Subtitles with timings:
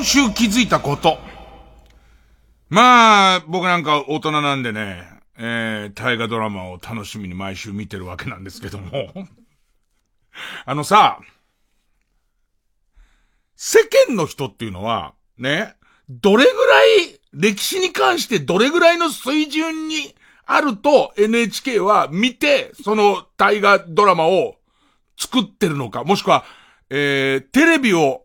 [0.00, 1.18] 今週気づいたこと。
[2.70, 9.12] まあ、僕なんか大人なんでね、えー、大河ドラマを楽しみに毎週見てるわけなんですけども。
[10.64, 11.20] あのさ、
[13.56, 15.74] 世間の人っていうのは、ね、
[16.08, 24.56] どれぐらい、歴史に関してどれぐらいの水準にあると NHK は見て、その大河ドラマを
[25.18, 26.46] 作ってるのか、もしくは、
[26.88, 28.24] えー、テレビを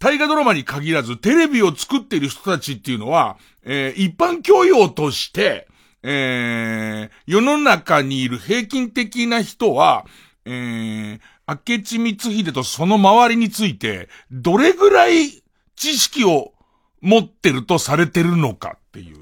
[0.00, 5.68] 大河ドラマに限らず、テレビを作っている人たちっていうのは、えー一般教養として、
[6.02, 10.06] えー世の中にいる平均的な人は、
[10.46, 15.42] えー明智光秀とその周りについて、どれぐらい
[15.76, 16.54] 知識を
[17.02, 19.18] 持ってるとされてるのかっていう。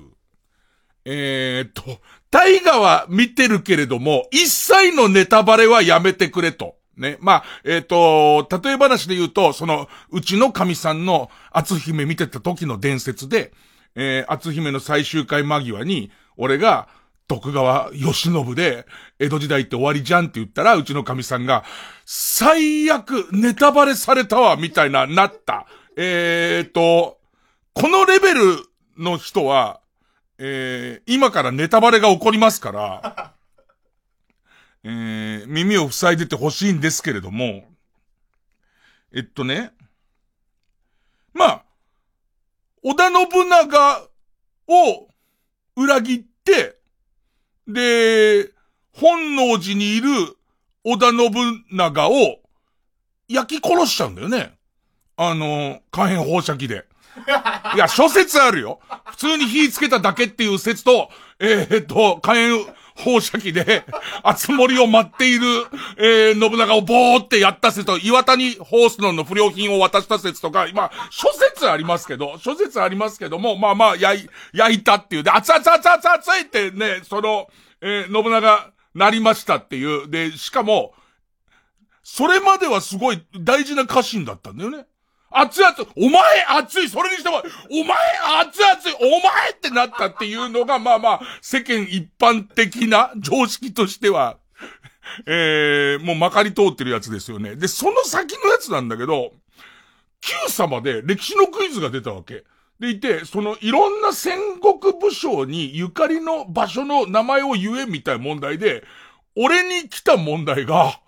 [1.05, 6.78] えーっと、大河は見てるけれども、一切のネタバレはやめてくれと。
[6.99, 7.19] ね。
[7.21, 13.53] まあ、えっ、と、例え話で言うと、その、うちの神さんの篤姫見てた時の伝説で、
[13.95, 16.89] えー、篤姫の最終回間際に、俺が、
[17.29, 18.87] 徳川義信で、
[19.19, 21.63] 江戸時代って終わりじゃんって言ったら、うちの神さんが、
[22.07, 25.67] 最悪、ネタバレされたわ、みたいな、なった。
[25.97, 27.19] えーと、
[27.75, 28.41] このレベル
[28.97, 29.81] の人は、
[30.39, 33.35] えー、今からネタバレが起こりますから、
[34.85, 37.65] えー、耳を塞いでてほしいんですけれども、
[39.13, 39.73] えっとね、
[41.35, 41.65] まあ、
[42.83, 44.09] 織田信長
[44.69, 45.09] を
[45.77, 46.77] 裏切って、
[47.67, 48.51] で、
[48.93, 50.09] 本能寺にいる
[50.85, 52.41] 織田信長を
[53.29, 54.55] 焼き殺しちゃうんだよね。
[55.17, 56.87] あの、火炎放射器で。
[57.75, 58.81] いや、諸説あるよ。
[59.07, 62.65] 普通に火つけただけっていう説と、えーっと、火炎
[62.99, 63.85] 放射器で、
[64.25, 65.47] 熱森を待っている、
[65.97, 75.23] えー、信長をボーってやった説と、岩谷ホースの不良品を渡した説とか、まあ、諸説ありますけど、諸説ありますけども、まあまあ、焼い、焼いたっていう。
[75.23, 77.49] で、熱々熱々熱いってね、その、
[77.81, 80.11] えー、信長、なりましたっていう。
[80.11, 80.93] で、しかも、
[82.03, 84.87] それまではすごい大事な家臣だったんだよね。
[85.31, 87.97] 熱々、お前熱いそれにしても、お前
[88.41, 94.39] 熱々お前ってなったっていうのが、まあまあ、世間一般的な常識としては、
[95.27, 97.57] えー、もうまかり通ってるやつですよね。
[97.57, 99.33] で、その先のやつなんだけど、
[100.21, 102.45] Q 様で歴史のクイズが出たわけ。
[102.81, 108.85] でいて、そのいろんな戦国武将にゆかりの場所の名前を言えみたい問題で、
[109.37, 111.01] 俺に来た問題が、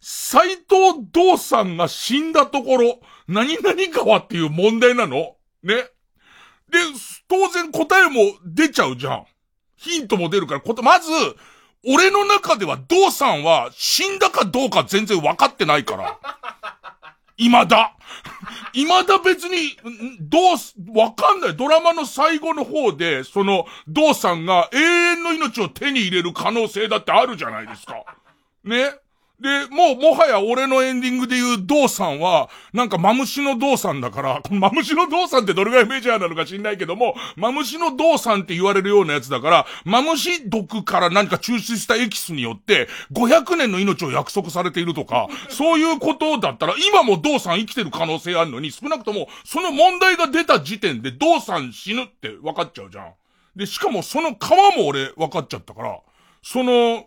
[0.00, 5.36] 斎藤道さんが死んだところ、何々川っていう問題なの？
[5.62, 5.76] ね。
[6.68, 6.78] で、
[7.28, 9.24] 当然答えも出ちゃうじゃん。
[9.76, 11.10] ヒントも出るから、こと、まず、
[11.84, 16.18] 俺の中では道さんは死んだかどうか全然分かってないから。
[17.36, 17.96] 未だ。
[18.72, 19.76] 未だ別に、
[20.20, 21.56] どうす、わかんない。
[21.56, 28.04] ドラマの最後の方で、その、道さんが永遠の命を手に入れる可能性だってあるじゃないですか。
[28.64, 28.94] ね。
[29.42, 53.12] で、もう、もはや俺のエンディングで言う道さんは、なんかマムシの道さんだから、 マムシの道さんってどれぐらいメジャーなのか知んないけども、マムシの道さんって言われるようなやつだから、マムシ毒から何か抽出したエキスによって、500年の命を約束されているとか、そういうことだったら、今も道さん生きてる可能性あるのに、少なくとも、その問題が出た時点で道さん死ぬって分かっちゃうじゃん。
[53.56, 55.98] で、しかもその川も俺分かっちゃったから、
[56.42, 57.06] その、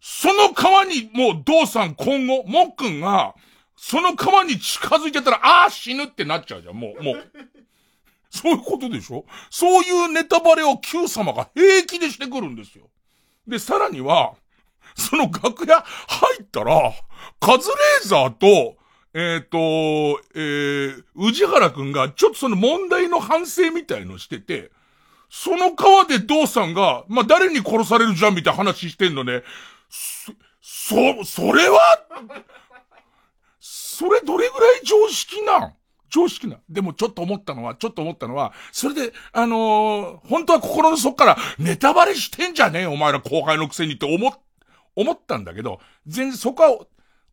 [0.00, 3.34] その川にもう道さん今後、もっくんが、
[3.76, 7.30] その川に近づいてたら、ああ死ぬってなっちゃうじゃん、もう、もう。
[8.30, 9.24] そういうことでしょ？
[9.50, 12.88] そういうネタバレを Q 様が平気でしてくるんですよ。
[13.46, 14.34] で、さらには、
[14.94, 16.92] その楽屋入ったら、
[17.40, 18.76] カズレーザーと、
[19.12, 19.58] えっ、と、
[20.34, 24.70] えー、宇治原くんがちょっとその問題の反省みたいのしてて、
[25.28, 29.42] その川で道さんが、まあ、誰に殺されるじゃんみたいな話してんのね。
[29.90, 31.80] そ、そ、それは、
[33.58, 35.74] それどれぐらい常識なん？
[36.08, 36.58] 常識な。
[36.68, 44.34] でもちょっと思ったのは、ちょっと思ったのは、それで、あのー、本当は心の底から、ネタバレしてんじゃねえお前ら後輩のくせにって思、
[44.96, 46.78] 思ったんだけど、全然そこは、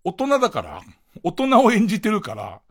[0.03, 0.81] 大人だから、
[1.23, 2.61] 大人を演じてるから、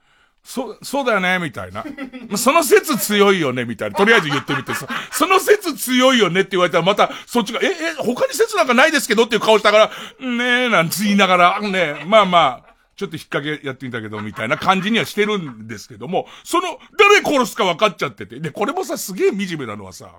[0.47, 1.85] そ、そうだよね、みたいな。
[2.39, 3.97] その説強いよね、みたいな。
[3.97, 4.87] とりあえず言ってみてさ。
[5.11, 9.91] その説強いよねって言われたらまた、そっちが、え、え、他に説なんかないですけどっていう顔したか
[10.21, 18.39] ら、ねえ、なんつ言いながら、ねえまあまあ、ちょっと引っ掛けやってみたけど、みたいな感じにはしてるんですけども、その、誰殺すか分かっちゃってて。
[18.39, 20.13] で、これもさ、すげえ惨めなのはさ、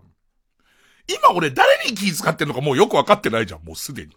[1.08, 4.12] 今俺誰に気遣ってんのかもうよく分かってないじゃん、もうすでに。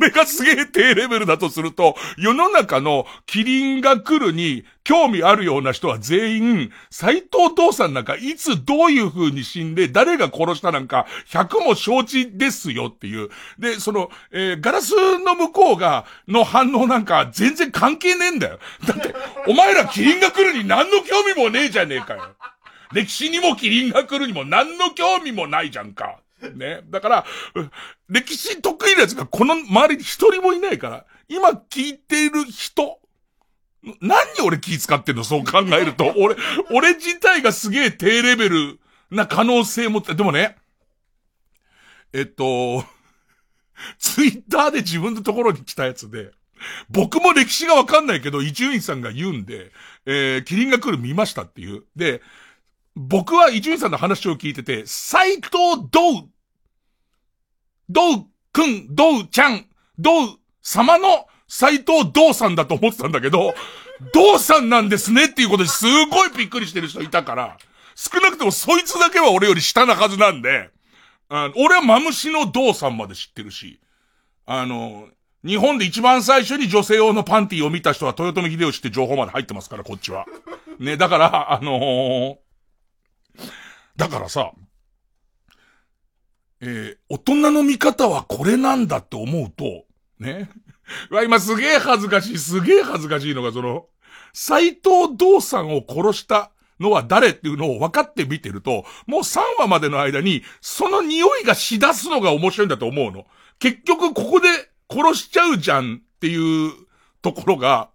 [0.00, 13.30] 俺がすげえ低レベルだとすると、世の中のキリンが来るに興味あるような人は全員、斎藤道さんなんかいつどういう風に死んで誰が殺したなんか100も承知ですよっていう。
[13.58, 18.58] で、その、えー、ガラスの向こうが、の反応なんか全然関係ねえんだよ。
[18.86, 19.14] だって、
[19.46, 22.34] お前らキリンが来るに何の興味もねえじゃねえかよ。
[22.92, 26.21] 歴史にもキリンが来るにも何の興味もないじゃんか。
[26.54, 26.82] ね。
[26.86, 27.26] だから、
[28.08, 33.00] 歴史得意なやつがこの周りに一人もいないから、今聞いている人、
[34.00, 35.24] 何に俺気使ってんの？
[35.24, 36.12] そう考えると。
[36.16, 36.36] 俺、
[36.70, 38.80] 俺自体がすげえ低レベル
[39.10, 40.56] な可能性もって、でもね、
[42.12, 42.84] えっと、
[43.98, 46.30] ツイッターで自分のところに来たやつで、
[46.88, 49.72] 僕も歴史がわかんないけど、伊集院さんが言うんで、
[50.06, 51.84] えー、キリンが来る見ましたっていう。
[51.96, 52.22] で、
[52.94, 55.50] 僕は伊集院さんの話を聞いてて、斎藤
[55.90, 56.28] 道
[57.92, 59.66] ドウくん、ドウちゃん、
[59.98, 63.54] ドウ様の斎藤道さんだと思ってたんだけど、
[64.12, 67.58] 道さんなんですねっていうことですごいびっくりしてる人いたから、
[67.94, 70.70] 少なくともそいつだけは俺より下なはずなんで、
[71.28, 73.80] あの俺はマムシの道さんまで知ってるし、
[74.46, 75.08] あの、
[75.44, 80.26] 日本で一番最初に女性用のパンティを見た人は豊臣秀吉って情報まで入ってますから、こっちは。
[80.78, 82.36] ね、だから、あのー、
[83.96, 84.52] だからさ、
[86.64, 89.84] えー、大人の見方はこれなんだって思うと、
[90.20, 90.48] ね。
[91.10, 93.86] わ、今すげえ恥ずかしい、すげえ恥ずかしいのが、その、
[94.32, 103.26] 斎藤道さんを殺したのは誰っていうのを分かって見てると、もう3話までの間に、その匂いがしだすのが面白いんだと思うの。
[103.58, 104.48] 結局ここで
[104.88, 106.72] 殺しちゃうじゃんっていう
[107.22, 107.90] ところが、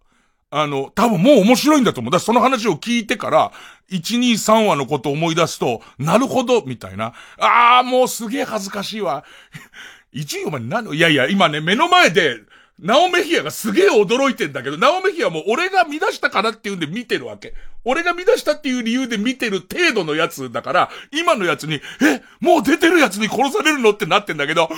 [0.49, 2.11] あの、多分もう面白いんだと思う。
[2.11, 3.51] だその話を聞いてから、
[3.91, 7.13] 1、2、3話のことを思い出すと、なるほど、みたいな。
[7.37, 9.25] ああ、もうすげえ恥ずかしいわ。
[10.13, 10.85] 1位お前何？
[10.85, 12.39] のいやいや、今ね、目の前で、
[12.79, 17.55] ナオメヒアがすげえ驚いてんだけど、ナオメヒアも俺が乱したからっていうんで見てるわけ。
[17.83, 23.91] 俺が乱したっていう理由で見てる程度のやつだから、今のやつに、え、もう出てるやつに殺されるの？
[23.91, 24.69] ってなってんだけど、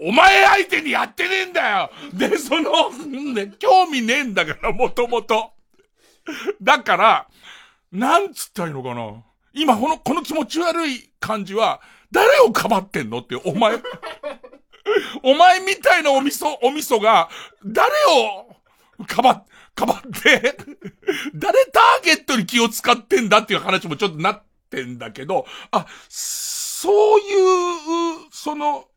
[0.00, 2.90] お前相手にやってねえんだよで、その、
[3.34, 5.52] ね、興味ねえんだから、もともと。
[6.62, 7.28] だから、
[7.92, 11.80] なんつったらいいのかな今、この、この気持ち悪い感じは、
[12.12, 13.76] 誰をかばってんのって、お前。
[15.22, 17.28] お前みたいなお味噌、お味噌が、
[17.64, 18.56] 誰を、
[19.06, 19.44] かば、
[19.74, 20.56] かばって
[21.34, 28.89] 誰ターゲットに気を使ってんだっていう話もちょっとなってんだけど、あ、そういう、その、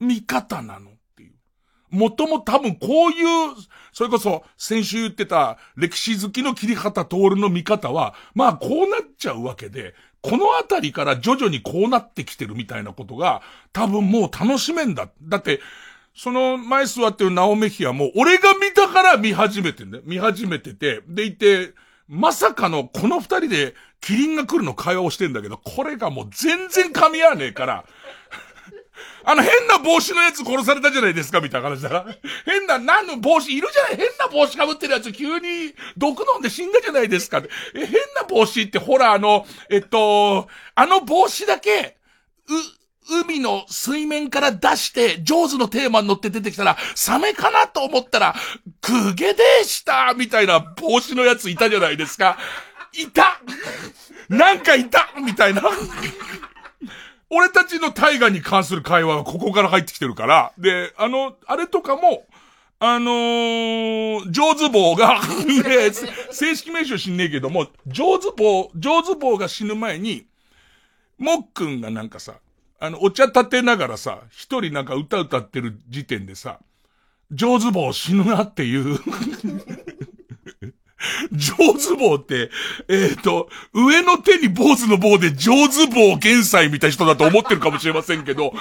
[0.00, 1.34] 見方なのっていう。
[1.90, 3.54] もとも多分こういう、
[3.92, 15.08] それこそ先週言ってた歴史好きの切り方通るの見方は、まあこうなっちゃうわけで、このあたりから徐々にこうなってきてるみたいなことが、多分もう楽しめんだ。
[15.22, 15.60] だって、
[16.14, 20.00] その前座ってるナオメヒアも、俺が見たから見始めてんだ。
[20.04, 21.74] 見始めてて、でいて、
[22.08, 27.84] まさかのこの二人でキリンが来るの会話をしてんだけど、これがもう全然噛み合わねえから、
[29.30, 32.06] あの変な帽子のやつ殺されたじゃないですか、みたいな話だから。
[32.46, 37.42] 変な、何の帽子、いるじゃない変な帽子被ってるやつ急に毒飲んで死んだじゃないですか。
[37.74, 41.98] え、変な帽子ってほら、あの、えっと、あの帽子だけ、
[43.10, 48.34] う、海の水面から出して、ジョーズのテーマに乗って出てきたら、サメかなと思ったら、
[48.80, 52.38] クゲでしたみたいな帽子のやついたじゃないですか。
[52.94, 53.42] いた
[54.30, 55.62] なんかいたみたいな。
[57.30, 62.24] 俺たちの大河に関する会話はここから入ってきてるから、で、あの、あれとかも、
[62.80, 65.90] あのー、上手坊が ね、
[66.30, 70.26] 正式名称知んねえけども、上手坊、上手坊が死ぬ前に、
[71.18, 72.36] もっくんがなんかさ、
[72.80, 76.60] あの、お茶立てながらさ、一人なんか歌歌ってる時点でさ、
[77.32, 78.98] 上手坊死ぬなっていう。
[81.32, 82.50] 上手棒って、
[82.88, 88.52] えっ、ー、と、上の手に坊主の棒で上手棒現在みたい人だと思ってるかもしれませんけど、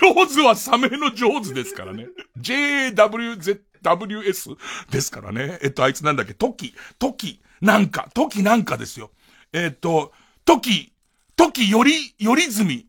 [0.00, 2.08] 上手はサメの上手ですからね。
[2.40, 4.56] JWZWS
[4.90, 5.58] ですからね。
[5.62, 9.10] えっと、あいつなんだっけ、トキ、トキ、なんか、時なんかですよ。
[9.52, 10.12] えっ、と、
[10.44, 10.92] 時、
[11.36, 12.86] 時より、よりずみ。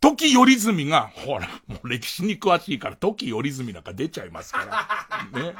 [0.00, 4.88] 時よりずみが、ほら、もう歴史に詳しいから、時よりずみなんか出ちゃいますか
[5.32, 5.40] ら。
[5.40, 5.54] ね。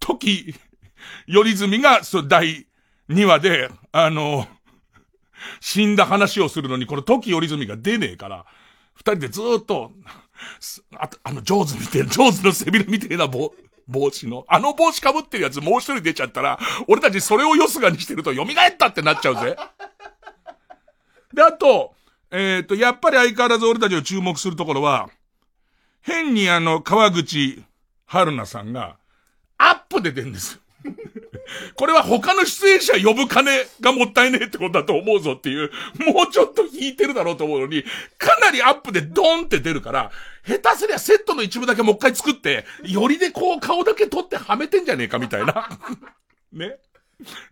[0.00, 0.54] 時、
[1.26, 2.66] よりずみが、そう、第
[3.08, 4.46] 2話で、あの、
[5.60, 8.46] 死んだ話をするのに、この時よりずみが出ねえから、
[8.94, 9.92] 二人でずっと、
[10.96, 13.54] ああの、ジョーズみたいな、ジョーズの背広みたいな帽、
[13.88, 18.46] 帽子の、あの帽子被ってるやつもう一人出ちゃったら、俺たちそれをよすがにしてると蘇っ
[18.78, 19.56] たってなっちゃうぜ。
[21.34, 21.94] で、あと、
[22.30, 25.10] えっ、ー、と、やっぱり相変わらず俺たちを注目するところは、
[26.00, 27.62] 変にあの、川口
[28.06, 28.96] 春奈さんが、
[29.58, 30.61] アップで出るんです。
[31.76, 35.70] これは他の出演者呼ぶ金がもったいねえってことだと思うぞっていう、
[36.12, 37.84] もうちょっと引いてるだろうと思うのに、
[38.18, 40.10] かなりアップでドーンって出るから、
[40.46, 45.68] 下手すりゃセットの一部だけもう一回作って、よりでこう顔だけ取ってはめてんじゃねえかみたいな。
[46.52, 46.76] ね。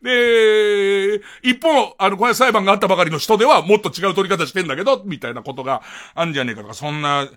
[0.02, 5.82] で、一方、あの、これ裁判があったばかりの人ではもっと違う取り方してんだけど、みたいなことが
[6.14, 7.28] あんじゃねえかとか、そんな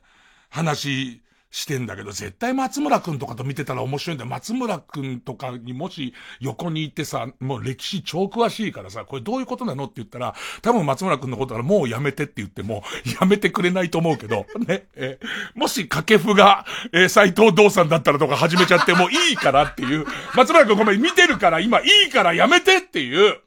[0.50, 1.22] 話
[1.54, 4.30] してんだけど、絶対松村くんとかと見てたら面白いんだよ。
[4.32, 10.34] 松村くんとかにもし横に行ってさ、もう歴史超詳しいからさ、これどういうことなのって言ったら、
[10.64, 12.82] 多分松村くんのことならもうやめてって言っても、
[13.22, 15.20] やめてくれないと思うけど、 ね、え
[15.54, 23.38] もし掛布が、えー、斎藤道さんだったらとか始めちゃってもいいからっていう、松村くんごめん見てるから今いいからやめてっていう、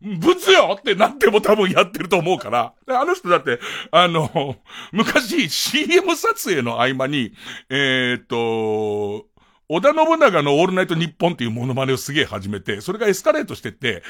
[0.00, 2.74] 物よってなっても多分やってると思うから。
[2.88, 3.58] あの人だって、
[3.90, 4.56] あの、
[4.92, 7.32] 昔 CM 撮影の合間に、
[7.70, 9.26] えー、っと、
[9.68, 14.02] 織田信長のオールナイトニッポンっていうモノマネをすげえ始めて、それがエスカレートしてって、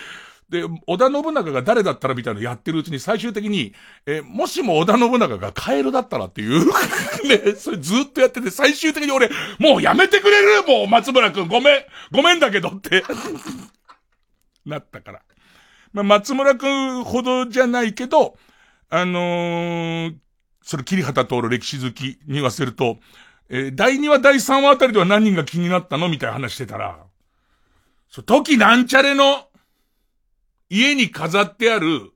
[0.51, 3.75] で、織田信長が誰だったらみたいなのやってるうちに最終的に、
[4.07, 6.67] えもしも織田信長がカエルだったらっていう
[7.27, 9.29] ね、それずっとやってて、最終的に俺、
[9.59, 13.03] もうやめてくれるもう松村くんごめん、ごめんだけどって
[14.67, 15.23] なったから。
[15.97, 18.37] まあ、松村くんほどじゃないけど、
[18.91, 20.15] あのー、
[20.63, 22.99] それ、桐畑通る歴史好きに言わせると、
[23.49, 26.99] えー、第2話、第3話あたりでは何人が気になったのみたいな話してたら、
[28.11, 29.49] そう、時なんちゃれの、
[30.69, 32.13] 家に飾ってある、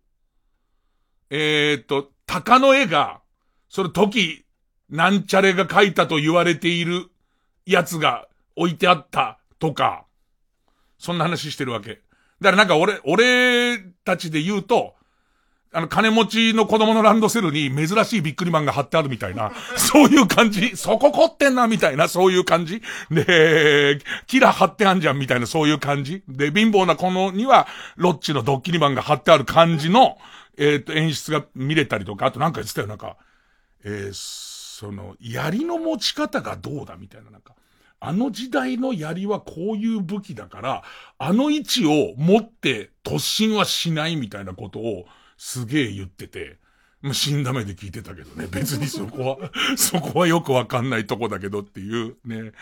[1.31, 3.23] えー、っと、鷹の絵が、
[3.71, 4.45] その時、
[4.91, 7.07] なんちゃれが描いたと言われている
[7.65, 10.05] やつが置いてあったとか、
[10.99, 12.03] そんな話してるわけ。
[12.41, 14.95] だからなんか俺、俺たちで言うと、
[15.73, 20.77] あの、金持ちの子供のランドセルに珍しいビックリマンが貼ってあるみたいな、 そういう感じ。
[20.77, 22.83] そこ凝ってんな、みたいな、そういう感じ。
[23.11, 26.25] で、キラ貼ってあんじゃん、みたいな、そういう感じ。
[26.29, 30.19] で、貧乏な子のには、ロッチのドッキリマンが貼ってある感じの、
[30.59, 33.17] えっ、ー、と、演出が見れたりとか、あとなんか言ってたよ、なんか、
[33.85, 34.13] えー、
[34.81, 37.55] その、槍の持ち方がどうだ、みたいな、なんか。
[38.01, 40.83] あの時代の槍はこういう武器だから、
[41.19, 45.05] あの位置を持って突進はしないみたいなことを
[45.37, 46.59] すげえ言ってて、
[47.03, 48.47] もう死んだ目で聞いてたけどね。
[48.53, 52.53] 別にそこは そこはよくわかんないとこだけどっていうね。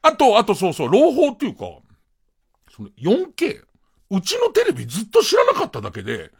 [0.00, 1.66] あと、あとそうそう、朗報っていうか、
[2.74, 3.64] その 4K、
[4.10, 6.30] うちのテレビずっと知らなかっただけで、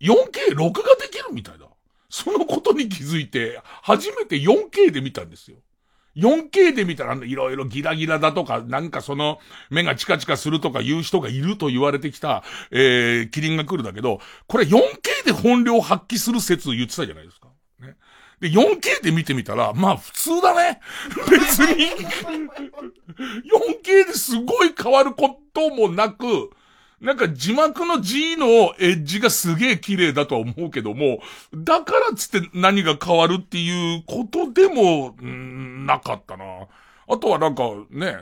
[0.00, 1.66] 4K 録画できるみたいだ。
[2.10, 5.58] そのことに気づいて、初めて 4K で見たんですよ。
[6.18, 9.38] 4K で見たら、いろいろギラギラだとか、なんかその、
[9.70, 17.48] 目がチカチカするとか言う人がいると言われてきた、えー、キリンが来るだけど、これ 4K で本領発揮する説言ってたじゃないですか。
[17.80, 17.94] ね。
[18.40, 20.80] で、4K で見てみたら、まあ普通だね。
[21.30, 21.86] 別に
[23.84, 26.50] 4K ですごい変わることもなく、
[27.00, 31.20] なんか字幕の G のエッジがすげえ綺麗だとは思うけども、
[31.54, 36.44] だからつって何が変わるっていうことでも、なかったな。
[37.08, 38.18] あとはなんかね、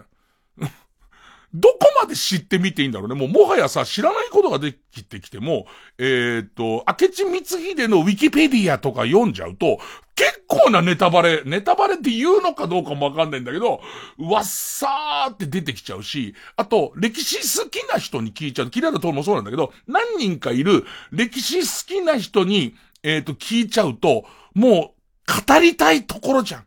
[1.54, 3.14] どこまで知ってみていいんだろうね。
[3.14, 5.66] もうもはやさ、知らないことができてきても、
[5.98, 9.78] えー、っと、明智光秀のウィキペディアとか読んじゃうと、
[10.14, 13.80] 結構なネタバレ、ネタバレって言うのかどうかもわかんないんだけど、
[14.18, 18.70] わっさーって出てきちゃうし、あと、歴史好きな人に聞いちゃう。
[18.70, 24.24] キララトーもそうなんだけど、何人かいる歴史好きな人に、えー、っと、聞いちゃうと、
[24.54, 26.66] もう、語りたいところじゃん。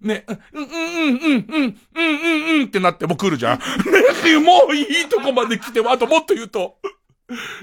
[0.00, 3.58] ね、うん、うん、うん、うん、うん、うん、うん、うんってなっても来るじゃん。
[4.24, 6.78] ね、もういいとこまで来ても、あともっと言うと、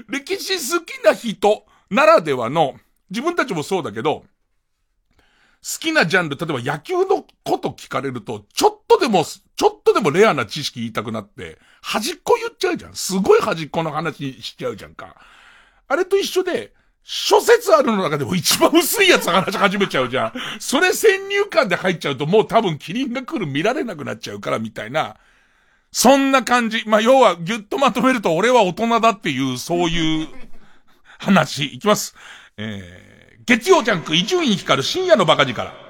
[0.08, 2.78] 歴史好きな人ならではの、
[3.10, 4.24] 自分たちもそうだけど、
[5.62, 12.94] 好きなジャンル、例えば野球のこと聞かれると、ちょっとでも、ちょっとでもレアな知識言いたくなって、端っこ言っちゃうじゃん。
[12.94, 15.16] すごい端っこの話しちゃうじゃんか。
[15.88, 16.72] あれと一緒で、
[17.10, 20.32] 諸説あるの中でも一番薄いやつ話し始めちゃうじゃん。
[20.60, 25.16] それ先入観で入っちゃうともう多分キリンが来る見られなくなっちゃうからみたいな。
[25.90, 26.82] そんな感じ。
[26.86, 30.28] まあ、要は、ぎゅっとまとめると、俺は大人だっていう、そういう
[31.18, 31.64] 話。
[31.64, 32.14] いきます。
[32.58, 35.87] えー、月曜ジャンク、伊集院光る深夜のバカ力。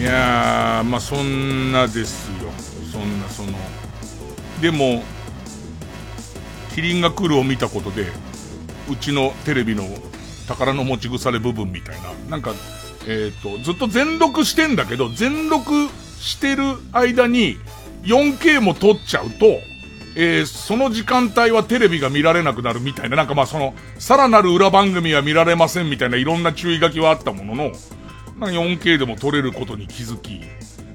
[0.00, 2.50] いやー、まあそんなですよ。
[2.92, 3.52] そんな、その。
[4.60, 5.04] でも、
[6.74, 8.06] キリンが来るを見たことで、
[8.90, 9.84] うちのテレビの
[10.48, 12.52] 宝の持ち腐れ部分みたいな、なんか、
[13.06, 17.58] えっ、ー、と、ずっと全録してんだけど、全録してる間に
[18.02, 19.46] 4K も撮っちゃうと、
[20.18, 27.72] えー、その時間帯はテレビが見られなくなるみたいな、なんかまあその、さらなる裏番組は見られませんみたいないろんな注意書きはあったものの、
[28.40, 30.40] 4K でも撮れることに気づき、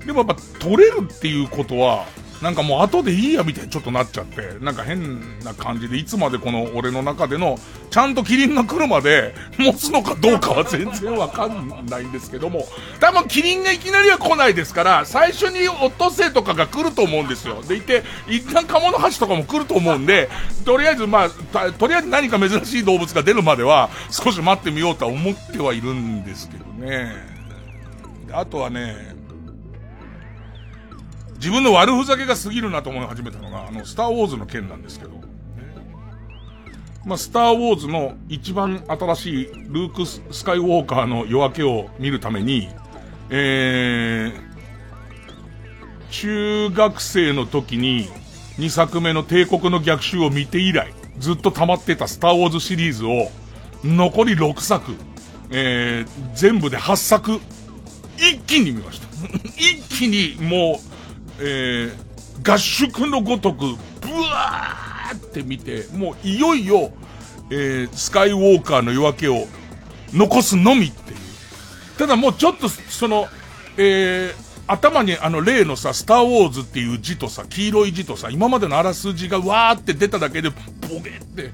[0.06, 2.08] でもやっぱ撮れるっていうことは、
[2.42, 7.60] なんかもう後でいいやみたいにちょっとなっちゃって、なんか変な感じで、いつまでこの俺の中での、
[7.92, 12.68] ちゃんとキリンが来るまで持つのかどうかは全然わかんないんですけども、
[13.00, 17.62] 多分キリンがいきなりは来ないですから、最初にオットセイとかが来ると思うんですよ。
[17.62, 20.30] でいて、一旦カモノハシとかも来ると思うんで、
[20.66, 27.30] とりあえずまあ、とりあえず何か珍しい動物が出るまでは、少し待ってみようとは思ってはいるんですけどね。
[28.34, 29.11] あとはね、
[31.42, 35.20] 自分の悪ふざけが過ぎるなと思い始めたのが、あの、スターウォーズの件なんですけど、
[37.04, 42.70] まあ、スターウォーズの一番新しいルークス・スカイウォーカーの夜明けを見るために、
[43.32, 44.34] えー、
[46.12, 48.08] 中学生の時に
[48.60, 53.32] 2作目の帝国の逆襲を見て以来、ずっと溜まってたスターウォーズシリーズを、
[53.84, 54.92] 残り6作、
[55.50, 57.40] えー、全部で8作、
[58.18, 59.08] 一気に見ました。
[59.58, 60.91] 一気にもう、
[61.44, 66.92] えー、合宿のごとく、ブワーって見て、もういよいよ、
[67.50, 69.48] えー、スカイウォーカーの夜明けを
[70.14, 71.18] 残すのみっていう。
[71.98, 73.28] ただもうちょっと、その、
[73.78, 80.56] えー、頭にあの例のさ、スターウォーズっていう字とさ、黄色い字とさ、今までのあらすじがわーって出ただけで、ボ
[81.04, 81.52] ゲって。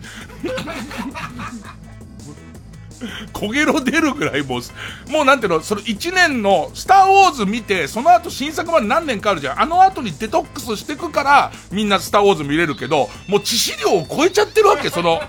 [3.34, 9.62] 焦げろ出るぐらいもう、もうなんていうの、その1年のスターウォーズ見て、その後新作まで何年かあるじゃん。
[9.62, 15.22] あの後にデトックスしてくから、みんなスターウォーズ見れるけど、もう致死量を超えちゃってるわけ、その、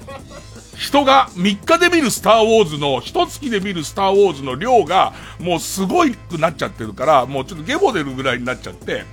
[0.79, 9.05] 人が3日で見るスターウォーズの、1月で見るスターウォーズの量が、もうすごいくなっちゃってるから、もうちょっとゲボ出るぐらいになっちゃって、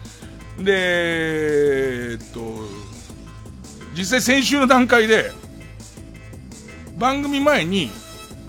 [0.59, 2.39] で、えっと、
[3.97, 5.31] 実際先週の段階で、
[6.97, 7.89] 番組前に、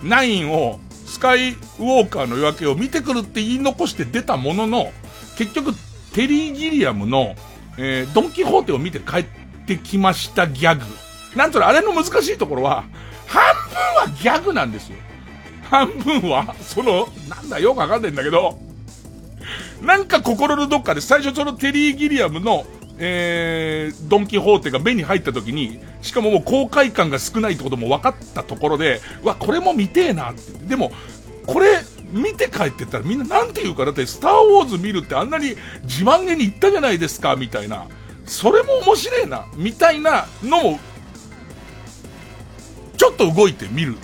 [0.03, 4.91] ナインを、スカイウォーカーの夜明けを見てくるって言い残して出たものの、
[5.37, 5.73] 結局、
[6.13, 7.35] テリー・ギリアムの、
[7.77, 9.25] えー、ドンキホーテを見て帰っ
[9.65, 10.83] てきましたギャグ。
[11.35, 12.83] なんとあれの難しいところは、
[13.27, 14.97] 半分はギャグなんですよ。
[15.69, 18.59] 半分は、その、なんだよくわかんないんだけど、
[19.81, 22.65] なんか心のどっかで最初そのテリー・ギリアムの
[22.99, 30.51] えー、ドンキホーテが目に入った時に、しかももう公開感が少ないってことも分かったところで、わ、これも見てえなって。
[30.65, 30.91] でも、
[31.45, 31.79] これ、
[32.11, 37.85] 見て帰ってったらみんななんて言うか、だってスターウォーズ見るってあんなに自慢げに言ったじゃないですか、みたいな。
[38.25, 40.79] それも面白いな、みたいなのも、
[42.97, 43.95] ちょっと動いてみる。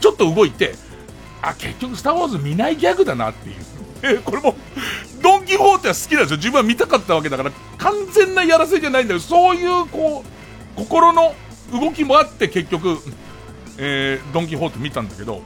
[0.00, 0.74] ちょっと動いて、
[1.42, 3.56] あ、結局スターウォーズ見ないギャグだなっていう。
[4.04, 4.54] え これも、
[5.22, 6.36] ドン・キホーテは好きなんですよ。
[6.36, 10.22] 自分は見たかったわけだから、完全なやらせじゃないんだけど、そういう、こ
[10.76, 11.34] う、心の
[11.72, 12.98] 動きもあって、結局、
[13.78, 15.42] えー、ドン・キホーテ見たんだけど、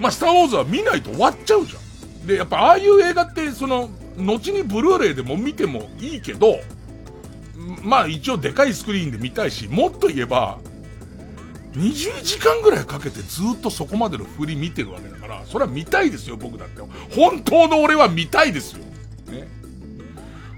[0.00, 2.26] まあ、スター・ウォーズは見ないと終わっちゃうじゃん。
[2.26, 6.60] で、やっぱああいう映画って、その、後にブルーレイでも見てもいいけど、
[7.82, 10.58] まあ一応でかいスクリーンで見たいし、もっと言えば、
[11.72, 16.82] 20時間ぐらいかけてずっとそこまでの振り見てるわけだから、それは見たいですよ、僕だって。
[17.14, 18.84] 本当の俺は見たいですよ。
[19.30, 19.48] ね。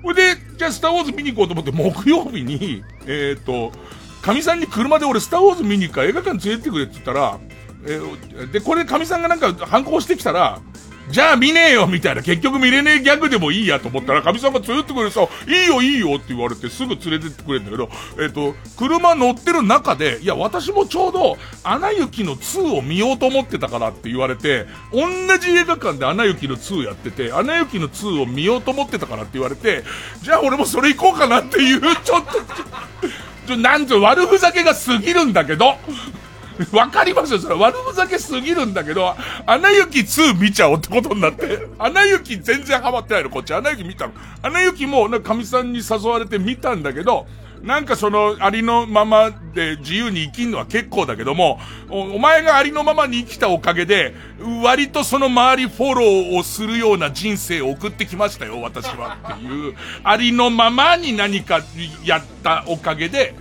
[0.03, 3.73] ほいで、じゃあスターウォーズ見に行こうと思って木曜日に、えっ、ー、と、
[4.23, 7.39] 神さんに車で俺スターウォーズ見に行くから映画館連れてってくれって言ったら、
[7.85, 10.61] えー、で、これ神さんがなんか反抗してきたら、
[11.11, 17.91] じゃあ見ねえよみたいな、結局見れねえギャグでもいいやと思ったら、神さんが連れてってくれさ、いいよいいよって言われてすぐ連れてってくれるんだけど、
[18.23, 29.85] えっ、と、車乗ってる中で、いや、私もちょうど、アナ雪の2を見ようと思ってたからって言われて、同じ映画館でアナ雪の2やってて、アナ雪の2を見ようと思ってたからって言われて、
[30.23, 32.33] じゃあ俺もそれ行こうかなっていう、ちょっと、
[33.49, 35.77] ちょ、なんぞ悪ふざけが過ぎるんだけど、
[36.73, 39.15] わかりますよ、それ悪ふざけすぎるんだけど、
[39.47, 43.55] アナ雪2見ちゃおうってことになって、アナ雪全然ハマってないの、こっち。
[43.55, 44.13] アナ雪見たの。
[44.43, 47.27] アナ雪も、なんかカミさんに誘われて見たんだけど、
[47.63, 54.15] なんかその、ありのままで自由に生きんのは結構だけども、お前がありのままに生きたおかげで、
[54.65, 61.61] 割とその周りフォローをするような人生を送ってきましたよ、私はっていう、ありのままに何か
[62.05, 63.35] やったおかげで、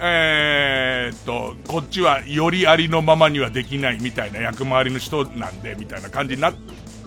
[0.00, 6.54] えー、っと、こっちはよりありのままにはできないみたいな役回りの人なんで、みたいな感じになっ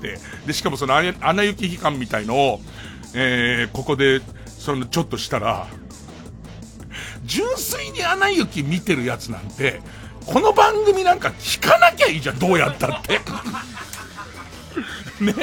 [0.01, 2.61] て、で、しかもそのアナ雪期間みたいのを、
[3.13, 5.67] えー、ここで、その、ちょっとしたら、
[7.25, 9.81] 純粋にアナ雪見てるやつなんて、
[10.25, 13.19] この番組なんか聞かなきゃいいじゃん、どうやったって。
[15.19, 15.33] ね。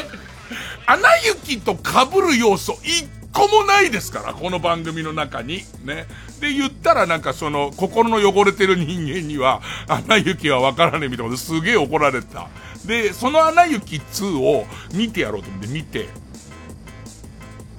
[0.87, 5.65] アナ雪と被る要素一個もないですから、この番組の中に。
[5.85, 6.07] ね。
[6.41, 12.49] で言ったらなんかその、心の汚れてる人間には、アナ雪はわからねえみたいなことすげえ怒られた。
[12.87, 16.09] で、そのアナ雪2を見てやろうと思って見て、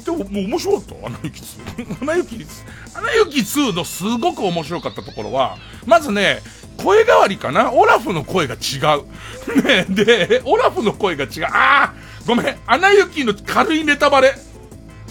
[0.04, 1.08] でも、もう面白かった。
[1.08, 2.02] アナ雪2。
[2.02, 2.46] アナ雪2。
[2.94, 6.42] アナ雪2のすごく面白かったところは、まずね、
[6.78, 7.72] 声変わりかな？
[7.72, 9.06] オラフの声が違う。
[9.64, 11.46] ね、で、オラフの声が違う。
[11.46, 11.50] あ
[11.86, 11.94] あ
[12.28, 12.58] ごめん。
[12.68, 14.36] アナ雪の軽いネタバレ。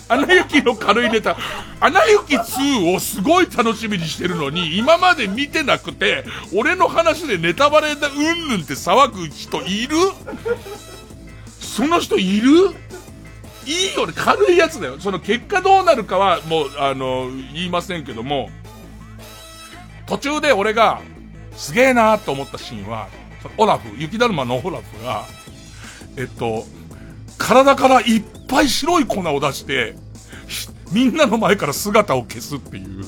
[0.08, 1.36] アナ雪の軽いネタ。
[1.80, 9.96] アナ雪2をすごい楽しみにしてるのに、今まで見てなくて、俺の話でネタバレだ、うんぬんって騒ぐ人いる？
[11.58, 12.50] その人いる？
[13.66, 15.00] いいよね、軽いやつだよ。
[15.00, 18.50] その結果どうなるかは、もう、あの、言いませんけども、
[20.06, 21.00] 途中で俺が、
[21.56, 23.08] すげえなーと思ったシーンは、
[23.56, 25.24] オラフ、雪だるまのオラフが、
[26.18, 26.66] えっと、
[27.38, 28.22] 体からいっ
[28.54, 29.96] ぱい白い粉を出して、
[30.92, 33.00] みんなの前から姿を消すっていう。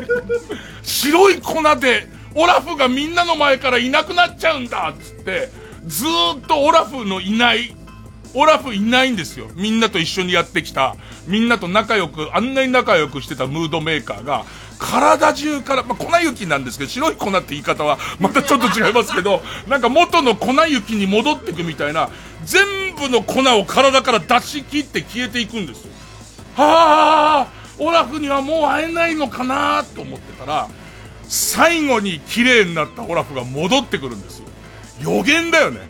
[0.00, 0.06] ね、
[0.82, 5.48] 白い粉で、オラフがみんなの前からいなくなっちゃうんだっつって、
[5.86, 7.76] ずーっとオラフのいない
[8.34, 9.48] オラフいないんですよ。
[9.54, 10.96] みんなと一緒にやってきた、
[11.28, 14.44] みんなと仲良く、あんなに仲良くしてたムードメーカーが、
[14.82, 22.10] 体中から、まあ、粉雪なんですけど、白い粉って言い方はまたちょっと違いますけど、なんか元の粉雪に戻ってくみたいな、
[22.44, 25.92] 全部の粉を体から出し切って消えていくんですよ。
[26.56, 30.68] はあ、オラフにはもう会えないのかなと思ってたら、
[31.28, 34.46] 最後に綺麗になったオラフが戻ってくるんですよ。
[35.00, 35.80] 予言だよね。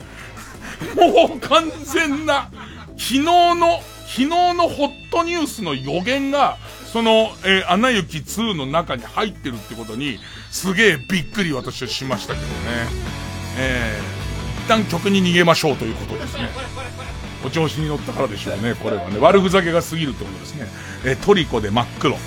[0.94, 2.50] もう完全な、
[2.90, 6.58] 昨日の、昨日のホットニュースの予言が、
[6.92, 10.18] その、えー、アナ雪2の中に入ってるってことに、
[10.50, 12.52] すげえびっくり私はしましたけどね。
[13.56, 16.50] えー、一旦曲に逃げましょうということですね。
[17.44, 19.18] お調子に乗ったからでしょうね、これはね。
[19.18, 20.66] 悪ふざけが過ぎるってことですね。
[21.04, 22.18] えー、トリコで真っ黒。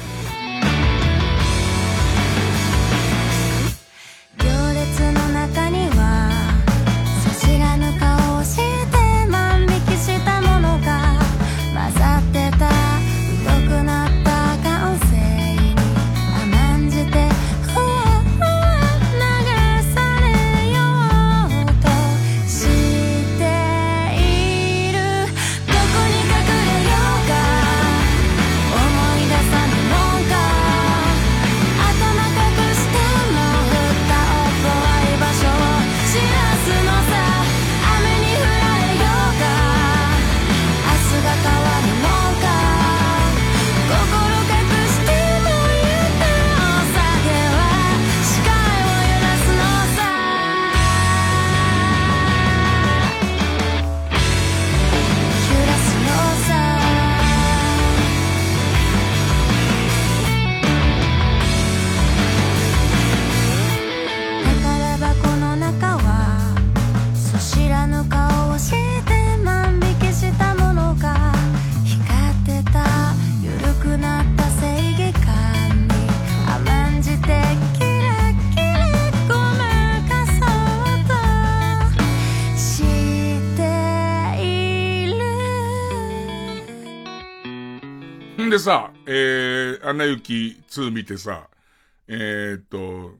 [89.86, 91.48] アナ雪2見てさ、
[92.08, 93.16] えー、っと、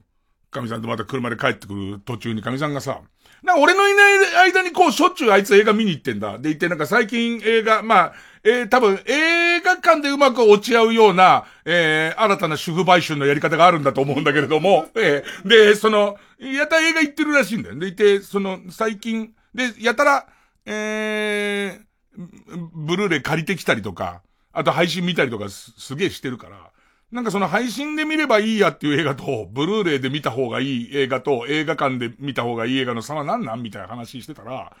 [0.50, 3.00] 神さんとまた車で帰ってくる途中に神さんがさ、
[3.42, 6.38] な俺のいない間にこうしょっちゅうあいつ映画見に行ってんだ。
[6.38, 17.76] で言ってなんか最近映画、まあ、えー、多分映画館でうまく落ち合うような、えー、新たな主婦売春のやり方があるんだと思うんだけれども、 えー、で、その、やたら映画行ってるらしいんだよ。
[17.76, 20.26] で、いて、その、最近、で、やたら、
[20.64, 24.22] えー、ブルーレイ借りてきたりとか、
[24.56, 26.70] あと配信見たりとかすすげえしてるから、
[27.12, 34.74] なんかその配信で見ればいいやっていう映画と、ブルーレイで見た方がいい映画と、映画館で見た方がいい映画の差は何なんみたいな話してたら、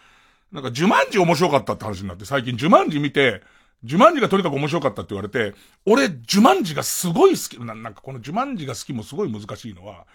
[0.50, 3.42] なんか、ジュマンジ面白かったって話になって、最近ジュマンジ見て、
[3.84, 10.06] ジュマンジがとにかく面白かったって言われて、俺、ジュマンジがすごい好き、ななんかこのジュマンジが好きもすごい難しいのは、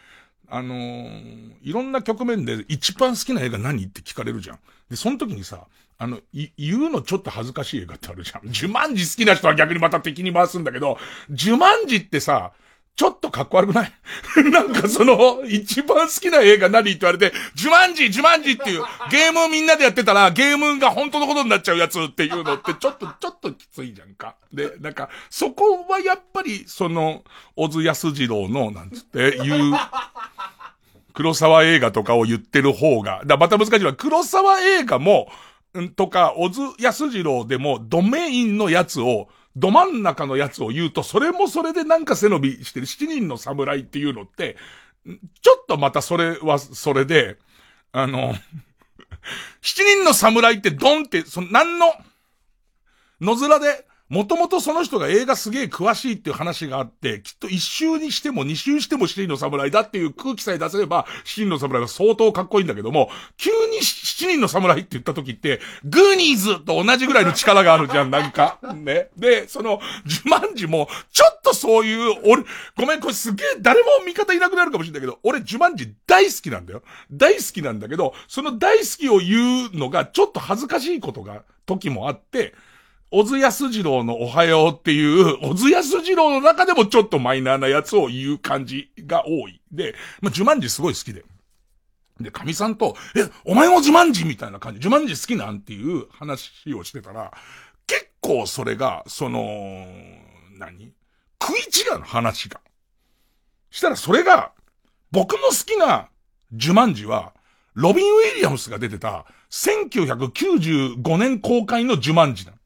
[0.50, 4.60] あのー、いろんな局面で一番好きな映画何って聞かれるじゃん。
[4.90, 5.68] で、その時にさ、
[6.02, 8.52] あの、い、言うのちょっと恥ずかしい映画ってあるじゃん。
[8.52, 10.98] ジュマンジ好きな人は逆にまた敵に回すんだけど、
[11.30, 12.54] ジュマンジってさ、
[12.96, 13.94] ちょっとかっこ悪くない？
[14.52, 24.38] なんかその、一番好きな映画何って言われて、ジュマンジ、ジュマンジっていう、ゲームをみんなでやってたら、ゲームが本当のことになっちゃうやつっていうのって、ちょっと、ちょっときついじゃんか。
[24.52, 27.24] で、なんか、そこはやっぱり、その、
[27.56, 29.74] 小津安二郎の、なんつって、いう、
[31.14, 33.94] 黒沢映画とかを言ってる方が、だまた難しいわ。
[33.94, 35.32] 黒沢映画も、
[35.80, 42.86] んとか、小津安二郎でも、ドメインのやつを、ど真ん中のやつを言うと、それもそれでなんか背伸びしてる。
[42.86, 44.58] 七人の侍っていうのって、
[45.06, 47.38] ちょっとまたそれはそれで、
[47.92, 48.34] あの、
[49.62, 51.94] 七人の侍ってドンって、その、なんの、
[53.20, 68.60] 野面で、もともとその人が映画すげえ詳しいっていう話があって、きっと一周にしても二周しても七人の侍だっていう空気さえ出せれば、七人の侍は相当かっこいいんだけども、急に七人の侍って言った時って、グーニーズと同じぐらいの力があるじゃん、なんか。
[68.76, 69.12] ね。
[69.16, 72.44] で、その、ジュマンジも、ちょっとそういう、俺、
[72.76, 76.84] ごめん、これすげえ、誰も味方いなくなるかもしれないけど、俺、ジュマンジ大好きなんだよ。
[77.10, 82.54] 大好きなんだけど、その大好きを言うのが、ちょっと恥ずかしいことが、時もあって、
[83.12, 89.62] 小津安二郎のおはようっていう、小津安二郎の中でもちょっとマイナーなやつを言う感じが多い。
[89.70, 91.26] で、まあ、ジュマンジすごい好きで。
[92.22, 97.34] で、神さんと、え、お前もジュマンジみたいな感じ、ジュマンジ好きなんていう話をしてたら、
[97.86, 99.86] 結構それが、その、
[100.58, 100.94] 何？
[101.42, 102.62] 食い違うの話が。
[103.72, 104.54] したらそれが、
[105.12, 106.08] 僕の好きな
[106.54, 107.34] ジュマンジは、
[107.74, 112.61] ロビン・ウィリアムスが出てた、1995年公開のジュマンジなの。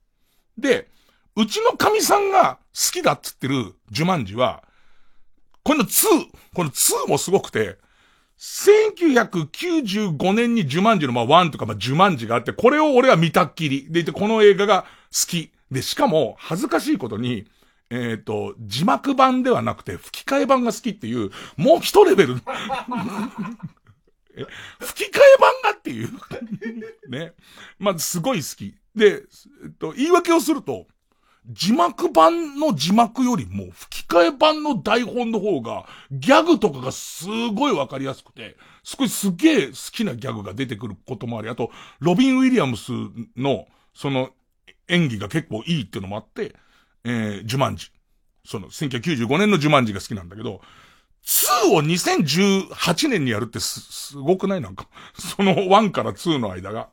[0.58, 0.88] で、
[1.36, 4.64] うちの神さんが好きだっつってるジュマンジは、
[5.64, 6.06] この2、
[6.54, 7.78] この2もすごくて、
[8.38, 13.88] 1995年にジュマンジのまあ1とかまあジュマンジがあって、これを俺は見たっきり。
[13.90, 14.88] でいて、この映画が好
[15.28, 15.52] き。
[15.72, 17.46] で、しかも、恥ずかしいことに、
[17.90, 22.36] えっ、ー、と、字幕版ではなくて吹き替え版が好きっていう、もう一レベル。
[24.80, 26.10] 吹き替え版がっていう。
[27.10, 27.34] ね。
[27.80, 28.76] まあ、すごい好き。
[28.96, 29.24] で、
[29.64, 30.88] えっと、言い訳をすると、
[31.48, 42.92] 字幕版の字幕よりも吹き替え版の台本の方がギャグとかがすごいわかりやすくて、すごいすげえ好きなギャグが出てくることもあり、あと、ロビン・ウィリアムス
[43.38, 44.32] のその
[44.88, 46.56] 演技が結構いいっていうのもあって、
[47.04, 47.92] えー、ジュマンジ。
[48.44, 50.62] その1995年のジュマンジが好きなんだけど、
[51.26, 54.62] 2を2018年にやるってす、すごくない？
[54.62, 54.88] なんか。
[55.16, 56.90] その1から2の間が。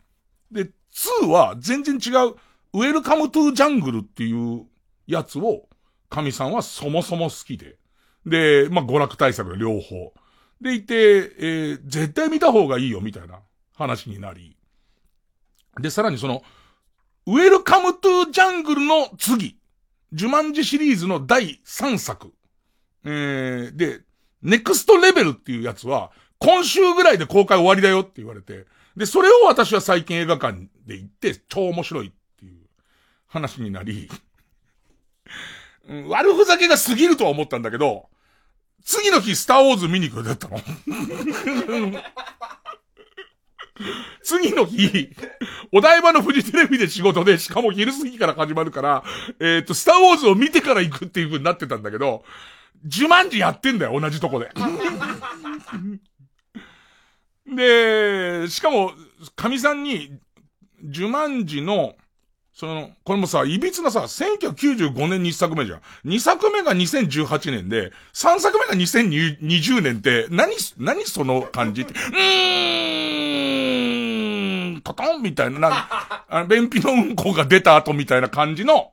[0.50, 2.36] で、2は全然違う、
[2.74, 4.66] ウェルカムトゥジャングルっていう
[5.06, 5.68] やつを、
[6.08, 7.78] カミさんはそもそも好きで。
[8.26, 10.12] で、まあ、娯楽大作の両方。
[10.60, 13.40] でいて、えー、絶対見た方がいいよ、みたいな
[13.74, 14.56] 話になり。
[15.80, 16.42] で、さらにその、
[17.26, 19.58] ウェルカムトゥジャングルの次、
[20.12, 22.32] ジュマンジシリーズの第3作。
[23.04, 24.02] えー、で、
[24.42, 32.60] ネクストレベルっていうやつは、今週ぐらいで公開終わりだよって言われて、で、それを私は最近映画館で行って、超面白いっていう
[33.26, 34.08] 話になり、
[35.88, 38.08] うん、悪ふざけが過ぎるとは思ったんだけど、
[38.84, 40.60] 次の日、スターウォーズ見に行くだったの。
[44.22, 45.10] 次の日、
[45.72, 49.04] お台場のフジテレビで仕事で、しかも昼過ぎから始まるから、
[49.40, 52.24] えっ、ー、と、スターウォーズを見てから行くっていう風になってたんだけど、
[52.84, 54.50] 自慢時やってんだよ、同じとこで。
[57.54, 58.92] で、しかも、
[59.36, 60.18] 神さんに、
[60.84, 61.94] ジュマンジの、
[62.54, 65.80] その、これもさ、いびつなさ、1995年に1作目じゃん。
[66.04, 71.82] 2作目が2018年で、3作目が2020年って、何、何その感じ？
[71.82, 78.92] って、うーん、トトンみたいな、なんあ便秘のうんこが出た後みたいな感じの、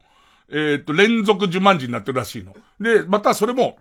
[0.52, 2.56] えっ、と、連続ジュマンジになってるらしいの。
[2.80, 3.78] で、またそれも、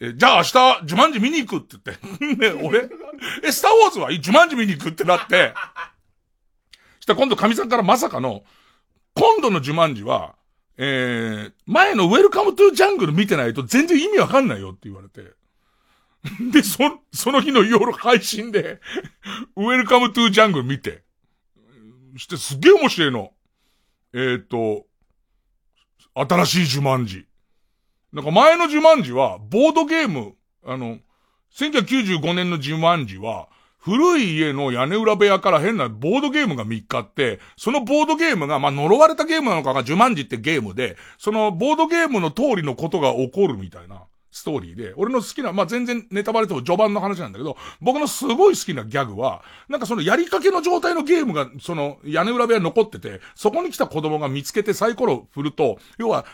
[0.00, 2.36] え、じゃあ明日、ジュマンジ見に行くって言って。
[2.56, 2.88] ね、俺、
[3.44, 4.10] え、スターウォーズは？
[4.12, 5.54] ジュマンジ見に行くってなって、
[7.00, 8.42] したら今度カミさんからまさかの、
[9.14, 10.36] 今度のジュマンジは、
[10.78, 15.34] えー、前のウェルカムトゥジャングル見てないと全然意味わかんないよって言われて。
[16.52, 16.78] で、そ、
[17.12, 18.80] その日の夜配信で、
[19.56, 21.02] ウェルカムトゥジャングル見て。
[22.16, 23.32] してすげえ面白いの。
[24.12, 24.86] えっ、ー、と、
[26.14, 27.26] 新しいジュマンジ。
[28.12, 30.98] なんか前のジュマンジは、ボードゲーム、あの、
[31.54, 44.02] 1995年のジュマンジは、古い家の屋根裏部屋から変なボードゲームが3日あって、そのボードゲームが、まあ、呪われたゲームなのかが、ジュマンジってゲームで、そのボードゲームの通りのことが起こるみたいな。
[44.30, 56.24] ストーリーで、俺の好きな、まあ、全然ネタバレとも序盤の話なんだけど、僕のすごい好きなギャグは、なんかそのやりかけの状態のゲームが、その屋根裏部屋残ってて、そこに来た子供が見つけてサイコロ振ると、要は、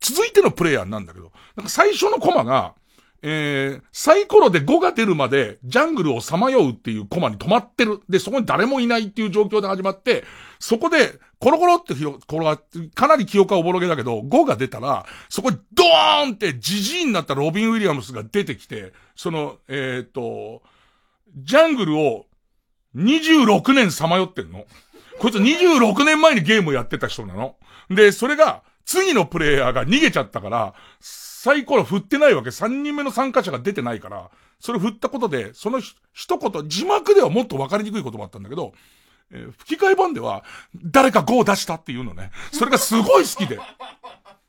[0.00, 2.74] 続いてのプレイヤーなんだけど、なんか最初のコマが、
[3.22, 8.00] えー、サイコロで5が出るまで、ジャングルをさまようっていうコマに止まってる。
[8.08, 10.24] で、そこに誰もいないっていう状況で始まって、
[10.58, 20.62] そこで、コロコロって広、転がって、かなり記憶はおぼろげだけど、5が出たら、そこにドーンってジジイになったロビン・ウィリアムスが出てきて、その、えっ、ー、と、
[21.36, 22.26] ジャングルを
[22.96, 24.66] 26年さまよってんの。
[25.18, 27.56] こいつ26年前にゲームをやってた人なの。
[27.90, 30.74] で、それが、次のプレイヤーが逃げちゃったから、
[31.42, 32.50] サイコロ振ってないわけ。
[32.50, 35.80] 3人目の参加者が出てないから、それ振ったことで、その
[36.12, 38.74] 一言、字幕ではもっと分かりにくいこともあったんだけど、
[39.30, 40.44] えー、吹き替え版では、
[40.76, 42.30] 誰か5を出したっていうのね。
[42.52, 43.58] それがすごい好きで。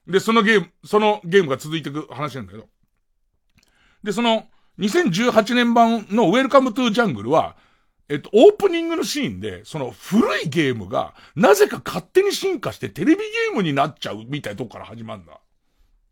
[0.06, 2.68] で、そのゲーム、そのゲームが続いていく話なんだけど。
[4.04, 7.56] で、その、2018年版のウェルカムトゥジャングルは、
[8.10, 15.40] えっと、オープニングのシーンで、その古いゲームが、なぜか勝手に進化してテレビゲームになっちゃうみたいなとこから始まるんだ。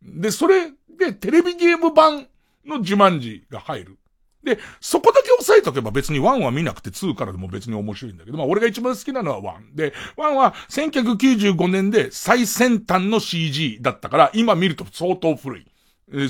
[0.04, 2.28] で、それでテレビゲーム版
[2.66, 3.98] の自慢字が入る。
[4.44, 9.76] で、そこだけ押さえとけば別に1は見なくて2からでも別に面白いんだけど、まあ俺が一番好きなのは1。
[9.76, 15.66] で、1は1995年で最先端の CG だったから、今見ると相当古い。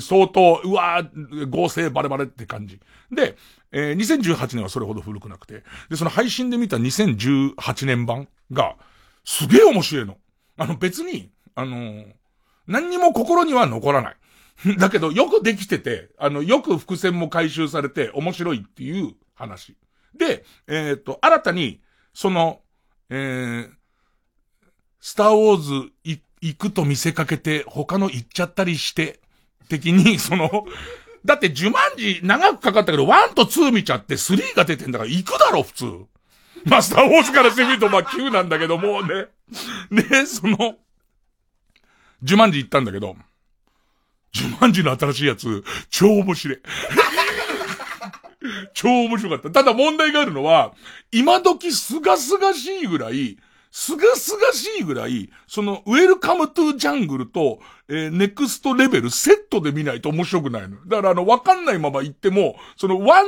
[0.00, 2.80] 相当、うわー、合成バレバレって感じ。
[3.10, 3.36] で、
[3.72, 5.62] えー、2018年はそれほど古くなくて。
[5.88, 8.76] で、その配信で見た2018年版が、
[9.24, 10.18] すげえ面白いの。
[10.58, 12.06] あの別に、あのー、
[12.70, 14.16] 何にも心には残らない。
[14.78, 19.76] だけど、よくできてて、あの、よく伏線も回収されて面白いっていう話。
[20.14, 21.80] で、えっ、ー、と、新たに、
[22.14, 22.60] その、
[23.08, 23.70] えー、
[25.00, 25.92] スターウォーズ
[26.40, 29.20] 行くと見せかけて他の行っちゃったりして、
[29.68, 30.66] 的に、 その、
[31.24, 35.86] だって呪文字長くかかったけど、1と2見ちゃって3が出てんだから行くだろ、普通。
[36.66, 39.28] マスターウォーズからしてみるとまあ9なんだけど、もうね。
[39.90, 40.76] で、その、
[42.22, 43.16] 呪文字行ったんだけど、
[44.34, 46.58] 呪文字の新しいやつ、超面白い。
[48.74, 49.50] 超面白かった。
[49.50, 50.72] ただ問題があるのは、
[51.12, 53.38] 今時すがすがしいぐらい、
[53.70, 60.76] すがすがしいぐらい、その、ウェルカムトゥジャングルと、えー、ネクストレベルセットで見ないと面白くないの。
[60.86, 63.26] だからあの、わかんないまま行っても、その、ワン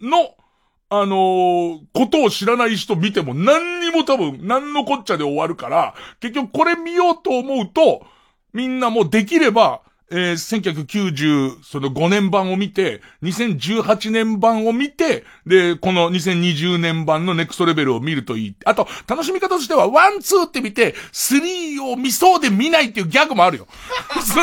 [0.00, 0.34] の、
[0.88, 8.06] あのー、ことを知らない人見ても何にも多分、何のこっちゃで終わるから、結局これ見ようと思うと、
[8.56, 18.56] みんなもうできれば、えー、1990、その5年版を見て、2018年版を見て、で、この2020年版のネクストレベルを見るといい。
[18.64, 23.66] あと、楽しみ方としては、ワン、ツーって見て、スリーを見そうで見ないっていうギャグもあるよ。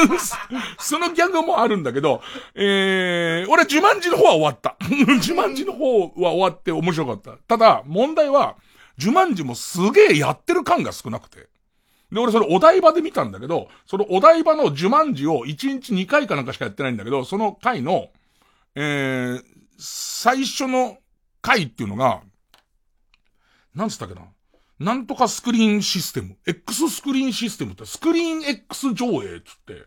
[0.77, 2.21] そのギャグもあるんだけど、
[2.53, 4.75] えー、俺、ジュマンジの方は終わった。
[5.21, 7.31] ジュマンジの方は終わって面白かった。
[7.47, 8.57] ただ、問題は、
[8.97, 11.52] ジュマンジもすげえやってる感が少なくて。
[12.13, 18.09] で、俺それお台場で見たんだけど、そのお台場の呪文字を1日2回かなんかしかやってないんだけど、その回の、
[18.75, 19.43] えー、
[19.79, 20.97] 最初の
[21.41, 22.21] 回っていうのが、
[23.73, 24.21] なんつったっけな？
[24.79, 26.37] なんとかスクリーンシステム。
[26.45, 29.85] X スクリーンシステムってスクリーン X 上映っつって、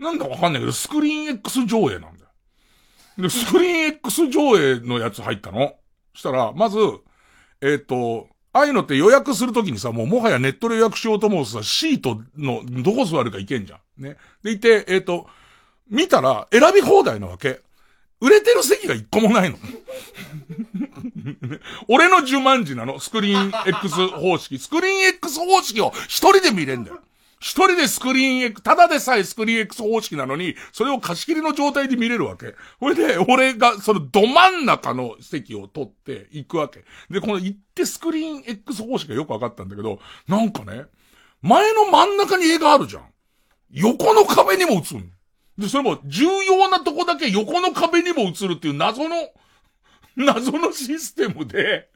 [0.00, 2.28] なんだかわかんないけど、スクリーン X 上映なんだよ。
[3.18, 5.74] で、スクリーン X 上映のやつ入ったの。
[6.14, 6.78] したら、まず、
[7.60, 8.28] えっ、ー、と、
[8.58, 14.02] ああいうのって予約するときにさ、もうもはやネットで予約しようと思うとさ、シートのどこ座るかいけんじゃん。
[14.02, 14.16] ね。
[14.42, 15.28] でいて、えっ、ー、と、
[15.88, 17.60] 見たら選び放題なわけ。
[18.20, 19.58] 売れてる席が一個もないの。
[21.86, 22.98] 俺の呪文字なの。
[22.98, 24.58] スクリーン X 方式。
[24.58, 26.98] スクリーン X 方式を一人で見れんだよ。
[27.40, 32.54] 一人でスクリーン X、ただでさえスクリーン X 方式なのに、それを貸し切りの状態で見れるわけ。
[32.80, 36.84] ほいで、俺がそのど真ん中の席を取って行くわけ。
[37.10, 40.86] で、この行ってスクリーン X 方式がよくわかったんだけど、なんかね、
[41.42, 43.04] 前の真ん中に絵があるじゃん。
[43.70, 45.10] 横の壁にも映る
[45.58, 49.16] で、それも重要なとこだけ横の壁にも映るっていう謎の、
[50.16, 51.90] 謎のシステムで、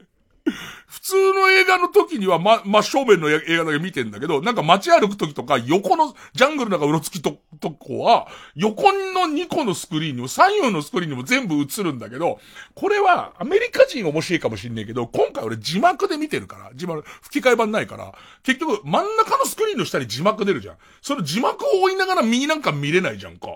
[0.45, 12.39] 普通の映画の時には、ま、真正面の映画だけ見てんだけど、なんか街歩く時とか、横の、ジャングルの中うろつきと、とこは、横の2個のスクリーンにも、左右のスクリーンにも全部映るんだけど、
[12.75, 18.13] これは、アメリカ人面白いかもしんないけど、今回俺字幕で見てるから、字幕、吹き替え版ないから、
[18.43, 20.75] 結局、真ん中のスクリーンの下に字幕出るじゃん。
[21.01, 23.47] その字幕を追いながら右なんか見れないじゃんか。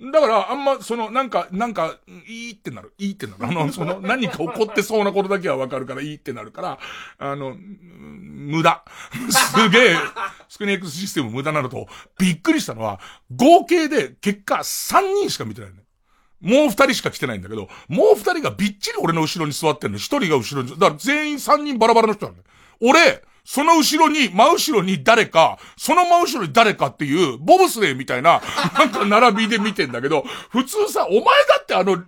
[0.00, 2.92] だから、あんま、その、なんか、なんか、いいってなる。
[2.98, 3.46] いいってなる。
[3.46, 6.78] あの、その、何か起こってそうなことだけはわかるから、いいってなるから、
[7.18, 8.82] あの、無駄。
[9.30, 9.96] すげえ、
[10.48, 11.86] スクリーン X システム無駄なのと、
[12.18, 13.00] びっくりしたのは、
[13.34, 15.82] 合計で結果3人しか見てないね。
[16.40, 19.98] もう2人しか来てないんだけど、もう2人がびっちり俺の後ろに座ってんの。
[19.98, 22.44] 1人が後ろに、だから全員3人バラバラの人なんだよ。
[22.80, 28.40] 俺、その後ろに、真後ろに誰か、その真後ろに誰かっていう、ボブスレーみたいな、
[28.78, 31.30] なんか並びで見てんだけど、普通さ、お前だ
[31.60, 32.04] ってあの、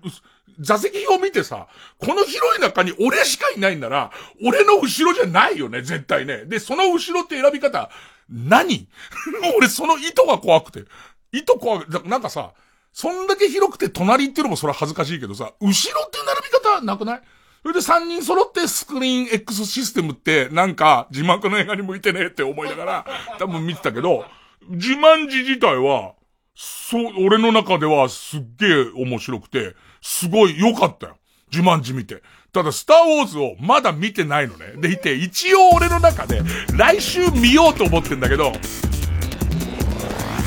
[0.61, 1.67] 座席を見てさ、
[1.99, 4.13] この広い中に俺しかいないんなら、
[4.45, 6.45] 俺の後ろじゃないよね、絶対ね。
[6.45, 7.91] で、その後ろって選び方、
[8.31, 8.87] 何？
[9.59, 10.85] 俺その意図が怖くて。
[11.33, 12.53] 意図怖く、なんかさ、
[12.93, 17.23] そんだけ広くて隣っていうのもそれは恥ずかしいけどさ、後ろっていう並び方なくない？
[17.65, 23.07] それで3人揃ってスクリーン X システムってなんか字幕の映画に向いてねって思いながら
[23.41, 24.27] 多分見てたけど、
[24.69, 26.13] 自慢字自体は、
[26.55, 31.17] そう、俺の中ではすっげえ面白くて、すごい良かったよ。
[31.51, 32.23] 自慢字見て。
[32.53, 34.75] ただ、スターウォーズをまだ見てないのね。
[34.77, 36.43] でいて、一応俺の中で、
[36.77, 38.53] 来週見ようと思ってんだけど、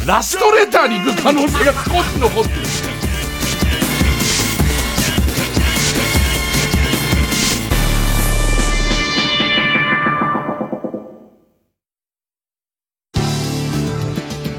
[0.05, 3.06] ラストレターに行く可能性が少し残ってる。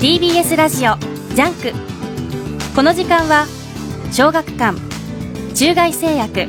[0.01, 0.95] TBS ラジオ
[1.35, 1.73] ジャンク。
[2.77, 3.47] この時間は
[4.13, 4.79] 小学館
[5.57, 6.47] 中外製薬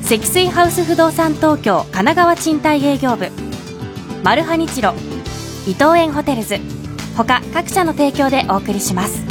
[0.00, 3.30] 積水ハウス不動産東京神奈川賃貸営業部
[4.24, 4.94] マルハニチロ
[5.64, 6.58] 伊藤園ホテルズ。
[7.16, 9.22] 他各社の提供でお送りします。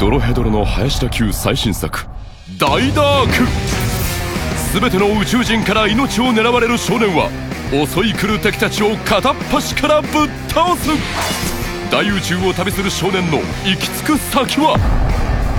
[0.00, 2.06] ドロヘドロの林田球最新作
[2.58, 4.80] 大ダーク。
[4.80, 7.28] 全ての宇宙人から命を狙われる少年は
[7.70, 10.10] 襲い来る敵たちを片っ端からぶっ
[10.48, 10.90] 倒す。
[11.90, 14.76] 大宇宙を旅する少年の行き着く先は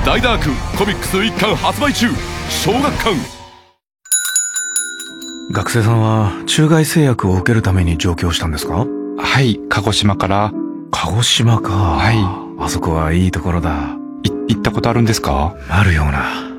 [0.06, 2.08] 大ダークコミックス1巻発売中。
[2.50, 3.16] 小学館。
[5.52, 8.86] 学生さんは中外製薬を受けるために上京したんですか？
[9.18, 10.52] はい鹿児島から。
[10.92, 11.72] 鹿児島か。
[11.72, 12.64] はい。
[12.64, 13.96] あそこはいいところだ。
[14.24, 15.56] い行ったことあるんですか？
[15.70, 16.50] あるような。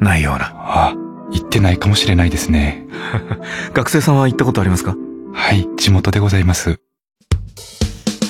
[0.00, 0.52] ないような。
[0.54, 0.94] あ
[1.32, 2.86] 行ってないかもしれないですね。
[3.74, 4.94] 学生さんは行ったことありますか？
[5.32, 6.78] はい、地元でございます。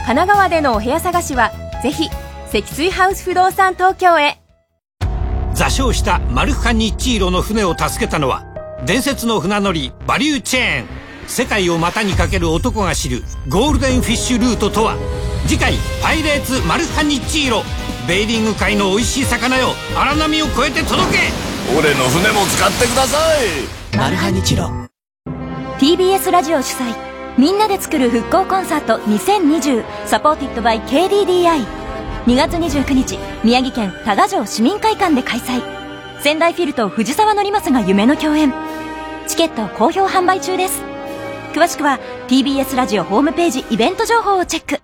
[0.07, 1.51] 神奈川でのお部屋探しは
[1.83, 2.09] ぜひ
[2.47, 4.39] 積水ハウス不動産東京へ。
[5.53, 8.47] 座礁したマルフカニッチーロの船を助けたのは
[8.87, 11.00] 伝説の船乗りバリューチェーン
[11.31, 14.97] 世界を股にかける男が知るゴールデンフィッシュルートとは。
[15.47, 17.63] 次回「パイレーツマルハニッチーロ」
[18.09, 19.69] ベーリング界の美味しい魚よ。
[19.97, 21.19] 荒波を越えて届け。
[21.79, 23.17] 俺の船も使ってくださ
[23.93, 23.97] い。
[23.97, 24.71] マルハニチロ。
[25.79, 26.95] TBS ラジオ主催。
[27.39, 31.65] みんなで作る復興コンサート2020サポーティッドバイ KDDI2
[32.35, 35.63] 月29日宮城県多賀城市民会館で開催。
[36.23, 38.53] 仙台フィルと藤沢乗正が夢の共演。
[39.29, 40.90] チケット好評販売中です
[41.53, 41.99] 詳しくは
[42.29, 44.81] TBS ラジオホームページイベント情報をチェック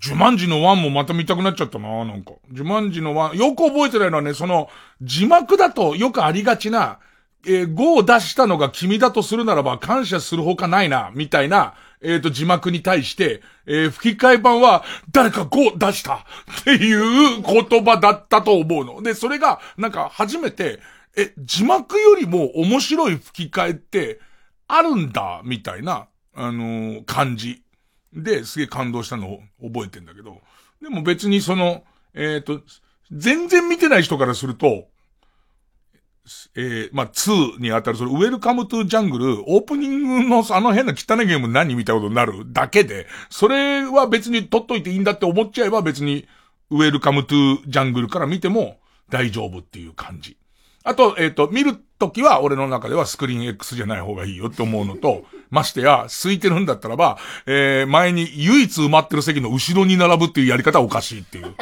[0.00, 2.32] ジュマンジの1もまた見たくなっちゃったな、なんか。
[2.52, 4.70] ジュマンジの1、よく覚えてないのはね、その、
[5.02, 7.00] 字幕だとよくありがちな、
[7.46, 19.02] えー、5を出したのが君だとするならば感謝するほかないな、みたいな、えっ、ー、と、字幕に対して、えー、吹き替え版は、誰か5出したっていう言葉だったと思うの。
[19.02, 20.80] で、それが、なんか初めて、
[21.16, 24.20] え、字幕よりも面白い吹き替えって
[24.68, 27.62] あるんだ、みたいな、あのー感じ。
[28.12, 30.40] で、すげえ感動したのを覚えてんだけど、
[30.80, 31.84] でも別にその、
[32.14, 32.60] えっ、と、
[33.10, 34.88] 全然見てない人からすると、
[36.54, 46.26] えー、まあ、2にあたる、それ、ウェルカムトゥジャングル、オープニングのあの変な汚いゲーム何みたいなことになるだけで、それは別に取っといていいんだって思っちゃえば別に、
[46.70, 50.36] ウェルカムトゥジャングルから見ても大丈夫っていう感じ。
[50.84, 61.54] あと、えっ、と、見るときは俺の中ではスクリーン X じゃない方がいいよって思うのと、 ましてや、空いてるんだったらば、えー、前に唯一埋まってる席の後ろに並ぶっていうやり方はおかしいっていう。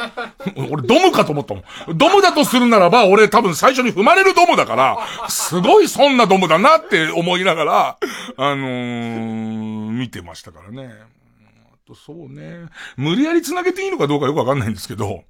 [0.71, 1.97] 俺、ドムかと思ったもん。
[1.97, 7.97] ドムだとするならば、俺多分最初に踏まれるドムだから、すごいそんなドムだなって思いながら、
[8.37, 10.91] あのー、見てましたからね。
[11.71, 12.65] あとそうね。
[12.97, 15.23] 無理やり繋げていいのかどうかよくわかんないんですけど、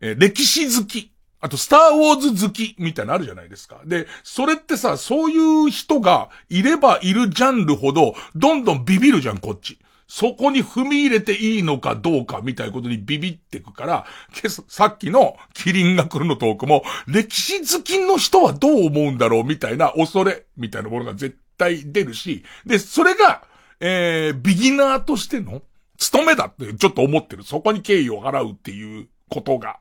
[0.00, 1.12] えー歴史好き。
[1.40, 3.80] あと、スターウォーズ好きみたいなのあるじゃないですか。
[3.84, 9.78] で、それってさ、そういう人がいればいるジャンルほど、どんどんビビるじゃん、こっち。
[10.08, 14.06] そこに踏み入れていいのかどうかみたいなことにビビってくから、
[14.68, 23.42] さっきのキリンが来るのトークも、歴史好きの人はどう思うんだろうみたいな恐れみたいなものが絶対出るし、で、それが、
[23.80, 25.62] えー、ビギナーとしての
[25.98, 27.42] 務めだってちょっと思ってる。
[27.44, 29.78] そこに敬意を払うっていうことが、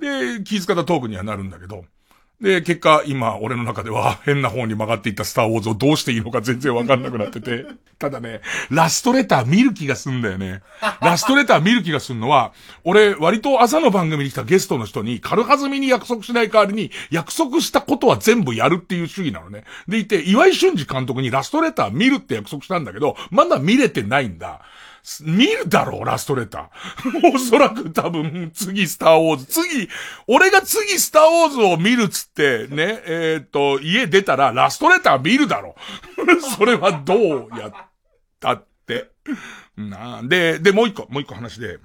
[0.00, 1.84] で、気遣ったトークにはなるんだけど、
[2.40, 7.66] で、結果、今、俺の中では変な方に曲がっていったスターウォーズをどうしていいのか全然わかんなくなってて。
[7.98, 8.40] ただね、
[8.70, 10.62] ラストレター見る気がすんだよね。
[11.02, 19.64] ラストレター見る気がすんのは、俺、割と朝の番組に来たゲストの人に、軽はずみに約束しない代わりに、約束したことは全部やるっていう主義なのね。
[19.86, 24.62] でいて、岩井俊二監督にラストレター見るって約束したんだけど、まだ見れてないんだ。
[25.22, 27.34] 見るだろう、ラストレター。
[27.34, 29.46] おそらく多分、次スターウォーズ。
[29.46, 29.88] 次、
[30.26, 35.74] 俺が次スターウォーズを見るっつって、ね、えーっと、家出たらラストレター見るだろ
[36.18, 36.40] う。
[36.56, 37.72] それはどうやっ
[38.38, 39.10] たって。
[39.76, 41.78] なあで、で、もう一個、もう一個話で、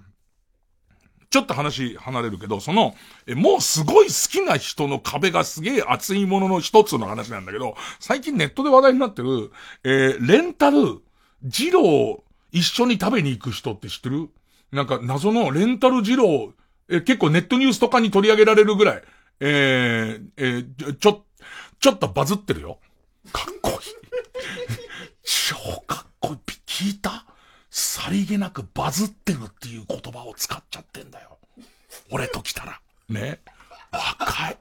[1.29, 2.95] ちょっと話離れるけど、その、
[3.27, 9.51] え、もうすごい好きな人の壁がすげえ熱いものの一つの話なんだけど、最近ネットで話題になってる、
[9.83, 11.01] えーレンタル、
[11.43, 12.24] ジロー
[12.55, 14.29] 一緒に食べに行く人って知ってる？
[14.71, 16.51] なんか謎のレンタルジロー、
[16.89, 19.03] え、結構ネットニュースとかに取り上げられるぐらい、
[19.41, 21.25] えー、えーちょ、
[21.79, 22.79] ちょっとバズってるよ。
[23.33, 23.77] かっこいい。
[25.23, 26.39] 超かっこいい。
[26.65, 27.25] 聞いた？
[27.69, 31.37] さりげなくバズってるっていう言葉を使っちゃってんだよ。
[32.09, 32.79] 俺と来たら。
[33.09, 33.41] ね。
[33.91, 34.57] 若い。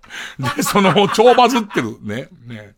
[0.57, 1.99] で、その、超バズってる。
[2.03, 2.29] ね。
[2.47, 2.75] ね。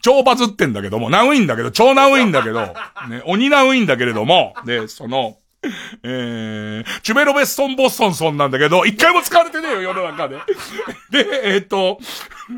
[0.00, 2.60] 超バズってんだけども、ナウインだけど、超ナウインだけど、
[3.08, 5.38] ね、鬼ナウインだけれども、で、その、
[6.02, 10.36] えー、チュベロベストンボストンソンなんだけど、一回も使われてねえよ、世の中で。
[11.10, 11.98] で、えーっと、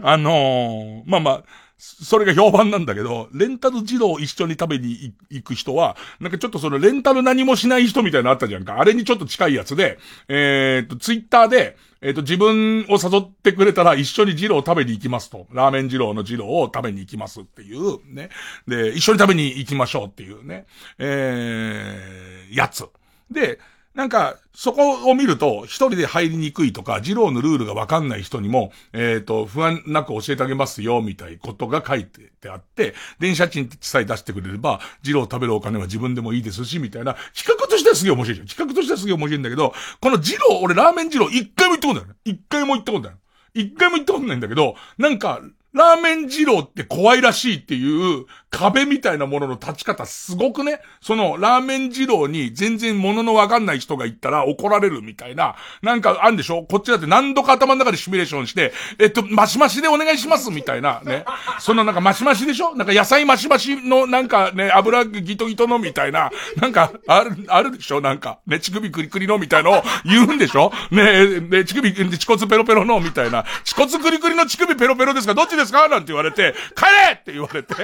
[0.02, 1.42] あのーまあまあ、
[1.78, 8.78] それが評判なんだけど、レンタル児童一緒に食べに行く人は、なんかちょっとそのレンタル何もしない人みたいなのあったじゃんか。
[8.78, 15.46] あれにちょっと近いやつで、えーっと、ツイッターで、えーっと、自分を誘ってくれたら一緒に二郎食べに行きますと。
[15.52, 18.30] ラーメン二郎の二郎を食べに行きますっていうね。
[18.66, 20.66] で、一緒に食べに行きましょうっていうね。
[20.98, 22.88] えー、やつ。
[23.30, 23.58] で、
[23.94, 38.46] なんか、そこを見ると、一人で入りにくいとか、二郎のルールがわかんない人にも、えっ、と、不安なく教えてあげますよ、みたいことが書いてあって、電車賃さえ出してくれれば、二郎食べるお金は自分でもいいですし、みたいな、企画としてはすげえ面白いじゃん。
[38.46, 42.30] 企画としてはすげえ面白いんだけど、この二郎、俺ラーメン二郎一回も行ったことない。
[42.30, 43.16] 一回も行ったことない。
[43.54, 45.40] 一回も行ったことないんだけど、なんか、
[45.72, 56.64] ラーメン二郎って怖いらしいっていう壁みたいなものの立ち方すごくね、そのラーメン二郎に全然物のわかんない人が言ったら怒られるみたいな、なんかあんでしょ？
[56.64, 61.24] こっちだって何度か頭の中でシミュレーションして、えっと、マシマシでお願いしますみたいなね。
[61.60, 62.74] そのなんかマシマシでしょ？
[62.74, 68.00] なんか野菜マシマシのなんかね、油ギトギトのみたいな、なんかある、あるでしょ？
[68.00, 70.72] なんか、ね、乳首クリクリのみたいのを言うんでしょ？
[70.90, 75.34] ねね、乳首、乳骨ペロペロのみたいな、乳骨クリクリの乳首ペロペロですか？
[75.34, 75.88] どっちですか？
[75.88, 77.74] なんて言われて、帰れって言われて。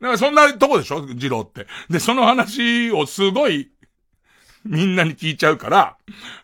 [0.00, 1.00] なんかそんなとこでしょ？
[1.00, 1.66] 二郎って。
[1.90, 3.70] で、その話をすごい、
[4.64, 5.96] みんなに聞いちゃうから、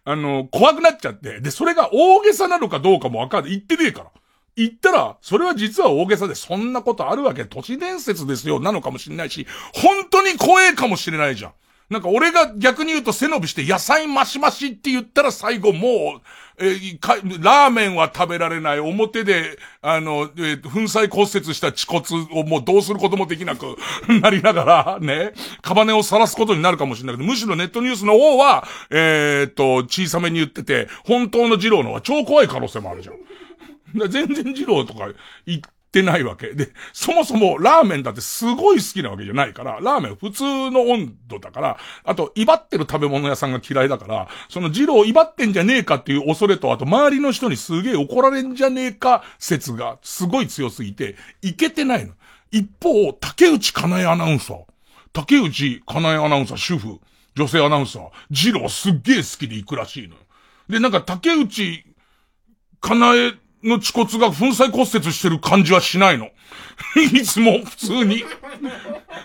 [0.05, 1.41] あの、怖くなっちゃって。
[1.41, 3.53] で、それが大げさなのかどうかもわかんない。
[3.53, 4.11] 言ってねえから。
[4.57, 11.53] 言ったら、それは実は大げさで、そんなことあるわけ、都市伝説ですよ、なのかもしれないし、本当に怖えかもしれないじゃん。
[11.91, 16.21] なんか俺が逆に言うと背伸びして野菜マシマシって言ったら最後もう、
[16.59, 18.81] えーかラーメンは食べられない。
[18.81, 23.77] 表で、あの、えー粉砕骨折した恥骨をもうどうすることもできなく
[24.21, 25.33] なりながら、ね、
[25.63, 34.11] カバネを晒すことになるかもしれないけど、むしろネットニュースの方は、えーっと、小さめに言ってて、本当の二郎の方が超怖い可能性もあるじゃん。
[34.11, 35.09] 全然二郎とか
[35.47, 35.71] 行っ
[36.01, 36.55] てないわけ。
[36.55, 52.13] で、そもそもラーメンだってすごい好きなわけじゃないから、ラーメン普通の温度だから、あと、威張ってる食べ物屋さんが嫌いだから、その二郎威張ってんじゃねえかっていう恐れと、あと周りの人にすげえ怒られんじゃねえか説がすごい強すぎて、いけてないの。
[52.51, 54.59] 一方、竹内かなえアナウンサー。
[55.13, 57.01] 竹内かなえアナウンサー、主婦、
[57.35, 60.21] 女性アナウンサー、二郎すっげえ好きで行くらしいのよ。
[60.69, 61.85] で、なんか竹内
[62.81, 63.33] かなえ
[63.63, 66.31] の恥骨が粉砕骨折してる感じはしないの。
[67.13, 68.25] いつも普通に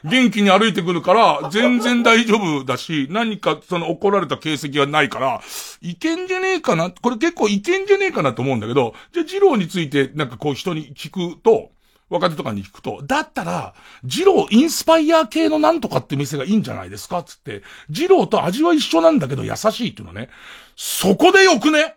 [0.04, 5.42] 元気に歩いてくるから、全然大丈夫だし、何かその怒られた形跡はないから、
[5.82, 11.72] いけんじゃねえかなこれ結構いけんじゃねえかなと思うんだけど、じゃあ二郎についてなんかこう人に聞くと、
[12.10, 13.74] 若手とかに聞くと、だったら、
[14.04, 20.30] 二郎インスパイア系のなんとかって店がいいんじゃないですかつって、二郎と味は一緒なんだけど優しいっていうのね。
[20.76, 21.96] そこでよくね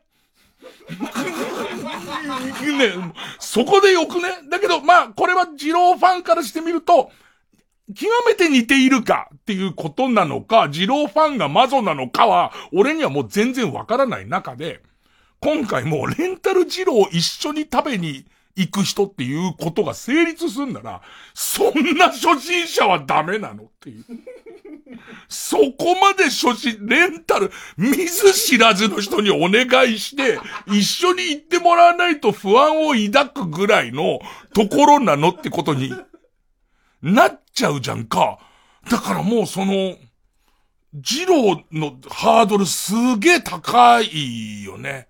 [2.79, 2.93] ね、
[3.39, 4.29] そこでよくね？
[4.51, 7.11] だけど、まあ、これは二郎ファンからしてみると、
[7.95, 14.83] 極めて似ているかっていうことなのか、二郎ファンがマゾなのかは、俺にはもう全然わからない中で、
[15.41, 18.27] 今回もうレンタル二郎一緒に食べに
[18.57, 21.03] 行く人っていうことが成立すんなら、
[21.35, 24.05] そんな初心者はダメなのっていう。
[25.29, 34.21] そこまで初心、レンタル、見ず知らずの人にお願いして、一緒に行ってもらわないと不安を抱くぐらいの
[34.55, 35.93] ところなのってことに
[37.03, 38.39] なっちゃうじゃんか。
[38.91, 39.97] だからもうその、
[40.93, 45.09] 二郎のハードルすげえ高いよね。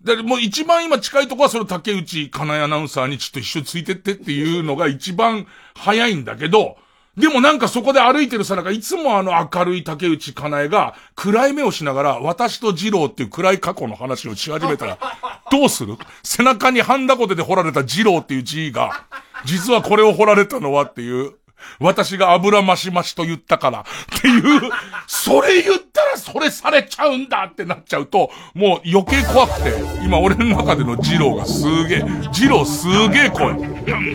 [0.00, 6.76] で、もう一番今近いとこはその竹内かなアナウンサーにちょっと一緒についてってっていうのが一番早いんだけど、
[7.16, 14.98] でもなんかそこで歩いてるさなか、いつもあの明るい竹内かなえが暗い目をしながら、私と二郎っていう暗い過去の話をし始めたら、
[15.50, 15.96] どうする？
[16.24, 19.04] 背中にハンダゴテで彫られた二郎っていう字が、
[19.44, 21.34] 実はこれを彫られたのはっていう、
[21.80, 24.70] 私が油増し増しと言ったからっていう、
[25.06, 33.56] それ言ったらそれされちゃうんだってなっちゃうと、もう余計怖くて、今俺の中での二郎がすげえ、二郎すげえ怖い。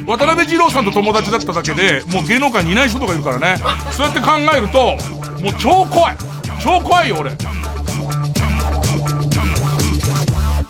[0.05, 3.57] 渡辺二郎さんと友達だっただけで、もう芸能界にいない人とかいるからね。
[3.91, 4.97] そうやって考えると、
[5.41, 6.17] もう超怖い
[6.61, 7.31] 超怖いよ俺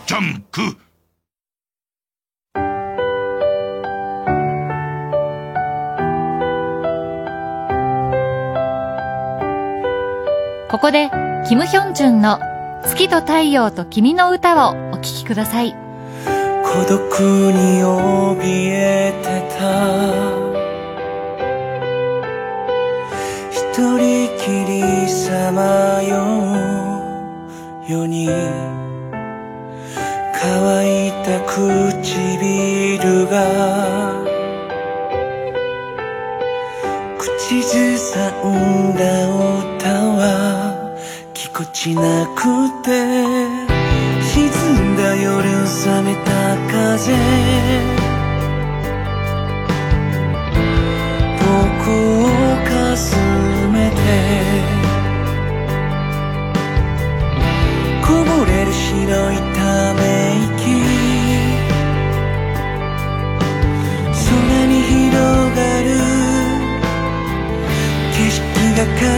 [0.06, 0.78] ジャンク
[10.70, 11.10] ここで、
[11.48, 12.40] キム・ヒョンジュンの
[12.86, 15.76] 月と太陽と君の歌をお聴きください。
[16.64, 18.38] 孤独に怯
[18.72, 19.60] えてた。
[23.50, 24.42] 一人き
[24.72, 26.14] りさまよ
[27.88, 27.92] う。
[27.92, 28.30] ように
[30.40, 33.34] 乾いた唇が。
[37.18, 39.02] 口ずさんだ
[39.82, 40.49] 歌は。
[41.60, 42.42] ぎこちなく
[42.84, 42.90] て
[44.22, 44.48] 沈
[44.94, 46.30] んだ夜冷めた
[46.72, 47.14] 風。
[51.42, 51.48] 僕
[52.24, 52.28] を
[52.66, 53.16] かす
[53.74, 53.96] めて
[58.06, 60.00] こぼれる白いため
[60.56, 60.58] 息。
[64.14, 65.12] 空に広
[65.56, 65.88] がる。
[68.14, 68.44] 景色
[68.78, 69.12] が奏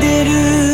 [0.00, 0.73] でる。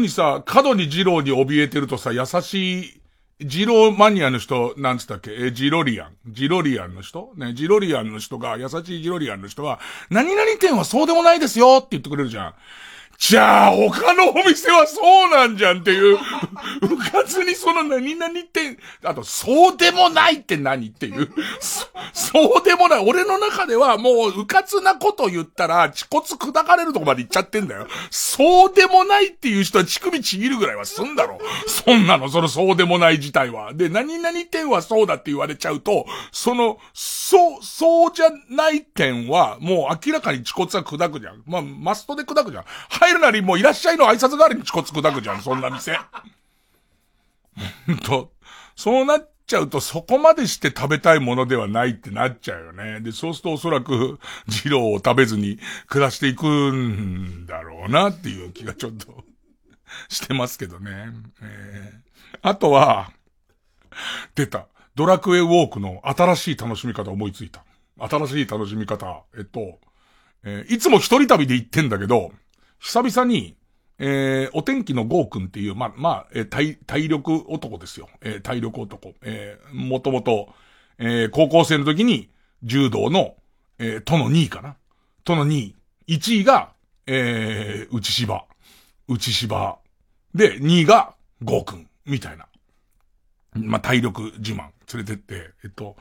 [0.00, 3.00] にさ、過度に二郎に怯えてるとさ、優しい、
[3.42, 5.30] 二郎マニアの人、なんつったっけ？
[5.32, 6.16] え、ジロリアン。
[6.26, 7.32] ジロリアンの人？
[7.36, 9.80] ね、ジロリアンの人が、優しいジロリアンの人は、
[10.10, 12.54] 何々店はそうでもないですよって言ってくれるじゃん。
[13.20, 16.18] じゃあ、他のお店はそうなんじゃんっていう、う
[16.98, 21.28] かつにその何々って、あと、そうでもないって何っていう、
[21.60, 23.04] そそうでもない。
[23.06, 27.86] 俺の中ではもう、うかつなこと言ったら、恥骨砕かれるとこまで行っちゃってんだよ。
[28.10, 31.38] そうでもないっていう人は乳首ちぎるぐらいはすんだろ。
[31.66, 33.74] そんなの、そのそうでもない自体は。
[33.74, 41.42] で、何々点はそうだって言われちゃうと、その、そう、そうじゃない点は、もう明らかに恥骨は砕くじゃん。
[41.46, 42.64] まあ、マストで砕くじゃん。
[43.12, 45.98] るなりもういらっしゃいの挨拶代わりに恥骨砕くじゃん、そんな店。
[47.86, 48.32] ほんと、
[48.76, 53.00] そうなっちゃうとそこまでして食べたいものではないってなっちゃうよね。
[53.00, 54.18] で、そうするとおそらく、
[54.64, 55.58] 二郎を食べずに
[55.88, 59.24] 暮らしていくんだろうなっていう気がちょっと
[60.08, 61.08] してますけどね。
[61.42, 63.10] えー、あとは、
[64.34, 64.66] 出た。
[64.94, 67.64] ドラクエウォークの新しい楽しみ方思いついた。
[67.98, 69.24] 新しい楽しみ方。
[69.36, 69.78] えっと、
[70.44, 72.32] えー、いつも一人旅で行ってんだけど、
[72.80, 73.56] 久々に、
[73.98, 78.08] えー、お天気のゴー君っていう、ま、まあ、えー、体、体力男ですよ。
[78.22, 79.14] えー、体力男。
[79.22, 80.48] えー、もともと、
[80.98, 82.30] えー、高校生の時に、
[82.62, 83.34] 柔道の、
[83.78, 84.76] えー、都の2位かな。
[85.24, 85.76] 都の2位。
[86.08, 86.72] 1位が、
[87.06, 88.46] えー、内芝。
[89.08, 89.78] 内芝。
[90.34, 91.88] で、2位が、ゴー君。
[92.06, 92.46] みたいな。
[93.54, 94.70] まあ、体力自慢。
[94.94, 95.96] 連れてって、えっと、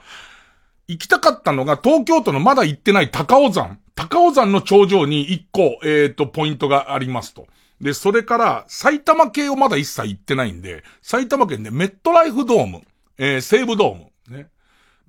[0.89, 3.77] 行きたかったのが、東京都のまだ行ってない高尾山。
[3.93, 7.45] 高尾山の頂上に1個、えっ、と、ポイントがありますと。
[7.79, 12.81] で、それから、埼玉系をまだ一切行ってないんで、埼玉県でメットライフドーム、
[13.19, 13.95] えー、西武ドー
[14.31, 14.47] ム、ね。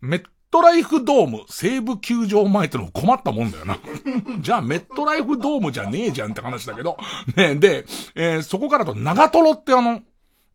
[0.03, 3.79] メットライフドーム、西武球場前ってのも困ったもんだよな。
[4.41, 6.99] じゃあ、メットライフドームじゃねえじゃんって話だけど。
[7.37, 10.03] ね、で、えー、そこからと長瀞ってあの、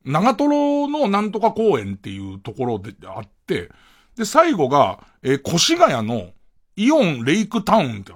[0.04, 3.72] 長瀞のなんとか公園っていうところであって、
[4.16, 6.32] で、最後が、えー、越谷の
[6.76, 8.14] イオンレイクタウンって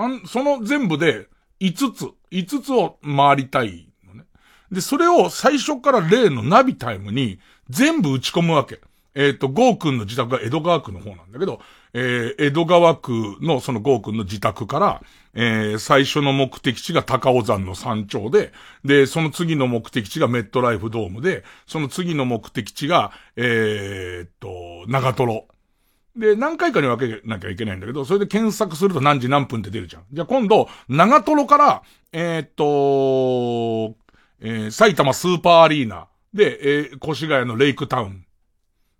[0.00, 1.26] あの、その全部で
[1.60, 4.24] 5つ、5つを回りたいのね。
[4.70, 8.80] で、それを最初から例のナビタイムに全部打ち込むわけ。
[9.14, 11.60] えっ、ー、と、ゴー君の自宅が江戸川区の方なんだけど、
[11.98, 15.02] えー、江戸川区のそのゴー君の自宅から、
[15.34, 18.52] えー、最初の目的地が高尾山の山頂で、
[18.84, 25.48] で、その次の目的地がメットライフドームで、その次の目的地が、えー、っと、長瀞。
[26.16, 30.04] で、何回かに分けなきゃいけないんだけど、それで検索すると何時何分って出るじゃん。
[30.12, 31.82] じゃあ今度、長瀞から、
[32.12, 33.96] えー、っと、
[34.40, 38.24] えー、埼玉スーパーアリーナで、えー、越谷のレイクタウン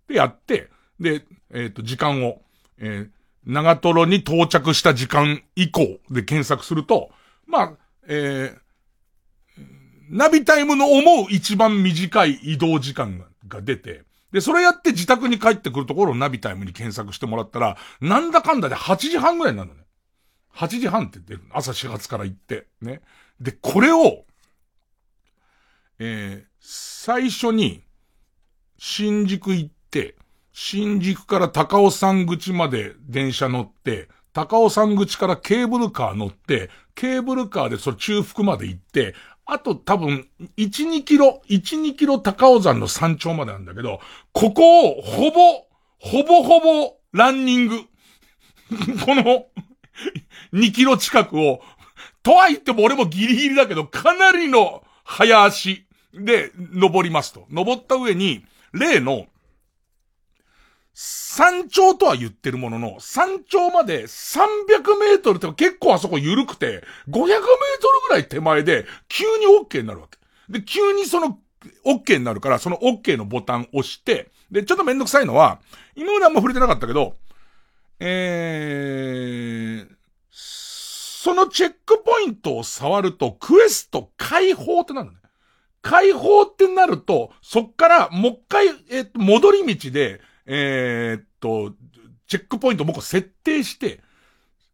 [0.07, 0.69] でやって、
[0.99, 2.41] で、えっと、時間を、
[2.79, 3.09] えー、
[3.45, 7.11] 長瀞に到着した時間以降で検索すると、
[7.45, 7.73] まあ、
[8.07, 8.59] えー、
[10.09, 19.83] ナビタイムの思う一番短い移動時間が出て、で、それやって自宅に帰ってくるところをナビタイムに検索してもらったら、なんだかんだで8時半ぐらいになるのね。
[20.55, 22.67] 8時半って出る朝始発から行って。
[22.81, 23.01] ね。
[23.39, 24.25] で、これを、
[25.99, 27.83] えー、最初に、
[28.77, 30.15] 新宿行って、
[30.61, 44.01] 新宿から高尾山口まで電車乗って、高尾山口からケーブルカー乗って、ケーブルカーでそれ中腹まで行って、あと多分、1、2キロ、1、2キロ高尾山の山頂までなんだけど、
[44.33, 45.65] ここをほぼ、
[45.97, 47.79] ほぼほぼランニング。
[49.05, 49.45] この
[50.51, 51.61] 2キロ近くを、
[52.21, 57.47] とは言っても俺もギリギリだけど、かなりの早足で登りますと。
[57.49, 58.43] 登った上に、
[58.73, 59.27] 例の、
[61.01, 67.39] 山頂とは言ってるものの、山頂まで300メートルって結構あそこ緩くて、500メートル
[68.09, 70.17] ぐらい手前で、急に OK になるわけ。
[70.49, 71.39] で、急にその、
[71.85, 75.61] OK になるから、その OK のボタン押して、で、ちょっとめんどくさいのは、
[75.95, 77.15] 今まであんま触れてなかったけど、
[78.01, 79.95] えー、
[80.31, 85.17] そのチェックポイントを触ると、クエスト解放ってなるね。
[85.81, 90.19] 解放ってなると、そっからもう一回、えっ、と、戻り道で、
[90.51, 91.73] えー、っと、
[92.27, 94.01] チェックポイント僕設定して、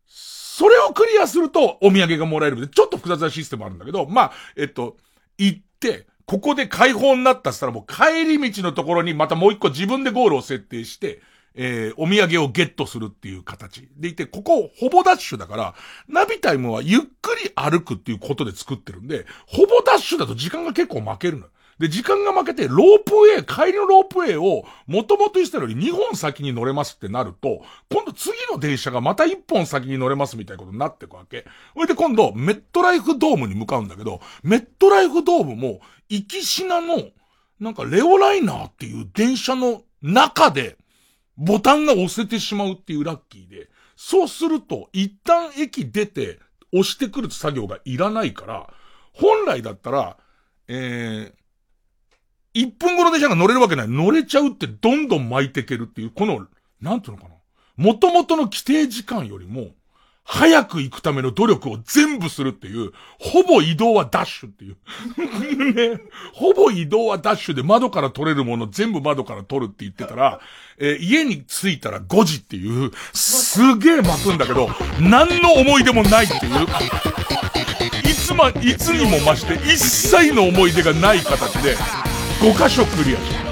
[0.08, 4.96] それをクリアするとお土産がもらえるちょっと複雑なシステムあるんだけど、まあ、えっと、
[5.38, 11.22] 行って、ここで解放になったっったらもう帰り道のところにまたもう一個自分でゴールを設定して、
[11.56, 15.76] えー、お土産をゲットするっていう形でいて、ここほぼダッシュだから、
[16.08, 21.48] ナビタイムはゆっくり歩くっていうことで作ってるんで、ほぼダッシュだと時間が結構負けるの。
[21.80, 31.46] で、時間が負けて、ロープウェイ、帰りのロープウェイを、もともと言ってたより2本先に乗れますってなると、今度次の電車がまた1本先に乗れますみたいなことになってくわけ。
[31.74, 37.10] それで今度、メットライフドームに向かうんだけど、メットライフドームも、行き品の、
[37.60, 40.78] なんかレオライナーっていう電車の中で、
[41.38, 46.40] ボタンが押せてしまうっていうラッキーで、そうすると、一旦駅出て、
[46.72, 48.74] 押してくる作業がいらないから、
[49.14, 50.18] 本来だったら、
[50.68, 51.45] えー、
[52.56, 53.88] 1分後の電車が乗れるわけない。
[53.88, 56.48] 乗れちゃうってどんどん巻いていけるっていう、この、
[56.82, 57.36] なんていうのかな。
[57.78, 59.72] 元々の規定時間よりも、
[60.28, 64.78] 早く行くための努力を全部するっていう、ほぼ移動はダッシュっていう。
[65.94, 66.00] ね。
[66.34, 70.40] ほぼ移動はダッシュで窓から取れるもの全部窓から取るって言ってたら、
[70.80, 76.68] えー、家に着いたら5時っていう、すげえ巻くんだけど、何の思い出もないっていう。
[78.04, 81.78] いつま、いつにも増して一切の思い出がない形で、
[82.42, 83.46] 5箇所クリアした。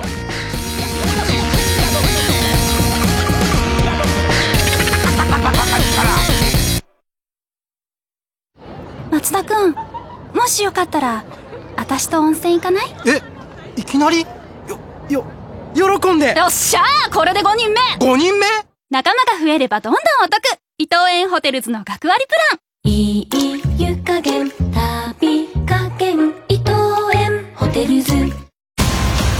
[9.11, 9.75] 松田くん、
[10.35, 11.23] もしよかったら、
[11.77, 12.85] 私と温泉行かない？
[13.07, 13.21] え、
[13.79, 14.21] いきなり？
[14.21, 14.79] よ、
[15.09, 15.25] よ、
[15.73, 16.35] 喜んで。
[16.37, 18.45] よっしゃーこれで5人目 !5 人目？
[18.89, 20.41] 仲間が増えればどんどんお得。
[20.77, 22.59] 伊藤園ホテルズの学割プラン。
[22.85, 23.27] いい
[23.77, 26.33] 湯加減、旅加減、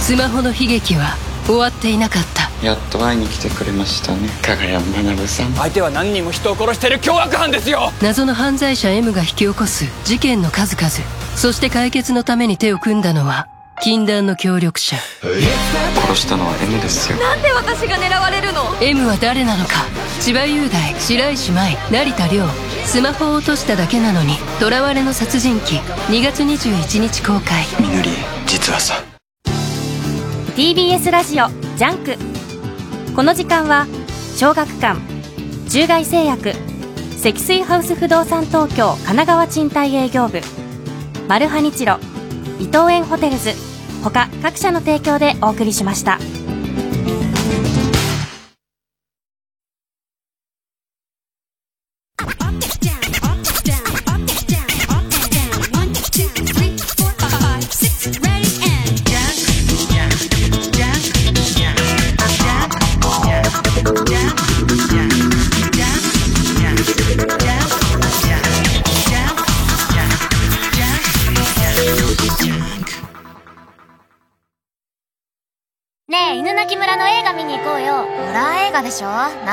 [0.04, 2.50] スマホの悲劇は終わっていなかった。
[2.62, 4.28] やっと会いに来てくれましたね。
[4.42, 5.52] 加賀谷学さん。
[5.54, 7.90] 相手は何人も人を殺してる凶悪犯ですよ。
[8.02, 10.90] 謎の犯罪者 M が引き起こす事件の数々。
[11.36, 13.48] そして解決のために手を組んだのは
[13.82, 14.98] 禁断の協力者。
[15.22, 17.16] 殺したのは M ですよ。
[17.16, 19.86] なんで私が狙われるの？M は誰なのか。
[20.20, 22.44] 千葉雄大白石麻衣成田凌。
[22.84, 25.80] スマホを落としただけなのに囚われの殺人鬼。
[26.14, 27.64] 2月21日公開。
[27.80, 28.10] みのり
[28.44, 29.02] 実はさ
[30.56, 32.16] TBS ラジオジャンク
[33.16, 33.88] この時間は
[34.36, 35.00] 小学館
[35.68, 36.52] 中外製薬
[37.18, 40.40] 積水ハウス不動産東京神奈川賃貸営業部
[41.26, 41.98] マルハニチロ
[42.60, 43.50] 伊藤園ホテルズ
[44.04, 46.18] 他各社の提供でお送りしました。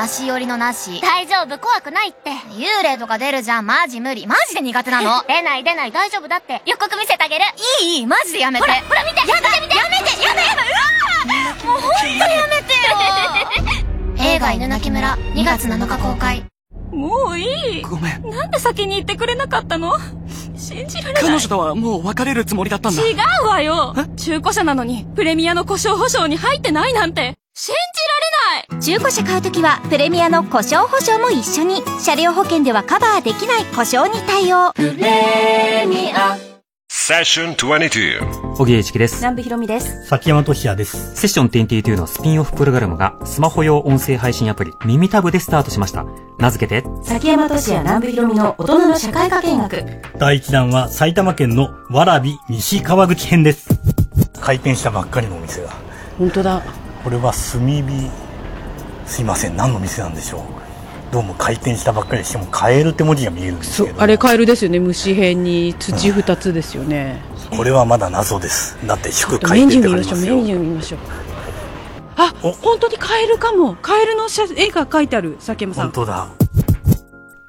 [0.02, 1.00] なし寄りのなし。
[1.00, 2.30] 大丈夫、怖くないって。
[2.58, 4.26] 幽霊とか出るじゃん、マジ無理。
[4.26, 5.22] マジで苦手なの。
[5.30, 6.60] 出ない出ない、大丈夫だって。
[6.66, 7.44] 予告見せてあげる。
[7.80, 8.66] いいいい、マジでやめて。
[8.66, 10.62] ほら、ほら見てやめて見てやめてやめやだ
[11.64, 12.74] うわもうほんとやめて
[14.18, 16.42] よ 映画犬鳴村、2月7日公開。
[16.92, 17.82] もういい。
[17.82, 18.28] ごめん。
[18.28, 19.96] なんで先に言ってくれなかったの？
[20.56, 21.22] 信じられない。
[21.22, 23.00] 彼女とはもう別れるつもりだったんだ。
[23.00, 27.34] 違うわよ中古車なのに、プレミアの故障保証に入ってないなんて。
[27.54, 27.78] 信じ
[28.70, 28.82] られない。
[28.82, 31.82] 中古車買うときはプレミアの故障保証も一緒に。
[32.00, 34.72] 車両保険ではカバーできない故障に対応。
[34.72, 36.38] プレミア。
[36.88, 39.16] セッション22小木栄一です。
[39.16, 40.06] 南部ひろみです。
[40.06, 41.14] 崎山俊也です。
[41.14, 46.06] セッション22のスピンオフプログラムがスマホ用音声配信アプリ耳タブでスタートしました。
[46.38, 49.84] 名付けて崎山俊也南部ひろみの大人の社会科見学。
[50.18, 53.68] 第1弾は埼玉県のわび西川口編です
[54.40, 55.70] 開店したばっかりのお店が
[56.18, 56.62] 本当だ
[57.02, 58.10] これは炭火
[59.06, 59.56] すいません。
[59.56, 60.42] 何の店なんでしょう。
[61.12, 64.00] どうも開店したばっかりしてもカエルって文字が見えるんですけど。
[64.00, 64.78] あれカエルですよね。
[64.78, 67.54] 虫辺に土二つですよね、う。
[67.54, 68.78] ん、これはまだ謎です。
[68.86, 70.36] だって祝開店って書いてますよ。
[70.36, 71.00] メニュー見ましょう。
[72.16, 73.74] あ本当にカエルかも。
[73.82, 75.84] カエルの絵が描いてある佐山さん。
[75.86, 76.28] 本当だ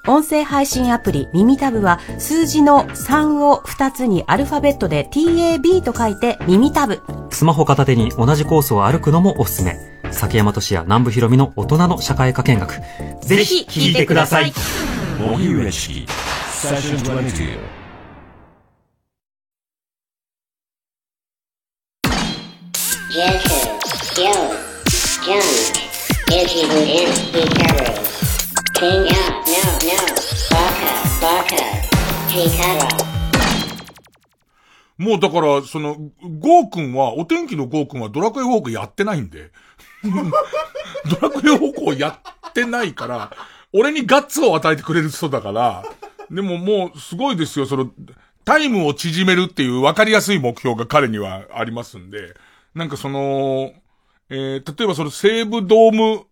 [0.06, 7.02] 音声配信アプリ耳タブは数字の3を2つにアルファベットで TAB と書いて耳タブ。
[7.32, 9.78] スマホ片手に同じコースを歩くのもおすすめ。
[10.12, 12.82] 崎山俊也南部ひろみの大人の社会科見学。
[13.22, 14.52] ぜひ聞いてください。
[15.20, 16.06] 荻上式
[16.52, 17.04] セッション
[26.28, 28.23] 22
[34.98, 35.96] もうだから、その、
[36.40, 39.52] ゴーくんは、お天気のゴーくんはドラクエウォークやってないんで。
[40.04, 42.20] ドラクエウォークをや
[42.50, 43.32] ってないから、
[43.72, 45.86] 俺にガッツを与えてくれる人だから、
[46.30, 47.90] でももうすごいですよ、その、
[48.44, 52.36] タイムを縮めるっていう分かりやすい目標が彼にはありますんで、
[52.76, 53.72] なんかその、
[54.30, 56.26] えー、例えばその西武ドーム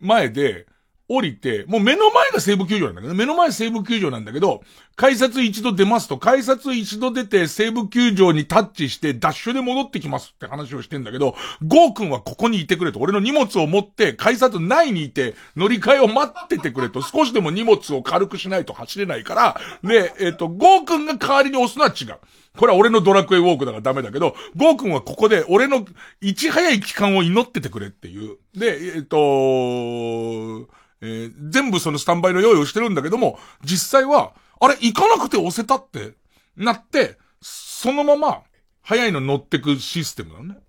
[0.00, 0.66] 前で、
[1.08, 4.62] 降りて、もう目の前が西武球場なんだけど、目の前西武球場なんだけど、
[4.96, 11.34] 改札一度出ますと、改札一度出て西武球場にタッチしてダッシュで戻ってきますって話をしてんだけど、
[11.66, 22.18] ゴー君はここにいてくれと、俺の荷物を持って改札内にいて乗り換えを待っててくれと、少しでも荷物を軽くしないと走れないから、で、えっ、ー、と、ゴー君が代わりに押すのは違う。
[22.56, 25.84] これは俺のドラクエウォークだからダメだけど、ゴー君はここで俺の
[26.20, 28.38] いち早い期間を祈っててくれっていう。
[28.54, 30.68] で、えっ、ー、と
[31.04, 36.14] えー、全部そのスタンバイの用意をしてるんだけども、実際は、あれ、行かなくて押せたって
[36.56, 38.42] なって、そのまま、
[38.82, 40.60] 早いの乗ってくシステムだね。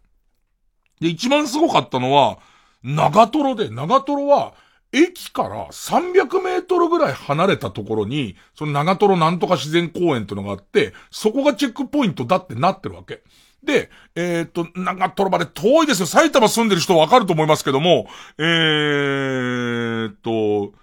[0.99, 2.39] で、一番すごかったのは、
[2.83, 4.53] 長瀞で、長瀞は、
[4.91, 13.21] 駅から300メートルぐらい離れたところに、その長瀞なんとか自然公園ってのがあって、そこがチェックポイントだってなってるわけ。
[13.65, 16.05] で、えー、っと、長瀞まで遠いですよ。
[16.05, 18.07] 埼玉住んでる人わかると思いますけども、
[18.37, 20.73] えー、っと、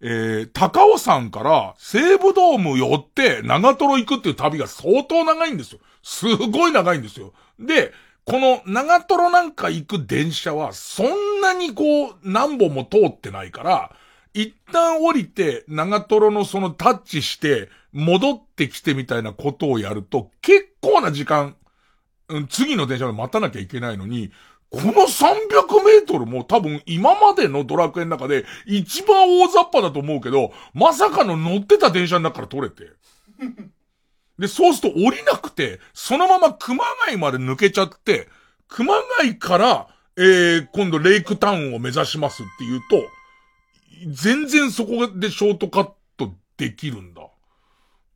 [0.00, 5.80] えー、高尾山から西武ドーム寄って長瀞行くっていう旅が相当長いんですよ。
[6.02, 7.32] すごい長いんですよ。
[7.58, 7.92] で、
[8.24, 13.92] この長瀞なんか行く電車はそんなにこう何本も通ってないから、
[14.34, 21.56] 一旦降りて長瀞のそのタッチして戻ってきてみたいなことをやると結構な時間、
[22.28, 24.30] うん、次の電車で待たなきゃいけないのに、
[24.70, 32.90] この300メートルも多分今までのドラクエの中で一番大雑把だと思うけど、まさかの乗ってた電車の中から取れて。
[34.38, 38.28] で、そうすると降りなくて、そのまま熊谷まで抜けちゃって、
[38.68, 39.88] 熊谷から、
[40.18, 43.08] えー、今度レイクタウンを目指しますって言うと、
[44.08, 47.22] 全然そこでショートカットできるんだ。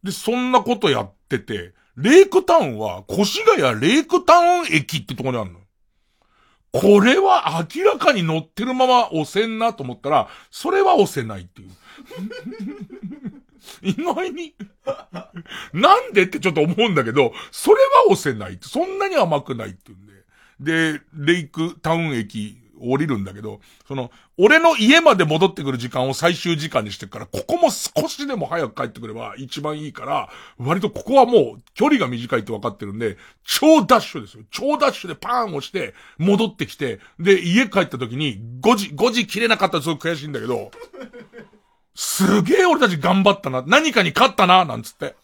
[0.03, 5.61] で、そんなことやってて、レイクタウンは、越谷レイクタウン駅ってとこにあるの。
[6.73, 11.71] これは明らかに乗ってるまま押せんなと思ったら、それは押せないっていう。
[13.83, 14.55] 意外に
[15.73, 17.77] なんでってちょっと思うんだけど、それ
[18.07, 20.95] は押せない、そんなに甘くないって言うんで。
[20.95, 30.29] で、レイクタウン駅降りるんだけど、その、俺の家まで戻ってくる時間を最終時間にしてるから、ここも少しでも早く帰ってくれば一番いいから、
[30.59, 34.45] 割とここはもう距離が短いって分かってるんで、超ダッシュですよ。
[34.51, 40.71] 超ダッシュでパーン押して、戻ってきて、で、家帰った時に5時、5時切れなかったらすごく悔しいんだけど、
[41.95, 43.63] すげえ俺たち頑張ったな。
[43.67, 45.17] 何かに勝ったな、なんつって。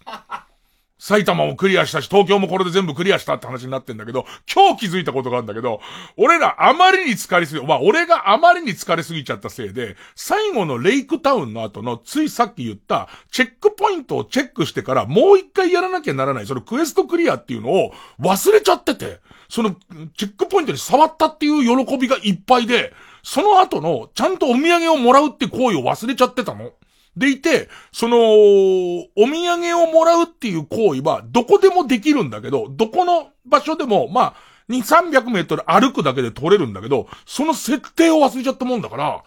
[1.06, 5.80] 埼玉もクリアしたし、東京もこれで全部クリアしたって話になってんだけど、今日気づいたことがあるんだけど、
[6.16, 19.76] 俺らあまりに疲れすぎ、まあ俺があまりに疲れすぎちゃったせいで、最後のレイクタウンの後のついさっき言ったチェックポイントをチェックしてからもう一回やらなきゃならない、そのクエストクリアっていうのを忘れちゃってて、その
[20.16, 22.92] チェックポイントに触ったっていう喜びがいっぱいで、
[23.22, 26.72] その後のちゃんとお土産をもらうって行為を忘れちゃってたの。
[27.16, 34.34] でいて、その、お土産をもらうっていう行為は、どこでもできるんだけど、どこの場所でも、まあ、
[34.68, 39.22] 2、300メートル歩くだけで取れるんだけど、その設定を忘れちゃったもんだから、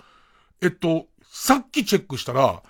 [0.61, 2.61] えっと、さっきチェックしたら、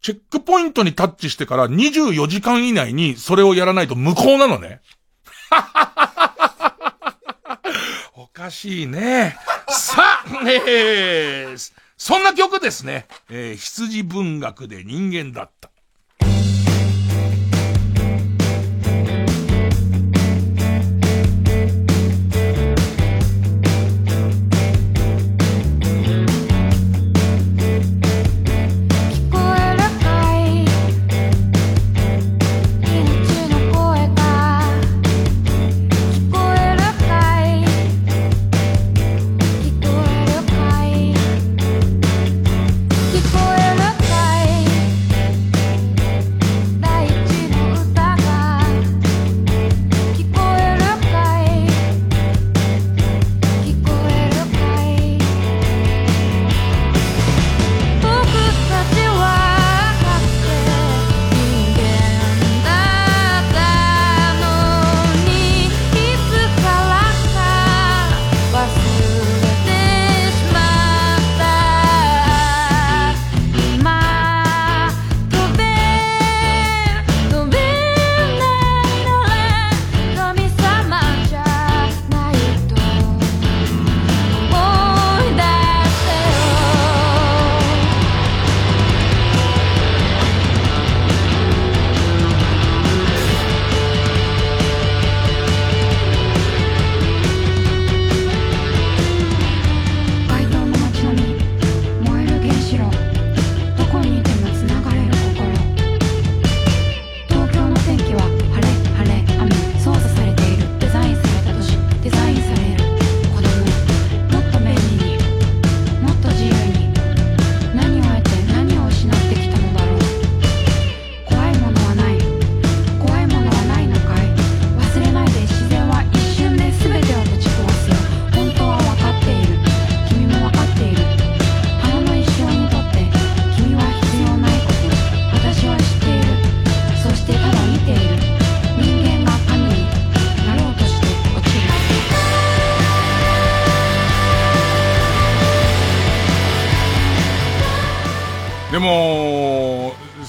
[0.00, 4.80] チェックポイントにタッチしてから24時間以内にそれをやらないと無効なのね。
[8.14, 9.36] おかしいね。
[9.68, 13.06] さあ、えー、そんな曲ですね。
[13.28, 15.70] えー、羊文学で人間だった。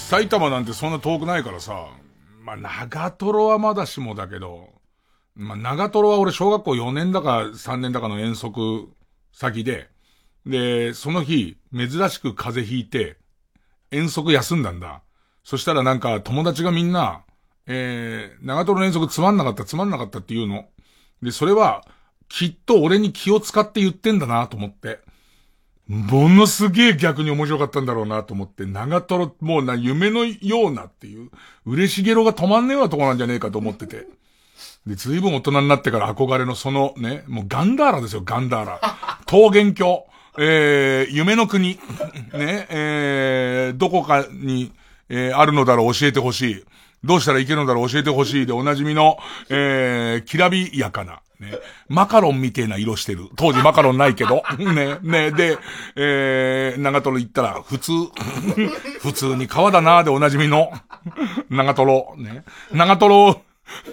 [0.10, 1.86] 埼玉なんてそんな遠くないからさ、
[2.42, 4.70] まあ、長瀞はまだしもだけど、
[5.36, 8.90] まあ、長瀞は俺小学校4年だか3年だかの遠足
[9.34, 9.88] 先で、
[10.48, 13.18] で、その日、珍しく風邪ひいて、
[13.92, 15.04] 遠足休んだんだ。
[15.44, 17.24] そしたらなんか友達がみんな、
[17.68, 20.66] えー、長瀞の遠足つまんなかったつまんなかったって言うの。
[21.22, 21.86] で、それは、
[22.30, 25.02] きっと俺に気を使って言ってんだなと思って。
[25.90, 31.32] ものすげえ逆に面白かったんだろうなと思って、長瀞、もうな、夢のようなっていう、
[31.66, 34.08] 嬉しげろが止まんねえわとこなんじゃねえかと思ってて。
[34.86, 38.80] で、ずいぶん大人になってから憧れのそのね、もうガンダーラですよ、ガンダーラ。
[39.30, 40.06] 桃源郷。
[40.38, 41.80] えー、夢の国。
[42.34, 44.72] ね、えー、どこかに、
[45.10, 46.66] えー、あるのだろう教えてほしい。
[47.04, 49.18] どうしたらいけるのだろう教えてほしいでおなじみの、
[49.50, 51.22] えー、きらびやかな。
[51.40, 51.58] ね。
[51.88, 53.30] マカロンみてえな色してる。
[53.36, 54.44] 当時マカロンないけど。
[54.60, 54.98] ね。
[55.02, 55.32] ね。
[55.32, 55.58] で、
[55.96, 57.92] えー、長瀞行ったら、普通。
[59.02, 60.72] 普通に川だなーでおなじみの。
[61.50, 62.16] 長瀞。
[62.18, 62.44] ね。
[62.72, 63.42] 長瀞、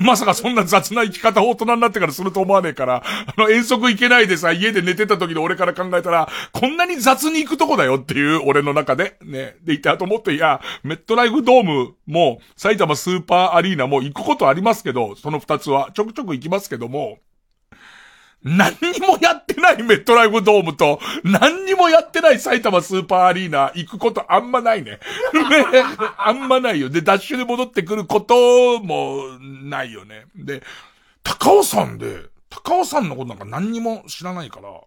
[0.00, 9.56] まさかそんな雑な生き方を大人になってからすると思わねえから、あの遠足行けないでさ、家で寝てた時の俺から考えたら、こんなに雑に行くとこだよっていう俺の中で、ね。
[9.62, 17.18] で、いたと思って、いや、メットライフドームも、埼玉スーパーアリーナも行くことありますけど、その二つは、ちょくちょく行きますけども、
[18.46, 25.00] 何にもやってないメットライフドームと、何にもやってない埼玉スーパーアリーナ行くことあんまないね。
[25.34, 25.82] ね。
[26.16, 26.88] あんまないよ。
[26.88, 30.26] で、ダッシュで戻ってくることもないよね。
[30.36, 30.62] で、
[31.24, 34.80] 高尾山で、高尾山のことなんか何にも知らないから、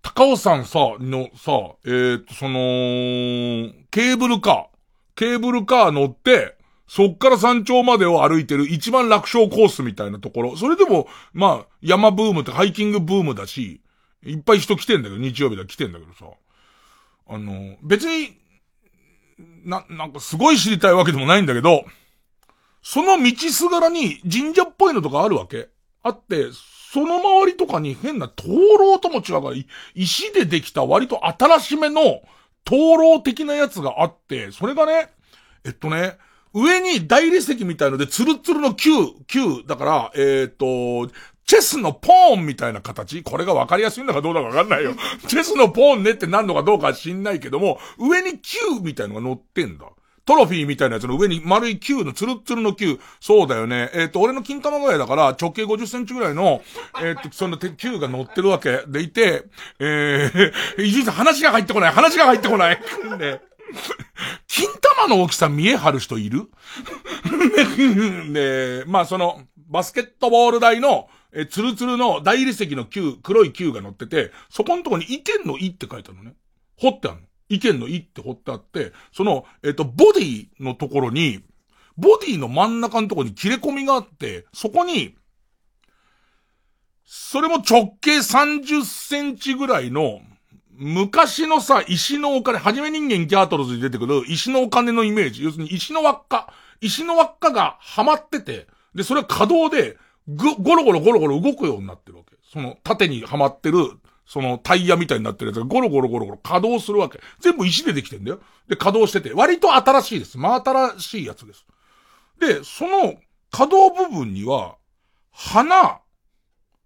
[0.00, 4.66] 高尾山さ、のさ、えー、と、その、ケーブルカー、
[5.14, 6.57] ケーブルカー乗って、
[6.88, 10.56] そっから山頂までを歩いてる一番楽勝コースみたいなところ。
[10.56, 13.82] それでも、まあ、山ブームってハイキングブームだし、
[14.24, 16.26] いっぱい人来てんだけど、日曜日だ来てんだけどさ。
[17.28, 18.38] あの、別に、
[19.64, 21.84] な、なんかすごい知りたいわけでもないんだけど、
[22.82, 25.68] その道すがらに神社っぽいのとかあるわけ。
[26.02, 26.46] あって、
[26.90, 28.44] その周りとかに変な灯
[28.78, 29.56] 籠とも違うから、
[29.94, 32.22] 石でできた割と新しめの
[32.64, 35.10] 灯籠的なやつがあって、それがね、
[35.64, 36.16] えっとね、
[36.54, 38.90] 上に大理石みたいので、ツルツルの球、
[39.26, 41.12] 球、だから、えっ、ー、と、
[41.48, 44.94] チェスのポーンみたいな形これが分かりやすいんだかどうだか分かんないよ。
[45.26, 49.86] チェスのポーンねって何のかどうか知んないけども、上に球みたいのが乗ってんだ。
[50.26, 53.00] トロフィーみたいなやつの上に丸い球のツルツルの球。
[53.18, 53.90] そうだよね。
[53.94, 56.60] えっ、ー、と、俺の金玉ぐらいだから直径50センチぐらいの、
[57.02, 59.44] えっ、ー、と、その球が乗ってるわけでいて、
[59.78, 61.92] えー、伊集院さん話が入ってこない。
[61.92, 62.78] 話が入ってこない。
[63.18, 63.40] ね。
[64.46, 66.50] 金玉の大きさ見え張る人いる？
[68.32, 76.34] で、まあその、バスケットボール台の、え、ツルツルの大理石の球、黒い球が乗ってて、そこのとこに意見の意って書いてあるのね。
[76.76, 77.26] 掘ってあるの。
[77.50, 81.42] 意見の意って掘ってあって、その、えっ、と、ボディのところに、
[81.96, 85.16] ボディの真ん中のところに切れ込みがあって、そこに、
[87.04, 90.20] それも直径30センチぐらいの、
[90.80, 95.42] 昔のさ、石のお金、はじめ人間ギャートルズに出てくる石のお金のイメージ。
[95.42, 96.52] 要するに石の輪っか。
[96.80, 99.96] 石の輪っかがはまってて、で、それは可動で、
[100.28, 102.36] ぐ、ゴロゴロゴロゴロ動くようになってるわけ。
[102.52, 103.78] その、縦にはまってる、
[104.24, 107.20] そのタイヤみたいになってるやつがゴロゴロゴロゴロ稼働するわけ。
[107.40, 108.40] 全部石でできてんだよ。
[108.68, 110.38] で、稼働してて、割と新しいです。
[110.38, 111.66] 真新しいやつです。
[112.38, 113.16] で、その
[113.50, 114.76] 稼働部分には、
[115.32, 115.98] 花、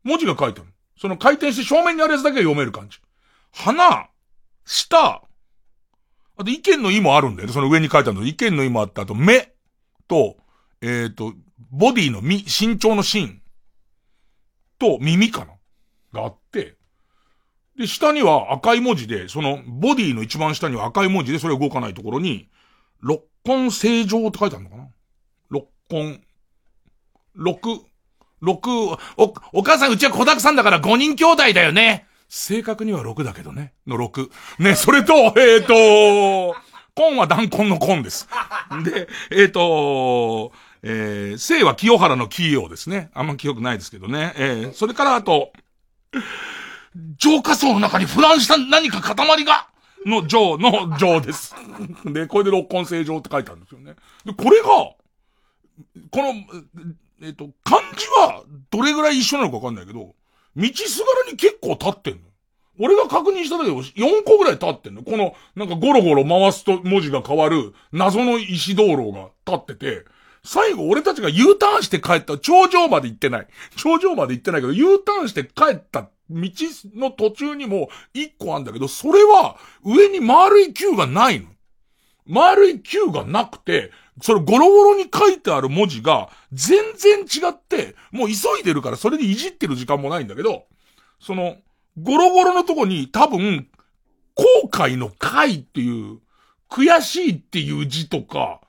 [0.02, 0.70] 文字が書いてある。
[0.98, 3.01] その回転して正面にあるやつだけが読める感じ。
[3.52, 4.08] 鼻、
[4.64, 5.22] 舌、
[6.36, 7.54] あと意見の意もあるんだよね。
[7.54, 8.26] その上に書いてあるの。
[8.26, 9.52] 意見の意もあった後、目
[10.08, 10.36] と、
[10.80, 11.34] えっ、ー、と、
[11.70, 13.42] ボディの身、身長の芯
[14.78, 15.52] と耳かな
[16.20, 16.76] があって、
[17.78, 22.48] で、下には赤い文字で、その、ボディの一番下には赤い文字で、それ動かないところに、
[23.00, 24.88] 六根正常って書いてあるのかな
[25.48, 26.20] 六根、
[27.34, 27.60] 六、
[28.40, 32.06] 六、お、お母さんうちは子沢山だから五人兄弟だよね。
[32.34, 33.74] 正確には6だけどね。
[33.86, 34.30] の6。
[34.58, 36.56] ね、それと、えっ、ー、と、
[36.94, 38.26] コンは断根のコンです。
[38.84, 40.50] で、えっ、ー、と、
[40.82, 43.10] えー、生は清原の清王ですね。
[43.12, 44.32] あんま記憶ないですけどね。
[44.36, 45.52] えー、それからあと、
[47.18, 49.68] 浄化層の中にフランした何か塊が、
[50.06, 51.54] の浄の浄です。
[52.06, 53.94] で、これで六根正常って書いてあるんですよね。
[54.24, 54.96] で、これが、こ
[56.14, 56.28] の、
[57.20, 60.14] えっ、ー、と、漢字はどれぐらい一緒なのかわかんないけど、
[60.56, 62.20] 道すがらに結構立ってんの。
[62.78, 65.02] 俺が確認しただけで4個ぐらい立ってんの。
[65.02, 70.04] この、なんかゴロゴロ回すと文字が変わる謎の石道路が立ってて、
[70.44, 73.46] 最後俺たちが U ターンして帰った、頂上まで行ってない。
[73.76, 76.50] 頂上まで行ってないけど、U ターンして帰った道
[76.96, 81.46] の途中にも一個あんだけど、それは上に丸い球がないの。
[82.26, 90.66] 丸い球がなくて、それゴロゴロに書いてある文字が全然違って、もう急いでるからそれでいじってる時間もないんだけど、
[91.20, 91.56] その、
[92.00, 93.68] ゴロゴロのとこに多分、
[94.34, 96.20] 後悔の回っていう、
[96.68, 98.60] 悔しいっていう字とか、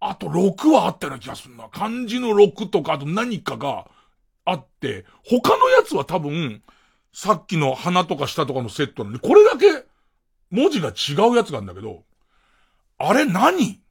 [0.00, 1.68] あと6はあったような気がするな。
[1.68, 3.86] 漢字の6とか、あと何かが
[4.44, 6.62] あって、他のやつは多分、
[7.12, 9.84] さっきの花とか下とかのセットなのに、これだけ
[10.50, 12.04] 文字が違うやつなんだけど、
[12.98, 13.81] あれ何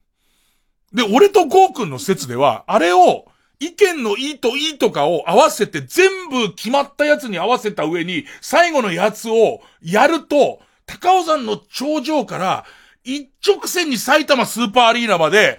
[0.92, 3.26] で、俺とゴーくんの説では、あれを、
[3.60, 12.64] 意見のいいといいとかを合わせて全部決まったやつに合わせた上に、最後のやつをやると、高尾山の頂上から、
[13.04, 15.58] 一直線に埼玉スーパーアリーナまで、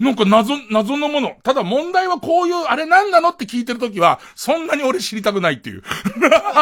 [0.00, 1.36] なんか謎、謎のもの。
[1.44, 5.82] ただ問題はこういう、あれ何なのって聞いてるときは、そんなに俺知りたくないっていう。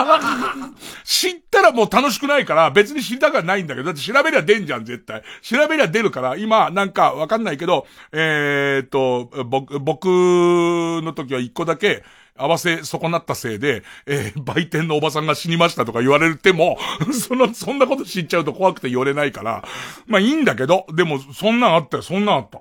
[1.05, 5.23] 知ったらもう楽しくないから、別に知りたくはないんだけど、だって調べりゃ出んじゃん、絶対。
[5.41, 12.05] 調べりゃ出るから、今、なんかわかんないけど、えー、っと、僕、僕の時は一個だけ、
[12.35, 16.79] 合わせ損なったせいで、えー、売店のおばさんが死にましたとか言われても、
[17.13, 19.65] その、そんなこと知っちゃうと怖くて言われないから、
[20.07, 22.61] まあいいんだけど、でも、そんなんあったよ、そんなんあった。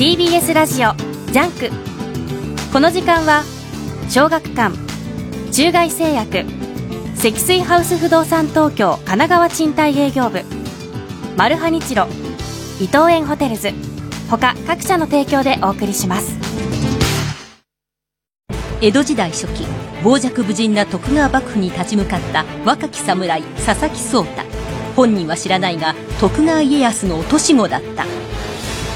[0.00, 0.94] TBS ラジオ
[1.30, 1.70] ジャンク。
[2.72, 3.42] この時間は
[4.08, 4.74] 小学館
[5.52, 6.46] 中外製薬
[7.16, 10.42] 積水ハウス不動産東京神奈川賃貸営業部。
[11.36, 12.06] マルハニチロ
[12.80, 13.72] 伊藤園ホテルズ。
[14.30, 16.34] 他各社の提供でお送りします。
[18.80, 19.66] 江戸時代初期
[20.02, 24.44] 傍若無人な徳川幕府に立ち向かった若き侍佐々木壮太。
[24.96, 28.06] 本人は知らないが徳川家康の落とし子だった。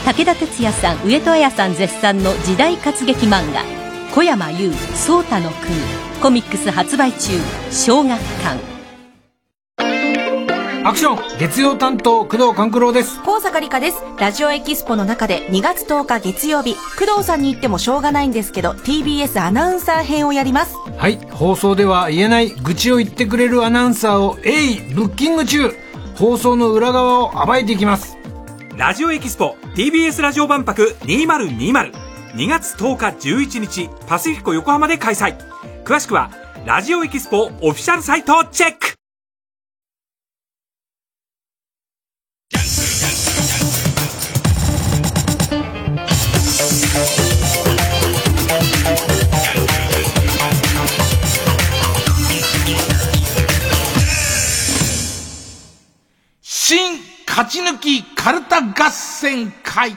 [0.05, 3.63] 武田鉄矢さん上戸彩さん絶賛の時代活劇漫画
[4.15, 5.75] 「小山優颯太の国」
[6.21, 7.33] コミックス発売中
[7.71, 8.75] 小学館。
[10.87, 13.19] アクション月曜担当工藤官九郎です。
[13.25, 14.03] 高坂理香です。
[14.19, 16.75] ラジオエキスポの中で2月10日月曜日。
[16.99, 20.77] 工藤さんに言ってもしょうがないんですけど TBS アナウンサー編をやります。
[20.99, 21.19] はい。
[21.31, 25.75] 放送では言えない愚痴を言ってくれるアナウンサーを鋭意ブッキング中。
[26.17, 28.17] 放送の裏側を暴いていきます
[28.77, 31.93] ラジオエキスポ TBS ラジオ万博2020
[32.35, 35.37] 2月10日11日パシフィコ横浜で開催。
[35.85, 36.33] 詳しくは
[36.67, 38.94] ラジオエキスポオフィシャルサイトをチェック。
[57.37, 59.97] 勝ち抜きかるた合戦会。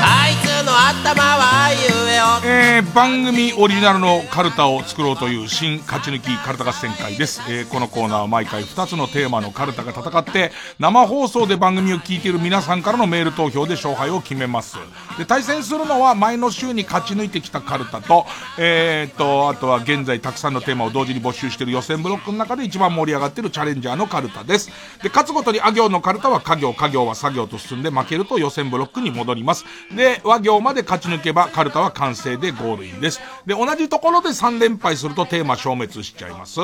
[0.00, 14.76] あいつの頭はゆえおえ番組オリジナルのカルタを作ろうという新勝ち抜きカルタ合戦会です、えー、このコーナーは毎回2つのテーマのカルタが戦って生放送で番組を聞いている皆さんからのメール投票で勝敗を決めます。
[15.16, 18.26] で対戦するのは前の週に勝ち抜いてきたカルタと
[18.58, 24.68] えー、っとあとは現在たくさんのテーマを同時に募集している予選ブロックの中で一番盛り上がっているチャレンジャーのカルタです。
[25.02, 29.64] で勝つごとにあ行のカルタは家業家業は作業と進んで負けると予選ブロックに戻ります。
[29.96, 32.81] で和行まで勝ち抜けばカルタは完成でゴール。
[33.00, 33.20] です。
[33.46, 36.60] で、同じところで3連敗するとテーマ消滅しちゃいます。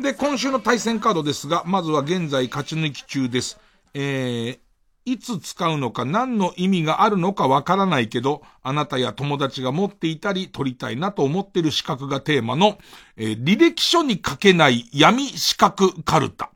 [0.00, 3.58] で、今週の対戦カードですが、まずは現在勝ち抜き中です。
[3.92, 4.58] えー、
[5.04, 12.78] いつ使うのか何の意味があるのかわからないけど、あなたや友達が持っていたり取りたいなと思ってる資格がテーマの、
[13.16, 16.50] えー、履歴書に書けない闇資格カルタ。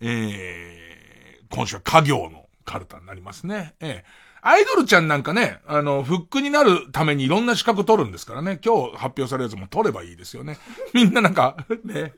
[0.00, 3.74] えー、今週は家業のカルタになりますね。
[3.80, 8.60] えーアイドルちゃんなんかね、あの、フックになるためにいろんな資格取るんですからね。
[8.62, 10.58] 今日発表されるやつも取ればいいですよね。
[10.92, 12.12] みんななんか、ね。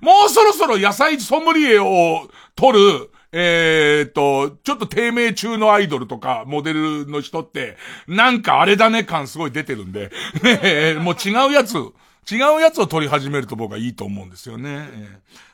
[0.00, 7.76] もうそろそろ野菜ソムリエを取る、えー、っと、ちょっと低迷中のアイドルとか、モデルの人って、
[8.06, 10.12] なんかあれだね感すごい出てるんで、
[10.44, 11.74] ね、もう違うやつ、
[12.30, 14.88] 違うやつを取り始めると僕はいいと思うんですよね。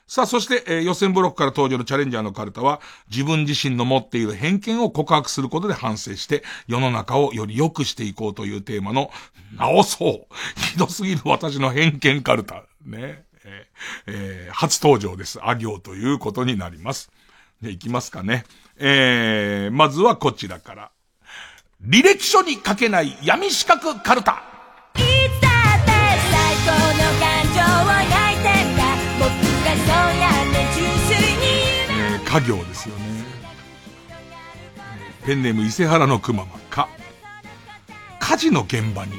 [0.07, 2.81] さあ、そして、えー、予選ブロックから登場のチャレンジャーのカルタは、
[3.11, 9.11] 自分自身の持っている偏見を告白することで反省して、世の中をより良くしていこうというテーマの、
[9.57, 10.35] 直そう。
[10.73, 12.65] ひどすぎる私の偏見カルタ。
[12.85, 13.25] ね。
[13.45, 15.39] えー、えー、初登場です。
[15.43, 17.11] あ行ということになります。
[17.61, 18.45] で、いきますかね。
[18.79, 20.91] えー、まずはこちらから。
[21.85, 24.45] 履歴書に書けない闇四角カルタ。
[24.97, 25.93] いつだって
[26.31, 27.32] 最高の
[32.33, 33.03] 家業ですよね。
[35.27, 36.89] ペンネーム伊勢原の熊ままか。
[38.21, 39.13] 火事の現場に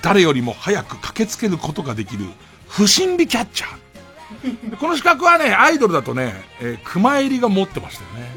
[0.00, 2.24] 誰よりも早く駆けつけることができる
[2.68, 4.76] 不審火キャッチャー。
[4.76, 8.30] この資格はね、アイドルだとね、えー、熊襟が持ってましたよね。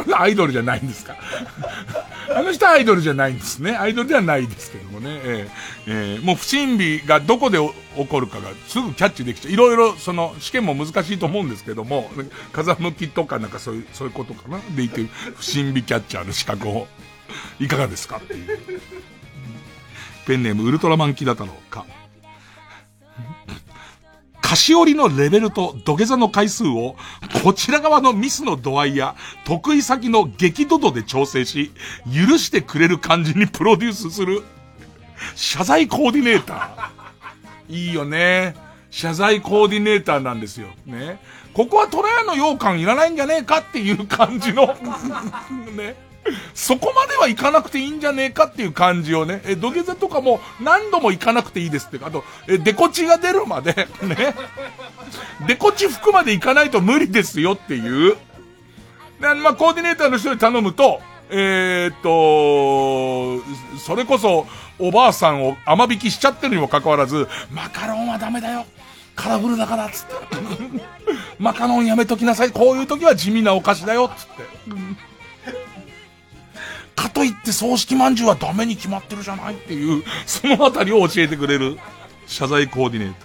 [0.16, 1.16] アイドルじゃないんですか。
[2.34, 3.76] あの人はアイドルじゃないんですね。
[3.76, 5.20] アイドルではないですけどもね。
[5.24, 7.58] えー、えー、もう不審火がどこで
[7.96, 9.52] 起こるかがすぐキャッチできちゃう。
[9.52, 12.10] いろいろその試験も難しいと思うんですけども、
[12.52, 14.58] 風向きとかなんかそういう、そういうことかな。
[14.74, 15.06] でいて
[15.36, 16.88] 不審火キャッチャーの資格を、
[17.60, 18.80] いかがですかっていう。
[20.26, 21.84] ペンネームウルトラマンキダ太郎か。
[24.44, 26.96] 菓子折りのレベルと土下座の回数を、
[27.42, 29.16] こちら側のミスの度合いや、
[29.46, 31.72] 得意先の激怒度で調整し、
[32.04, 34.42] 許してくれる感じにプロデュースする、
[35.34, 37.74] 謝罪コーディネーター。
[37.74, 38.54] いいよね。
[38.90, 40.66] 謝罪コーディネーターなんですよ。
[40.84, 41.18] ね。
[41.54, 44.66] ここはトラヤの羊羹いらないんじゃねえかっていう感じの
[45.74, 45.96] ね。
[46.54, 54.34] そこまでは行かなくていいんじゃねえかっていう感じをね、え、土下座とかも何度も行かなくていいですっていうあと、え、デコチが出るまで、 ね、
[55.46, 58.16] デコチ服まで行かないと無理ですよっていう。
[59.20, 64.46] で、まあ、コーディネーターの人に頼むと、えー、っと、それこそ、
[64.78, 68.66] おばあさんを甘引きしちゃってるにもかかわらず、マカロンはダメだよ。
[69.14, 70.14] カラフルだからっ、つって。
[71.38, 72.50] マカロンやめときなさい。
[72.50, 74.42] こういう時は地味なお菓子だよ、つって。
[76.94, 81.78] かといって葬式まんじゅうはダメに決まってるじゃないっていう、 そのあたりを教えてくれる
[82.26, 83.24] 謝罪コーディネータ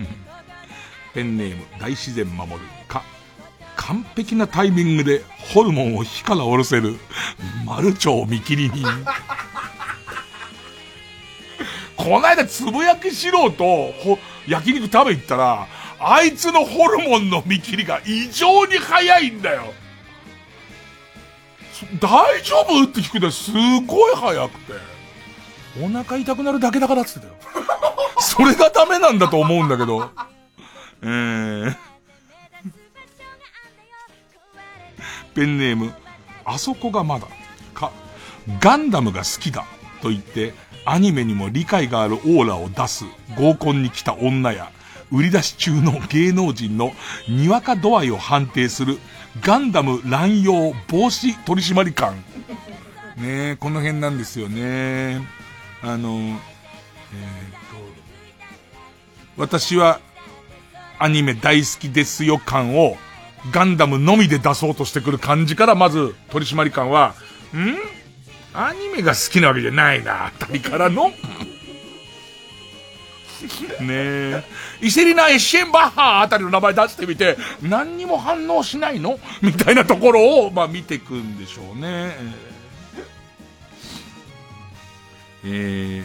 [0.00, 0.06] ー。
[1.14, 2.58] ペンネーム大自然守る
[2.88, 3.02] か、
[3.76, 5.22] 完璧なタイミングで
[5.54, 6.98] ホルモンを火から下ろせる、
[7.66, 8.86] マルチョウ見切り人。
[11.96, 13.94] こないだつぶやきしろと、
[14.48, 15.68] 焼肉食べ行ったら、
[16.00, 19.72] あいつのホルモンの見切りが異常に早いんだよ。
[22.00, 22.84] 大丈夫？
[22.84, 23.50] って聞くとす
[23.86, 24.72] ごい早くて。
[25.80, 27.34] お腹痛くなるだけだからっつってたよ。
[28.20, 30.10] それがダメなんだと思うんだけど。
[31.02, 31.76] えー。
[35.34, 35.94] ペンネーム、
[36.44, 37.26] あそこがまだ、
[37.74, 37.90] か、
[38.60, 39.64] ガンダムが好きだ
[40.02, 40.52] と言って、
[40.84, 43.04] アニメにも理解があるオーラを出す
[43.36, 44.70] 合コンに来た女や、
[45.10, 46.92] 売り出し中の芸能人の
[47.28, 48.98] にわか度合いを判定する
[49.40, 52.22] ガンダム乱用防止取締官。
[53.16, 55.26] ねこの辺なんですよね。
[55.82, 56.36] あの、えっ、
[59.36, 60.00] と、私は
[60.98, 62.96] アニメ大好きですよ感を
[63.50, 67.14] ガンダムのみで出そうとしてくる感じからまず取締官は、
[67.54, 67.76] ん？
[68.54, 71.10] アニメが好きなわけじゃないな、あたりからの
[73.80, 74.44] ねえ。
[74.80, 79.18] イセリナ・エッシェンバッハあたりの名前出してみて、何にも反応しないの？
[79.42, 82.16] みたいなところを、まあ見てくんでしょうね。
[85.44, 86.04] え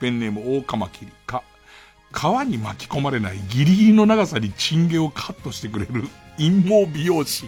[0.00, 1.42] ペンネーム大カマキリか。
[2.10, 7.46] 川に巻き込まれないギリギリの長さにチンゲをカットしてくれる陰謀美容師。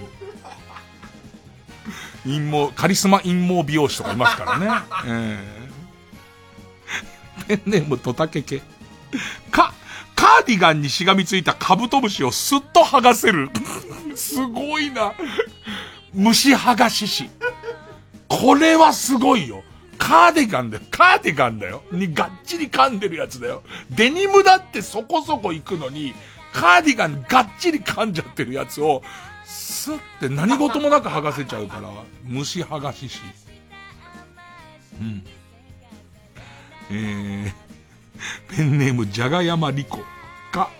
[2.25, 4.69] 陰謀、カリスマ陰謀美容師とかいますからね。
[5.07, 8.63] えー、 ペンネームトタケケ。
[9.51, 9.75] か、
[10.15, 13.51] カーディガンにしがみついたカブトムシをスッと剥がせる。
[14.15, 15.13] すごいな。
[16.13, 17.29] 虫剥がし師。
[18.29, 19.63] これはすごいよ。
[19.99, 20.85] カーディガンだよ。
[20.91, 21.83] カーディガンだよ。
[21.91, 23.63] にがっちり噛んでるやつだよ。
[23.91, 26.15] デニムだってそこそこ行くのに、
[26.53, 29.03] カーディガンがっちり噛んじゃってるやつを、
[29.45, 31.91] スッて何事もなく剥がせちゃうから、
[32.25, 33.19] 虫剥がし師。
[35.01, 35.25] うん。
[36.91, 37.64] えー、
[38.49, 40.01] ペンネームじゃがやまりこ
[40.53, 40.71] か、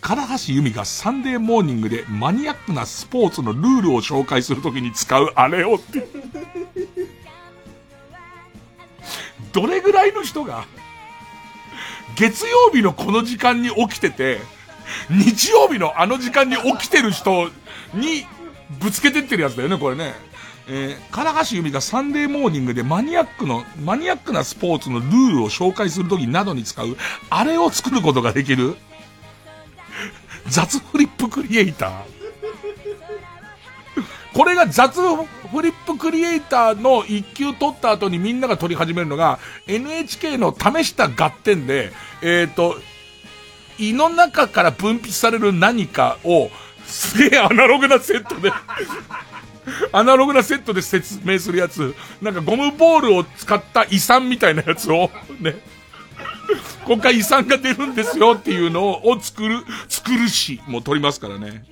[0.00, 6.06] 唐橋由美がサンデーモーニングでマニアックなスポーツのルールを紹介するときに使うあれをって。
[9.52, 10.66] どれぐらいの人が、
[12.16, 14.38] 月曜日のこの時間に起きてて、
[15.10, 17.50] 日曜日のあの時間に起きてる人
[17.94, 18.26] に
[18.80, 20.14] ぶつけてってるやつだよね、これね。
[20.68, 26.96] えー、金橋由美がサンデーモーニングでマニアックの、マニアックなスポーツのルールを紹介するときなどに使う、
[27.30, 28.76] あれを作ることができる、
[30.48, 31.92] 雑フリップクリエイター。
[34.34, 42.76] これが雑フリップクリエイターの一級取った後にみんなが取り始めるのが、NHK の試した合点で、えっ、ー、と、
[43.78, 46.50] 胃の中から分泌される何かを、
[46.84, 48.52] すげえアナログなセットで
[49.92, 55.10] アナログなセットで説明するやつ、なんかゴムボールを使った遺産みたいなやつを、
[55.40, 55.56] ね。
[56.84, 61.64] ここから遺産が出るんですよっていうのを作る、作るし、もう取りますからね。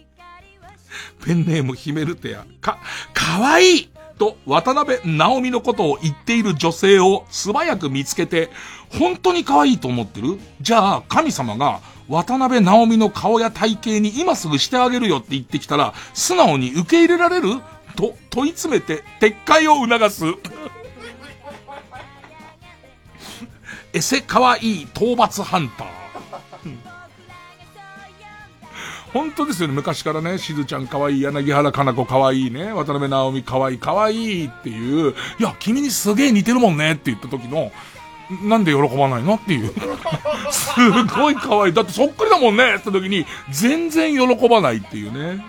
[1.24, 2.44] ペンネームヒメルテア。
[2.60, 2.78] か、
[3.12, 3.88] かわいい
[4.18, 8.50] と渡辺直美のことを言っている女性を素早く見つけて、
[8.90, 10.38] 本当に可愛いと思ってる？
[10.60, 17.60] じゃあ神様が渡辺直美の顔や体型に今すぐしてあげるよって言ってきたら、素直に受け入れられる？
[17.96, 20.24] と問い詰めて撤回を促す。
[23.92, 25.88] エセかわいい討伐ハンター。
[29.14, 37.70] 本当ですよね、昔からね、しずちゃんかわいい、柳原かな子かわいいね、渡辺直美かわいい、かわいいっていう、いや、君にすげえ似てるもんねって言った時の、
[38.42, 39.70] なんで喜ばないのっていう。
[40.50, 41.74] すごい可愛いい。
[41.74, 45.44] だってそっくりだもんねって時に、全然喜ばないっていうね。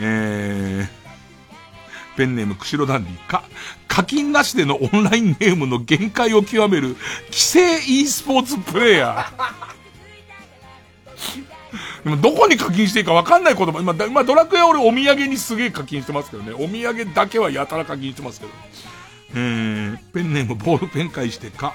[0.00, 3.44] えー、ペンネーム釧路ダンディか、
[3.86, 6.96] 課金なしでのオンラインゲームの限界を極める、
[7.26, 9.70] 規制 e スポーツプレイヤー。
[12.04, 16.52] でもどこに課金していいか分かんない言葉、今、今ドラクエ俺お土産にすげえ課金してますけどね。
[16.52, 18.52] お土産だけはやたら課金してますけど。
[19.34, 21.74] えー、ペンネームボールペン返してか。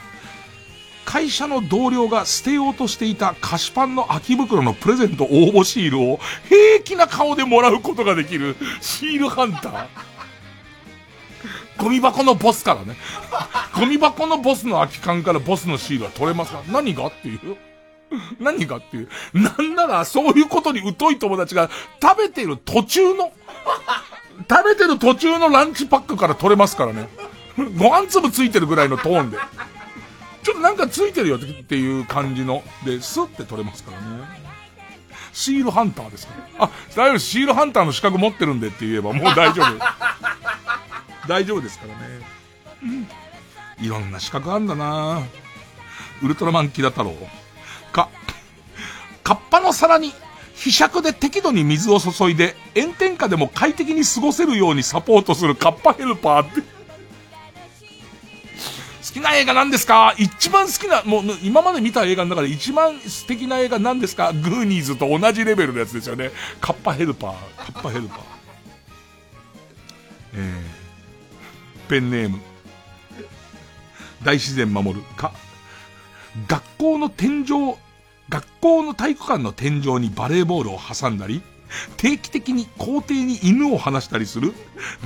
[1.05, 6.19] 会社の同僚が捨てようとしていた菓子パンの空き袋のプレゼント応募シールを
[6.49, 9.87] 平気な顔でもらうことができるシールハンター。
[11.77, 12.97] ゴミ箱のボスからね。
[13.75, 16.61] ゴミ箱のボスの空き缶からボスのシールは取れますか？
[16.71, 17.57] 何がっていう。
[18.39, 19.09] 何がっていう。
[19.33, 21.69] なんならそういうことに疎い友達が
[22.01, 23.31] 食べてる途中の、
[24.49, 27.09] 食べてる途中のランチパックから取れますからね。
[27.77, 29.37] ご飯粒ついてるぐらいのトーンで。
[30.45, 34.23] ちょっとなんかついてるよっていう感じの、で、スッて取れますからね。
[35.33, 36.65] シールハンターですから。
[36.65, 39.79] あ、大丈夫シールハンターの資格持ってるんでって言えばもう大丈夫。
[41.27, 42.19] 大丈夫ですからね。
[42.83, 43.07] うん。
[43.83, 45.23] いろんな資格あんだな
[46.21, 47.15] ウルトラマンキラ太郎。
[47.91, 48.09] か。
[49.23, 50.13] カッパの皿に、
[50.53, 56.74] 飛尺で適度に水を注いで、炎天下でも快適に過ごせるようにサポートするカッパヘルパーって。
[59.15, 60.13] きな映画なんですか？
[60.17, 64.33] 一番好きな、もう今まで見た映画の中で一番素敵な映画なんですか？
[64.33, 66.31] グーニーズと同じレベルのやつですよね。
[66.59, 67.73] カッパヘルパー。
[67.73, 68.19] カッパヘルパー。
[70.33, 72.39] えー、ペンネーム。
[74.23, 75.01] 大自然守る。
[75.15, 75.31] か。
[76.47, 77.75] 学校の天井、
[78.27, 81.41] 学校の体育館の天井にバレーボールを挟んだり、
[81.95, 84.53] 定期的に校庭に犬を放したりする、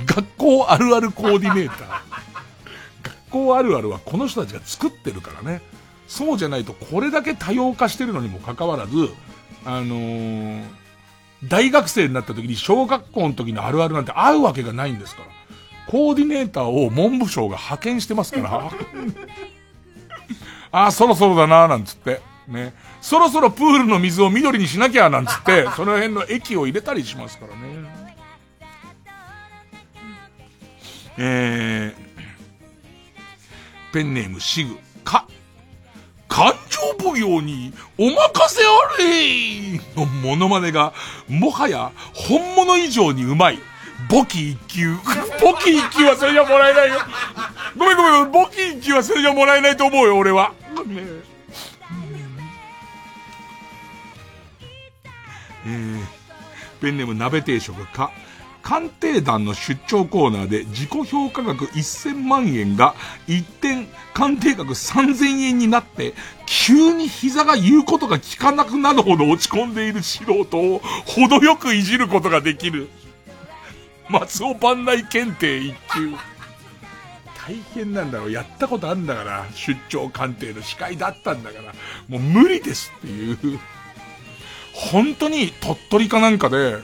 [0.04, 2.09] 学校あるあるコーディネーター。
[3.30, 5.62] 校あるあるはこの人たちが作ってるからね。
[6.08, 9.10] そうじゃないとこれだけ多様化してるのにもかかわらず、
[9.64, 10.64] あのー、
[11.44, 15.28] 大学生になった時に小学校の時のあるあるなんて会うわけがないんですから。
[15.86, 18.70] コーディネーターを文部省が派遣してますから。
[20.72, 22.20] ああ、そろそろだななんつって。
[22.46, 22.74] ね。
[23.00, 27.60] そろそろプールの水を緑にしなきゃなんつって、その辺の液を入れたりしますからね。
[31.18, 32.09] えー、
[33.92, 35.26] ペンネームシグ、か、
[36.28, 40.92] 感情奉行にお任せあれのモノマネが、
[41.28, 43.58] もはや本物以上にうまい。
[44.08, 44.96] 簿記一級。
[45.40, 47.00] 簿記一級はそれじゃもらえないよ。
[47.76, 50.52] ごめんごめん、簿記一級はそれじゃもらえないと思うよ、俺は。
[50.86, 51.02] ね
[55.66, 56.00] えー、
[56.80, 58.10] ペンネーム鍋定食か。
[58.62, 62.94] 鑑定団の出張コーナーで自己評価額1000万円が
[63.26, 66.14] 一点鑑定額3000円になって
[66.46, 72.88] 急に膝が言うことが聞かなくなるほど落ち込んでいる素人を程よくいじることができる。
[74.08, 76.10] 松尾番内検定一級。
[77.46, 78.32] 大変なんだろう。
[78.32, 79.46] やったことあんだから。
[79.54, 81.72] 出張鑑定の司会だったんだから。
[82.08, 83.60] もう無理ですっていう。
[84.72, 86.78] 本当に鳥取かなんかで、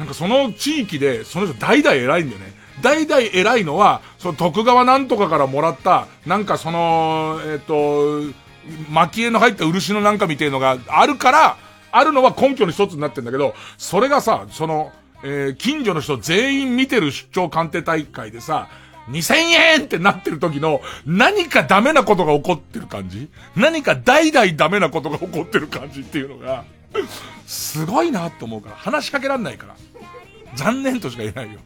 [0.00, 2.54] なんかその地域で、その人代々偉いんだよね。
[2.80, 8.34] 代々偉いのは、その徳川なんとかからもらった、なんかその、えっ、ー、と、
[8.88, 11.58] 蒔絵の入った漆のなんかみたいのがあるから、
[11.92, 14.90] あるのは根拠の一つになってんだけど、それがさ、その、
[15.22, 18.68] えー、近所の人全員見てる出張鑑定大会でさ、
[19.10, 23.28] 2000円ってなってる時の何かダメなことが起こってる感じ？
[23.54, 26.64] 何か代々ダメなことが起こってる感じっていうのが、
[27.46, 29.76] すごいなって思うから、話しかけらんないから。
[30.54, 31.60] 残念としか言えないよ。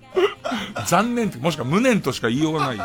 [0.87, 2.85] 残念って、もしくは無念としか言いようがないよ。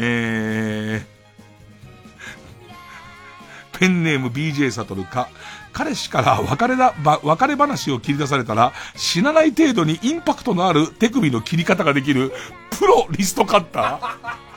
[0.00, 5.28] えー、ペンネーム BJ サトルか、
[5.72, 12.32] 彼氏から別れだ、別れ話を切り出されたら、死なない程度にインパクトのある手首の切り方ができる、
[12.70, 14.47] プロリストカッター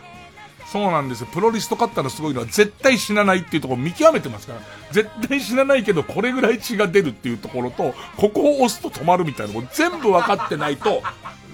[0.72, 1.28] そうなんですよ。
[1.34, 4.62] プロリストカッターのすごいのは絶対死なないっていうところを見極めてますから。
[4.92, 11.04] 絶対死なないけどこれぐらい血が出るっていうところと、ここを押すと止まるみたいなのも全部分かってないと、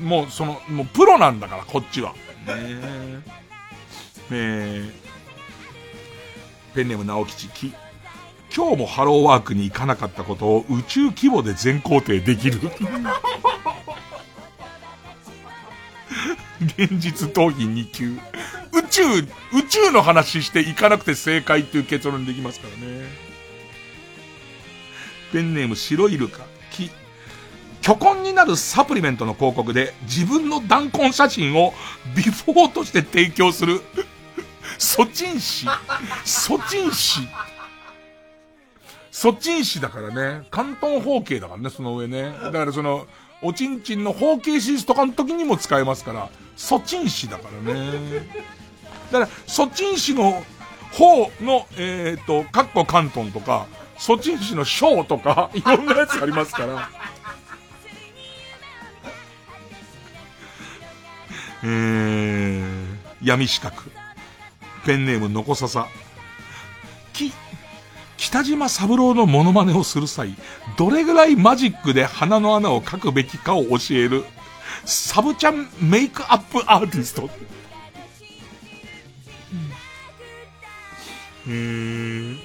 [0.03, 2.11] もうその、もうプロなんだから、こっちは。
[2.13, 2.17] ね
[2.47, 3.21] え。
[4.29, 4.93] え、
[6.75, 7.73] ペンネーム直吉き。
[8.55, 12.59] 今日もハローワークに行かなかったことを宇宙規模で全肯定できる。
[16.61, 18.13] 現実逃避2級。
[18.13, 18.19] 宇
[18.89, 19.27] 宙、宇
[19.69, 23.05] 宙の話していかなくて正解っていう結論できますからね。
[25.31, 26.89] ペンネーム白イルカ、木。
[27.81, 31.73] 虚婚になるサプリメントの広告で自分の弾痕写真を
[32.15, 33.81] ビフォーとして提供する。
[34.77, 35.65] ソチン氏。
[36.25, 37.21] ソチン氏。
[39.11, 40.47] ソチン氏だからね。
[40.51, 42.33] 関東方形だからね、その上ね。
[42.43, 43.07] だからその、
[43.41, 47.91] おちんちんの方形シスとかの時にも使えますから、ソチン氏だからね。
[49.11, 50.43] だから、ソチン氏の
[50.91, 56.89] 方の、えっ、ー、と、カッコ関東とか、ソチン氏の章とか、 いろんなやつありますから。
[61.63, 63.75] えー、闇四角。
[64.85, 65.87] ペンネームのこささ。
[67.13, 67.33] き、
[68.17, 70.35] 北島三郎のモノマネをする際、
[70.77, 74.25] どれぐらいマジックで鼻の穴を描くべきかを教える、
[74.85, 77.29] サブちゃんメイクアップアーティスト。
[81.47, 82.39] うん。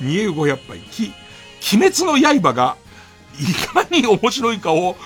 [0.00, 1.12] 見え500杯、き、
[1.74, 2.76] 鬼滅の刃が、
[3.38, 4.96] いかに面白いかを、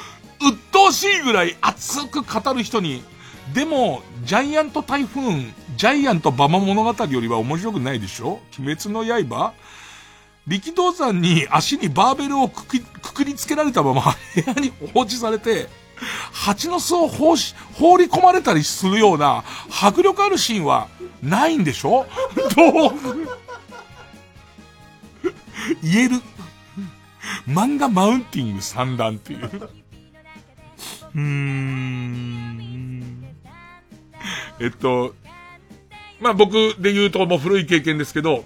[0.40, 3.04] 鬱陶しいぐらい熱く語る人に、
[3.54, 5.22] でも、ジャイアント台風、
[5.76, 8.40] ジャイアント馬場物語よりは面白くないでしょ？
[8.58, 9.52] 鬼滅の刃
[10.46, 14.02] 力道山に足にバーベルをくくりつけられたまま
[14.34, 15.68] 部屋に放置されて、
[16.32, 19.44] 蜂の巣を放し、放り込まれたりするような
[19.82, 20.88] 迫力あるシーンは
[21.22, 22.06] ないんでしょ？
[22.54, 22.92] どう？
[25.82, 26.20] 言える。
[27.48, 29.50] 漫画マウンティング三段っていう。
[31.14, 33.25] うーん。
[34.60, 35.14] えっと、
[36.20, 38.44] まあ僕で言うともう古い経験ですけど、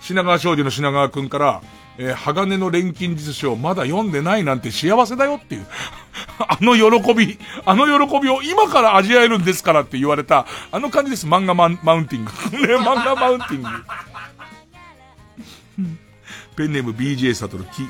[0.00, 1.62] 品川庄司の品川くんから、
[1.98, 5.66] えー、鋼の錬金術師をまだ読んでないなんて幸せだよっていう。
[6.38, 12.30] あの喜び、あの喜びを今から味わえるんですからって言われた、あの感じです、漫画ママウンティング。
[12.66, 13.68] ね、漫画マウンティング。
[16.56, 17.88] ペンネーム BJ サトルキ。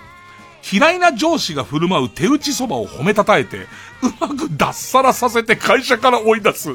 [0.73, 3.67] 嫌いな上司が振る舞う手打ちそばを褒めたたえて、
[4.03, 6.71] うまく脱サラさせて会社から追い出す。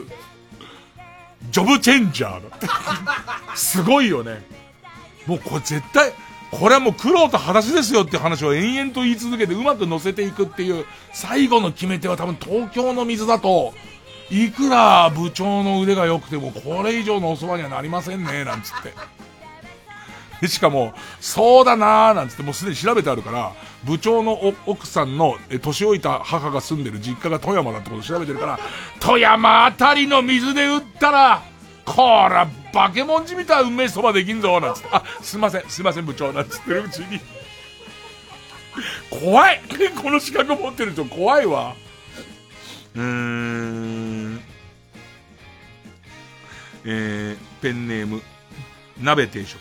[1.55, 2.67] ジョブチェンジャーだって。
[3.55, 4.45] すごいよね。
[5.25, 6.11] もうこれ絶対、
[6.51, 13.73] これはもう苦労と裸足ですよって話を延々と言い続けてうまく乗せていくっていう最後の決め手は多分東京の水だと、
[14.29, 18.93] いくら部長の腕が良くてもこれ以上のお世話にはなりませんね、なんつって。
[20.47, 23.53] しかも、そうだなーなんつってもうすでに調べてあるから、
[23.83, 28.59] 部長の奥さんの年老いた母が住んでる実家が富山だってこと調べてるから、
[28.99, 31.43] 富山あたりの水で打ったら、
[31.85, 34.89] こら、化け物じみたうめえそばできんぞ、なんつって。
[34.91, 37.19] あ、すいません、すいません、部長、なんつってるうちに。
[39.09, 39.61] 怖い
[40.01, 41.75] この資格持ってる人怖いわ。
[42.95, 44.41] うーん。
[46.85, 48.21] えー、ペンネーム、
[48.99, 49.59] 鍋定食。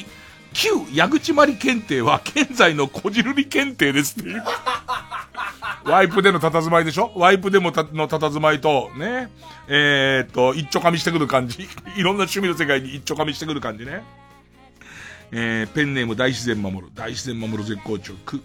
[0.00, 0.06] き、
[0.52, 4.42] 旧矢口まり検定は現在のこじるり検定ですっていう。
[5.84, 7.12] ワイプでの佇まいでしょ？
[7.16, 9.30] ワイプでもた、の佇まいと、ね。
[9.68, 11.68] えー、っと、一丁噛みしてくる感じ。
[11.96, 14.02] いろんな趣味の世界に一丁噛みしてくる感じね。
[15.32, 16.88] えー、ペンネーム大自然守る。
[16.94, 18.12] 大自然守る絶好調。
[18.24, 18.42] く。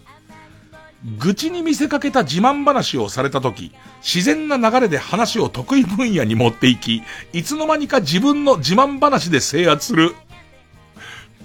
[1.18, 3.72] 愚痴に見せかけた自慢話をされたとき、
[4.02, 7.02] 自然な流れで話を得意分野に持っていき、
[7.32, 10.16] いつの間にか自分の自慢話で制圧する。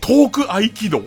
[0.03, 1.01] トーク合気道。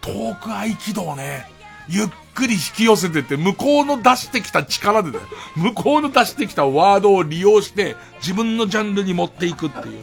[0.00, 1.46] トーク合気道ね。
[1.86, 5.24] ゆっくり引き寄せてって、向こうの出してきた力でだよ。
[5.54, 10.00] 向こうの出してきたワードを利用して、自分のジャンルに持っていくっていうね。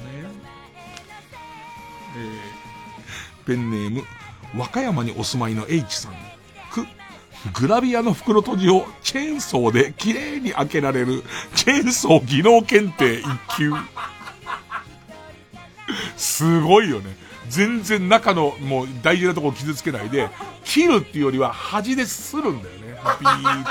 [2.17, 4.03] えー、ペンネーム、
[4.55, 6.13] 和歌山にお住まいの H さん。
[6.69, 6.85] く、
[7.59, 11.23] グラビアの袋閉じをチェーンソーで綺麗に開けられる、
[11.55, 13.73] チェーンソー技能検定1級。
[16.15, 17.15] すごいよね。
[17.49, 20.29] 全然中のもう大事なところ傷つけないで、
[20.63, 22.99] 切るっていうよりは端でするんだよね。
[23.19, 23.65] ビーッ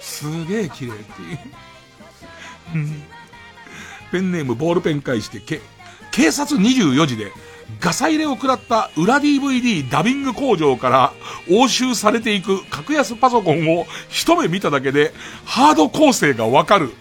[0.00, 1.38] すげえ綺麗っていう。
[4.10, 5.60] ペンネームボールペン返して、け、
[6.10, 7.32] 警察24時で、
[7.80, 11.12] ガサ入れを食らった裏 DVD ダビング工場から
[11.48, 15.14] 押収されていく格安パソコンを一目見ただけで
[15.46, 16.92] ハード構成がわかる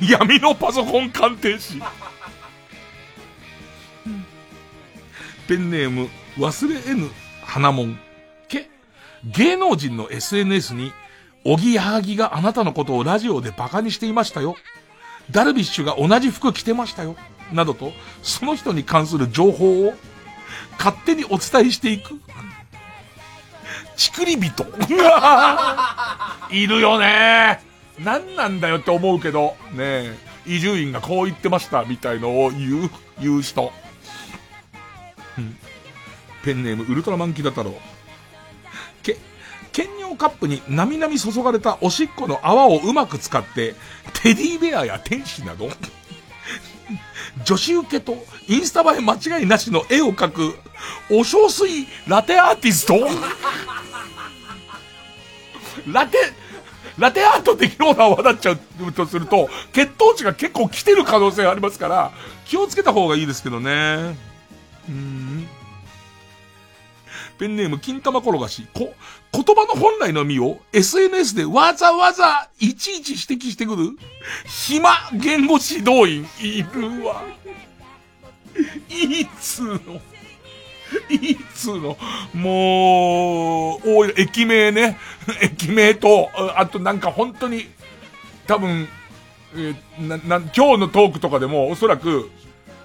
[0.00, 1.82] 闇のパソコン鑑定士。
[5.52, 6.08] ペンネーム、
[6.38, 7.10] 忘れ得ぬ
[7.42, 7.98] 花もん。
[8.48, 8.70] け、
[9.22, 10.92] 芸能人の SNS に、
[11.44, 14.56] おぎやはぎがあなたのことをラジオで馬鹿にしていましたよ。
[15.30, 17.16] ダルビッシュが同じ服着てましたよ。
[17.52, 17.92] などと、
[18.22, 19.92] その人に関する情報を、
[20.78, 22.18] 勝手にお伝えしていく。
[23.98, 24.64] ちくり人。
[26.50, 27.60] いるよね
[27.98, 30.16] 何なんだよって思うけど、ねえ、
[30.46, 33.70] 伊集院がこう言ってました、みたいのを言う、言う人。
[36.42, 37.74] ペンネームウルトラマンキダ太郎。
[39.02, 39.16] け、
[39.72, 43.74] 兼用カップになみなみ注がれたおしっこの泡をうまく使って、
[44.22, 45.70] テディベアや天使など、
[47.44, 50.58] 女子受けとインスタ映え間違いなしの絵を描く、
[51.10, 52.98] お小水ラテアーティスト
[55.86, 56.18] ラテ、
[56.98, 58.52] ラテアートできるものは泡立っちゃ
[58.86, 62.12] うとすると、血糖値が結構来てる可能性がありますから、
[62.44, 64.16] 気をつけた方がいいですけどね。
[64.88, 65.41] うん。
[67.38, 68.94] ペンネーム金玉転がし、こ、
[69.32, 73.90] 言葉の本来の意味を SNS でわざわざいちいち指摘してくる
[74.46, 77.22] 暇言語指導員いるわ。
[78.88, 79.78] いつの。
[81.08, 81.96] いつの。
[82.34, 84.98] もう、お駅名ね。
[85.40, 87.66] 駅名と、あとなんか本当に、
[88.46, 88.88] 多分、
[89.54, 92.30] えー、な、な、今日のトークとかでもおそらく、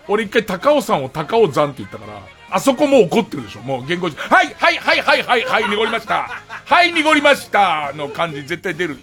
[0.07, 6.29] 俺一回高尾山を高尾山って言ったから、あそこも怒ってるでしょもう言語はい、はい、はい、はい、はい、はい、濁りました。
[6.49, 8.97] はい、濁りましたの感じ絶対出る。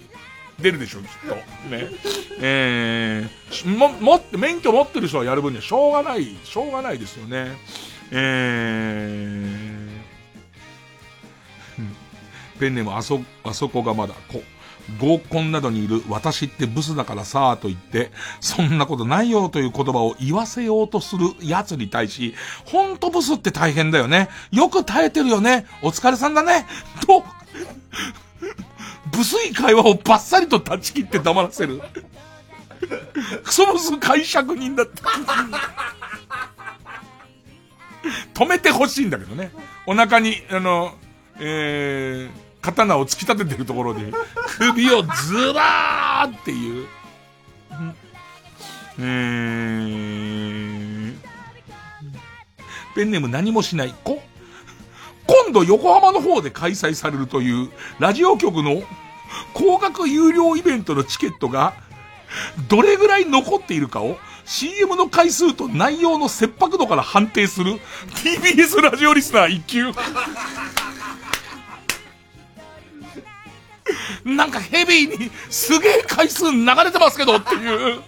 [0.60, 1.34] 出るでしょ、きっと。
[1.34, 1.88] ね。
[2.40, 7.56] えー、も、もって、免許持ってる人はやる分にはしょうがない、しょうがないですよね。
[8.12, 14.42] えー、ペンネームあそ、あそこがまだ、こ、
[15.01, 22.35] 合コンなどにいる私ってブスだからさと言って、そんなことないよという言葉を言わせようとする奴に対し、
[22.65, 24.28] ほんとブスって大変だよね。
[24.52, 25.66] よく耐えてるよね。
[25.82, 26.66] お疲れさんだね。
[27.06, 27.24] と、
[29.11, 31.81] ブスい会話をバッサリと断ち切って黙らせる。
[33.44, 35.02] クソブス解釈人だって。
[38.35, 39.51] 止めてほしいんだけどね。
[39.86, 40.94] お腹に、あの、
[41.39, 44.10] えー、刀を突き立ててるところで、
[44.58, 46.86] 首をずらーっていう。
[48.98, 51.14] えー、
[52.94, 53.94] ペンネーム何もしない。
[54.02, 54.22] こ、
[55.26, 57.68] 今度横浜の方で開催されるという
[57.98, 58.82] ラジオ局の
[59.52, 61.74] 高額有料イベントのチケットが
[62.68, 67.72] どれぐらい残っているかを CM の回数と内容の切迫度から判定する
[68.24, 69.92] TBS ラジオリスナー1級。
[74.24, 78.02] なんかヘビーにすげえ回数流れてますけどっていう。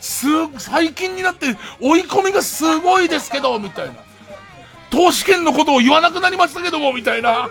[0.00, 0.26] す、
[0.58, 3.94] 最近になって追い込みがすごいですけど、みたいな。
[4.90, 7.48] 投資券のことを言わなくなりましたけども、みたいな。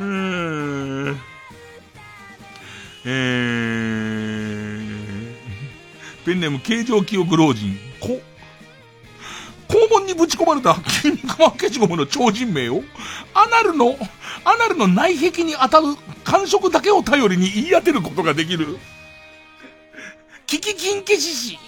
[0.00, 1.20] うーん。
[3.04, 5.36] えー、
[6.24, 7.78] ペンネーム形状記憶老人。
[8.00, 8.20] こ、
[9.68, 12.82] 肛門にぶち込まれた筋肉マン消しゴムの超人名を、
[13.34, 13.96] アナルの、
[14.44, 15.86] アナルの内壁に当たる
[16.24, 18.78] 感触だけを頼りに言い当てることができる。
[20.46, 21.56] キキキン消し師。
[21.56, 21.60] こ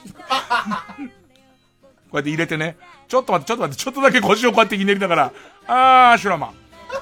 [2.13, 2.77] うやって入れてね。
[3.09, 5.33] ちょっと待って、ちょっと待って、ちょっとだけ腰をこうやってひねりながら、
[5.67, 6.55] あー、アシュラマン。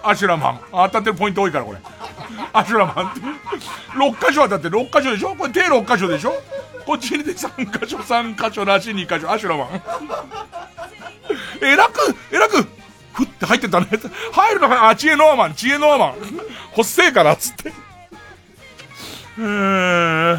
[0.02, 0.60] アシュラマン。
[0.72, 1.78] 当たってるポイント多いから、これ。
[2.52, 3.20] アシュラマンって。
[3.20, 5.34] 6箇所当たって6箇所でしょ？
[5.36, 6.32] これ手6箇所でしょ？
[6.84, 9.68] こっちにで3箇所、3箇所らしい2箇所、アシュラマン。
[11.62, 12.66] えらく、えらく、
[13.12, 13.88] ふって入ってたね。
[14.32, 16.14] 入るのかあ、知恵ノアマン、知恵ノアマン。
[16.72, 17.72] ほっせえから、つって。
[19.38, 20.38] うー。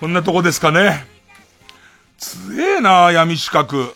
[0.00, 1.06] こんなとこですかね。
[2.18, 3.94] 強えな、闇資格。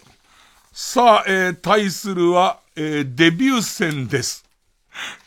[0.72, 4.44] さあ、えー、対するは、えー、デビュー戦です。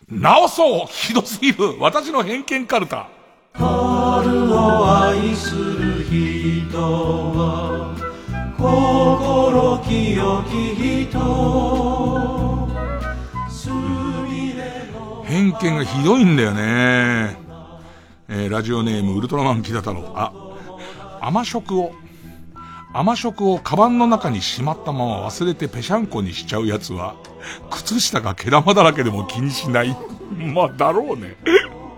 [0.10, 3.07] 直そうひどすぎる私の偏見カルタ。
[3.53, 7.65] 春を愛する人は
[8.66, 11.20] 心清き人
[15.24, 17.38] 偏見がひどいんだよね。
[18.28, 20.12] えー、ラジオネームウルトラマン木田太郎。
[20.16, 20.34] あ、
[21.22, 21.94] 甘食を、
[22.92, 27.16] 甘食をカバンの中にしまったまま忘れてぺしゃんこにしちゃうやつは、
[27.70, 29.96] 靴下が毛玉だらけでも気にしない。
[30.34, 31.36] まあ、だろうね。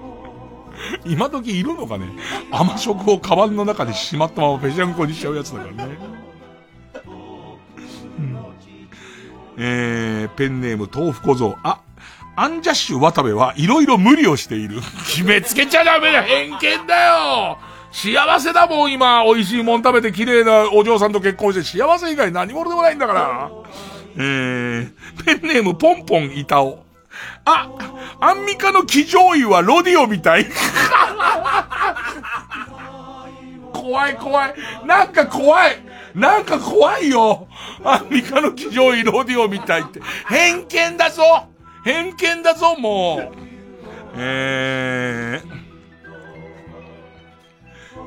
[1.06, 2.08] 今時いるのかね
[2.52, 6.27] 甘食をカバンの中にしまったままぺしゃんこにしちゃうやつだからね。
[9.58, 11.58] えー、ペンネーム豆腐小僧。
[11.64, 11.82] あ、
[12.36, 14.82] アンジャッシュ渡部はいろいろ無理をしている。
[15.08, 17.58] 決めつけちゃダメだ 偏見だよ
[17.92, 23.50] 幸せだもん今、美味しいもん食べて綺麗なお嬢さんと結婚して幸せ以外何者でもないんだから。
[24.18, 24.92] えー、
[25.26, 26.86] ペンネームポンポン板尾。
[27.46, 27.70] あ、
[28.20, 30.46] アンミカの騎乗位はロディオみたい。
[33.74, 34.54] 怖い怖い。
[34.86, 35.82] なんか怖い。
[36.16, 37.48] なんか怖いよ。
[37.84, 40.02] アンミカの騎乗位ロディオみたいって。
[40.28, 41.24] 偏見だぞ
[41.84, 43.48] 偏見だぞ、もう。
[44.16, 45.48] えー、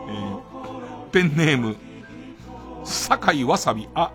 [0.08, 1.76] えー、ペンネーム、
[2.84, 4.12] 酒井わさび、あ、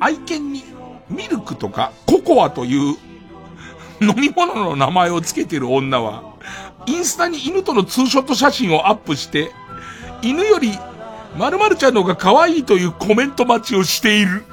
[0.00, 0.64] 愛犬に
[1.08, 2.96] ミルクとかココアという
[4.00, 6.34] 飲み物の名前を付けてる女は、
[6.86, 9.52] インスタに犬とのツーショット写真をアップして、
[10.22, 10.72] 犬より
[11.36, 14.44] 〇〇ちゃんの方が可愛いというコメント待ちをしている。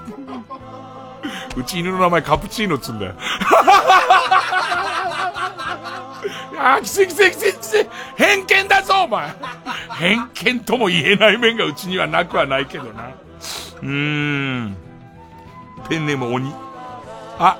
[1.55, 3.13] うち犬の名前カプチーノっつんだよ。
[6.61, 7.87] ああ、きついきついきついきつい。
[8.17, 9.33] 偏見だぞ、お前。
[9.97, 13.11] 偏見とも言えない面がうちにはなくはないけどな。
[13.81, 14.75] うーん。
[15.87, 16.53] ペンネーム鬼。
[17.39, 17.57] あ、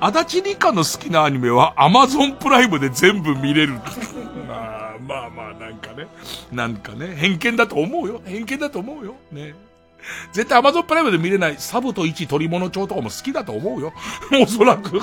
[0.00, 3.74] 足立理香の好きなアニメはアマゾンプライムで全部見れる。
[4.98, 6.06] まあまあ、なんかね。
[6.52, 8.20] なんかね、偏見だと思うよ。
[8.24, 9.16] 偏見だと思うよ。
[9.32, 9.54] ね。
[10.32, 13.92] 絶対アマゾンプライムで見れないサブと1取り物帳とかも好きだと思うよ。
[14.40, 14.94] おそらく。
[14.94, 15.00] ね。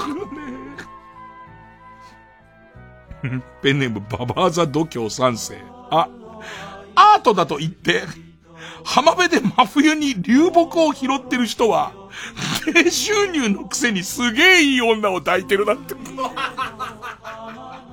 [3.61, 5.57] ペンネームババーザ度胸三世。
[5.89, 6.09] あ、
[6.95, 8.03] アートだと言って、
[8.83, 11.93] 浜辺で真冬に流木を拾ってる人は、
[12.65, 15.95] 低収入のくせにすげえいい女を抱いてるなって。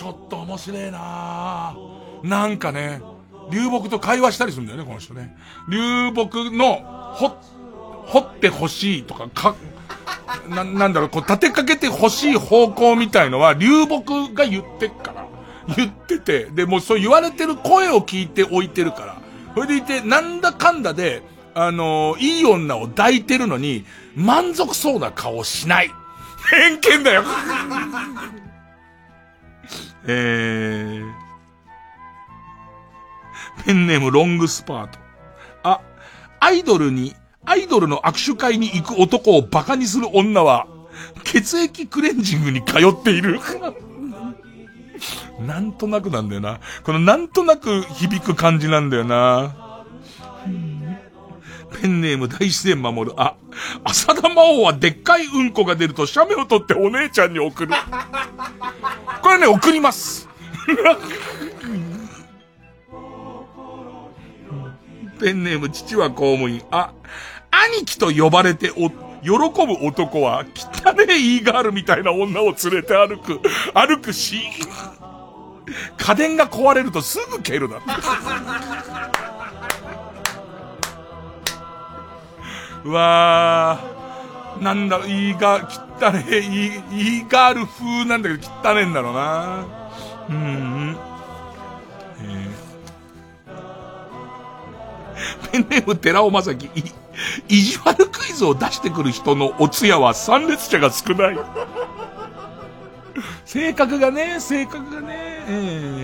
[0.00, 1.76] ちょっと面白いな
[2.22, 3.02] なんかね、
[3.50, 5.36] 流木と会話したりするんだよね、この人ね。
[5.68, 6.76] 流木の、
[7.12, 7.36] ほ、
[8.06, 9.56] 掘ってほしいとか、か、
[10.48, 15.26] な、なんだろう、こう立てかけてほしい方向みたいのは、流木が言ってっから。
[15.76, 19.20] 言ってて、で、もうそう言われてる声を聞いて置いてるから。
[19.54, 21.22] それでいて、なんだかんだで、
[21.52, 23.84] あのー、いい女を抱いてるのに、
[24.16, 25.90] 満足そうな顔しない。
[26.50, 27.22] 偏見だよ。
[30.06, 31.12] えー、
[33.64, 34.98] ペンネームロングスパート。
[35.62, 35.80] あ、
[36.40, 37.14] アイドルに、
[37.44, 40.66] アイドルの握手会に行く男を馬鹿にする女は、
[41.24, 43.40] 血液クレンジングに通っている。
[45.46, 46.60] なんとなくなんだよな。
[46.84, 49.69] このなんとなく響く感じなんだよな。
[51.70, 53.16] ペンネーム大自然守る。
[53.20, 53.36] あ、
[53.84, 57.72] 浅田魔王はでっかいうんこが出ると写メを取ってお姉ちゃんに送る。
[59.22, 60.28] これね、送ります。
[65.20, 66.62] ペンネーム父は公務員。
[66.70, 66.92] あ、
[67.50, 68.90] 兄貴と呼ばれてお、
[69.22, 69.30] 喜
[69.66, 73.40] ぶ男は、汚ねえイーガールみたいな女を連れて歩く、
[73.74, 74.40] 歩くし、
[75.98, 77.80] 家電が壊れるとすぐ蹴るな。
[82.84, 89.64] うわー、なんだろ、イーガー、汚ねえ、イーガール風なんだけど汚ねえんだろうな。
[90.28, 90.96] うん。
[95.52, 96.84] ペンネーム寺尾正樹、い、
[97.48, 101.38] 意地悪クイズを出してくる人のお通夜は参列者が少ない。
[103.44, 105.99] 性格がね、性格がね、えー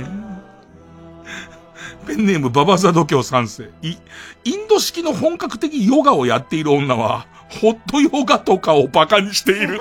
[2.07, 3.71] ペンネームババザ度胸三世。
[3.83, 3.97] い、
[4.45, 9.81] インド式の本格的ヨガをやっている女は、ホットヨガとかを馬鹿にしている。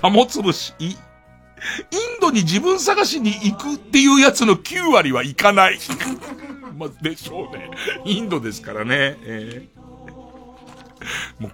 [0.00, 0.96] 玉つぶし、い、イン
[2.20, 5.78] ドに自分探しに行くっていうやつの9割は行かない。
[6.76, 7.70] まあ、でしょうね。
[8.04, 9.16] インドですからね。
[9.22, 11.52] えー、もう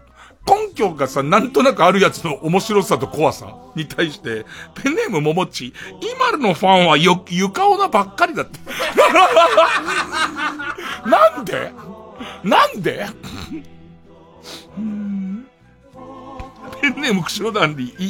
[0.51, 4.45] 根拠がさ、なんとなくあるやつの面白さと怖さに対して、
[4.83, 8.59] ペンネームももち、今のファンはよ、床女ばっかりだって。
[11.09, 11.73] なんで？
[12.43, 13.07] なんで？
[16.81, 18.09] ペンネーム釧路ダンディ、い、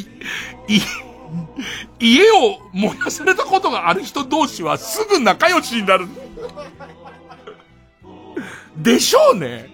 [0.77, 0.81] い、
[1.99, 6.07] 家を燃やされたことがある人同士はすぐ仲良しになる。
[8.77, 9.69] でしょうね。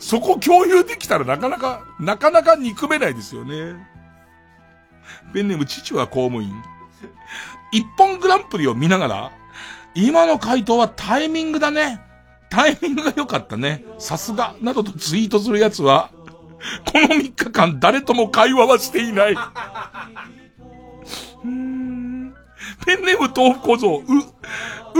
[0.00, 3.76] そこ共有できたらなかなか、なかなか憎めないですよね。
[5.32, 6.50] ペンネーム父は公務員。
[7.72, 9.32] 一本グランプリを見ながら、
[9.94, 12.00] 今の回答はタイミングだね。
[12.48, 13.84] タイミングが良かったね。
[13.98, 16.10] さすが、などとツイートするやつは、
[16.92, 19.36] この3日間誰とも会話はしていない。
[22.86, 24.02] ペンネーム豆腐小僧、う、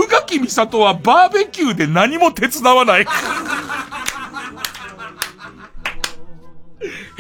[0.01, 3.07] 宇垣美里はバーベキューで何も手伝わない。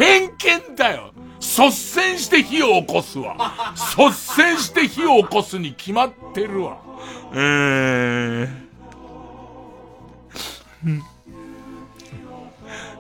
[0.00, 1.12] 偏見だよ。
[1.40, 3.74] 率先して火を起こすわ。
[3.98, 6.78] 率先して火を起こすに決まってるわ。
[7.34, 8.48] えー、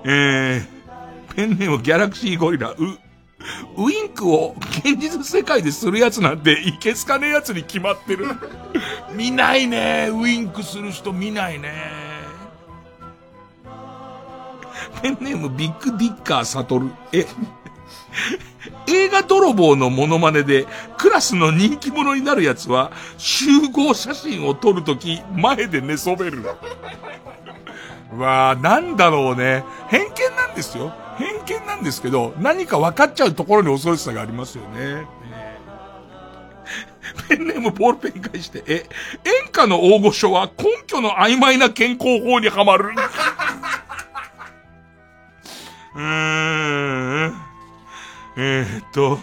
[0.04, 2.76] えー、ペンネームギャラクシーゴリラ、う、
[3.78, 8.26] ウインクを現実世界でするやつなんていけすかねえやつに決まってる。
[9.14, 10.10] 見ないね。
[10.12, 12.09] ウインクする人見ないね。
[15.02, 16.90] ペンネームビッグディッカーサトル。
[17.12, 17.26] え、
[18.86, 20.66] 映画泥棒のモノマネで
[20.98, 26.44] クラスの人気者になるやつは集合写真を撮るとき前で寝そべる。
[28.16, 29.64] わあ、なんだろうね。
[29.88, 30.92] 偏見なんですよ。
[31.16, 35.06] 偏見なんですけど、何か分かっちゃうところに恐ろしさがありますよね。
[37.28, 38.74] ペンネームボールペン返して、え、
[39.44, 42.90] 演歌の大御所は根拠の曖昧な健康法にはまる。
[46.00, 47.34] うーん。
[48.36, 49.18] えー、っと、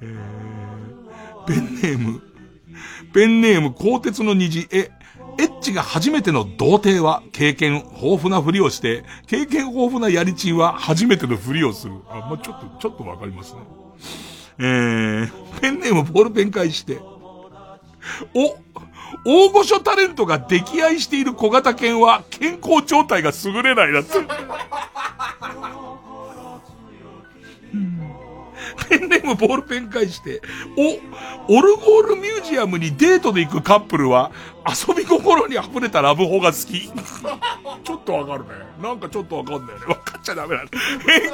[0.00, 2.22] えー、ペンネーム、
[3.12, 4.90] ペンネーム鋼鉄の虹、え、
[5.38, 11.94] エッチが初めての童貞は経験豊富なふりをして、経験豊富なやりちんは初めてのふりをする。
[12.08, 13.60] あ、まあ、ちょっと、ちょっとわかりますね。
[14.58, 17.00] えー、ペンネームボールペン返して、
[18.34, 18.56] お、
[19.24, 24.14] 大御所タレントが溺愛している小型犬は健康状態が優れないだって。
[28.88, 30.40] ペンネームボールペン返して、
[31.48, 34.30] お、オルゴールミュージアムにデートで行くカップルは、
[34.66, 36.90] 遊び心に溢れたラブホが好き。
[37.84, 38.50] ちょっとわかるね。
[38.82, 39.86] なんかちょっとわかんないね。
[39.86, 40.64] わかっちゃダメだ。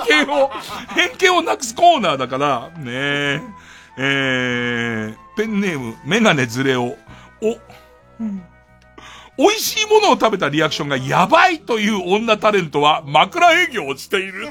[0.09, 0.51] 偏見を、
[0.95, 3.41] 偏見をなくすコーナーだから、ねえ。
[3.97, 6.97] えー、ペンネーム、メガネズレオ。
[7.43, 7.59] お、
[8.21, 8.43] うん。
[9.39, 14.49] 美味しいものを食べたリアクションがやばいという女タレントは枕営業をしている。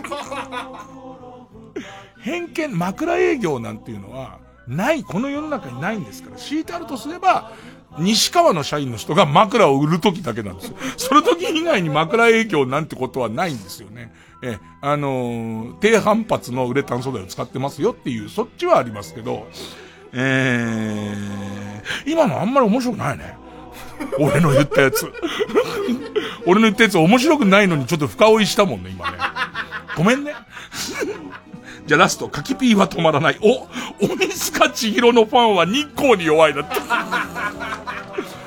[2.22, 7.52] 偏見、枕営業なんていうのは、ない、この世の中にないんですから、敷いてあるとすれば、
[7.98, 10.78] 西川の社員の人が枕を売るときだけなんですよ。
[10.98, 14.14] その時以外に枕営業なんてことはないんですよね。
[14.44, 19.48] え、あのー、低反発のウレタン素材を使ってますよっていう、そっちはありますけど、
[20.14, 23.38] えー、今のあんまり面白くないね。
[24.20, 25.12] 俺の言ったやつ。
[26.46, 29.18] 俺の言ったやつ面白くないのにちょっと深追いしたもんね、今ね。
[29.96, 30.34] ごめんね。
[31.86, 33.40] じゃあラスト、カキピーは止まらない。
[33.42, 33.68] お、
[34.06, 36.76] 鬼塚千尋のファンは日光に弱いだって。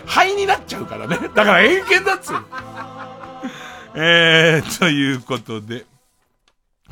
[0.07, 1.17] 灰になっちゃうからね。
[1.35, 2.37] だから偏見だっつう。
[3.95, 5.85] えー、ということで。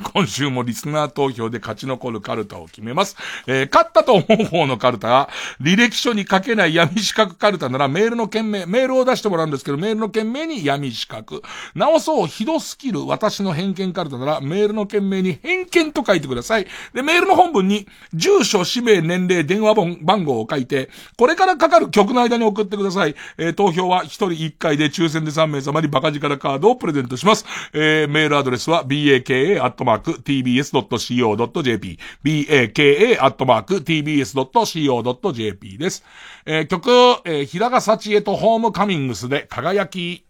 [0.01, 3.15] 今週もリスナー投票で勝ち残るカルタを決めます。
[3.47, 5.29] えー、勝ったと思う方のカルタは、
[5.61, 11.41] 履歴書に書けない闇資格カルタならメールの件名、メールを出してもらうんですけど、メールの件名に闇資格。
[11.75, 16.67] 直そう、ひどスキル、私の偏見カルタなら、メールの件名に偏見と書いてください。
[16.93, 23.15] で、メールの本文に、住所、氏名、年齢、電話番号を書いて、これからかかる曲の間に送ってください。
[23.37, 27.45] えー、投票は1人1回で抽選で3名様にバカ力カードをプレゼントします。
[27.73, 36.03] えー、メールアドレスは、baka@ マーク tbs.co.jp、baka アットマーク tbs.co.jp です。
[36.45, 36.89] えー、曲、
[37.25, 40.25] えー、平賀幸恵とホームカミングスで輝き。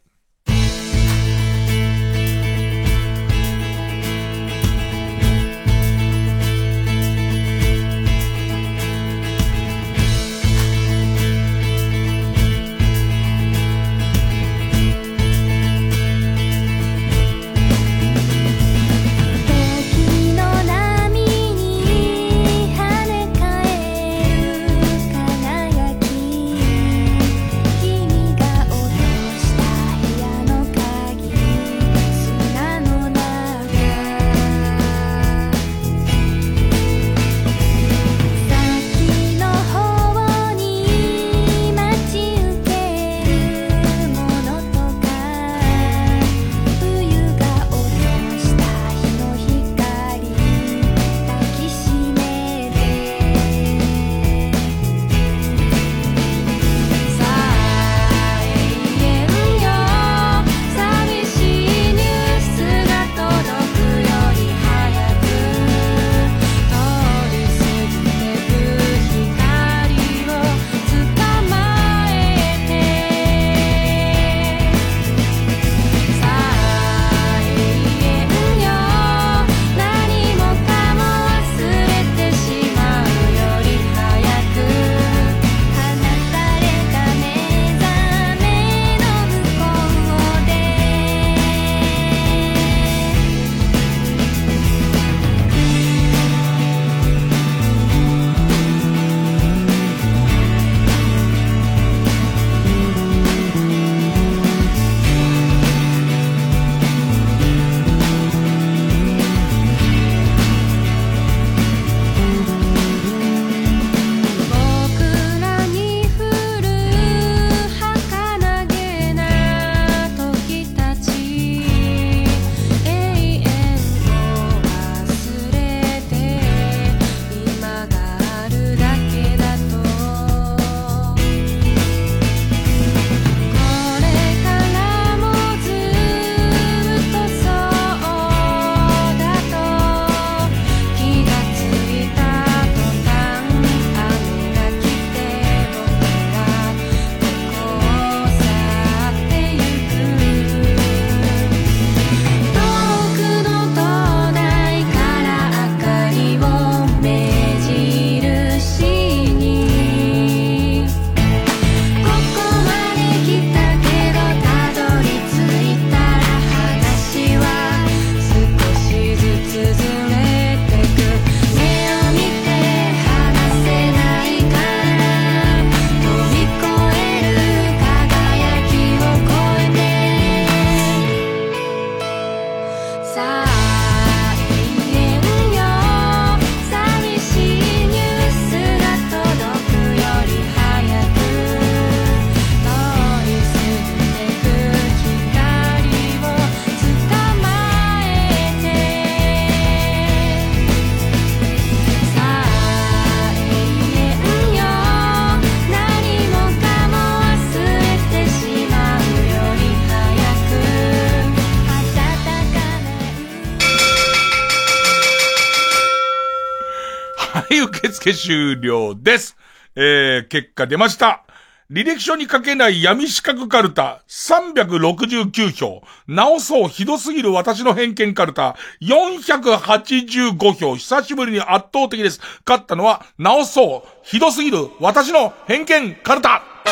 [218.14, 219.38] 終了です。
[219.76, 221.24] えー、結果出ました。
[221.72, 225.82] 履歴書に書けない闇四角カルタ369票。
[226.06, 230.76] 直そうひどすぎる私の偏見カルタ485票。
[230.76, 232.20] 久しぶりに圧倒的です。
[232.46, 236.70] 勝ったのは直そうひどすぎる私の偏見カルタい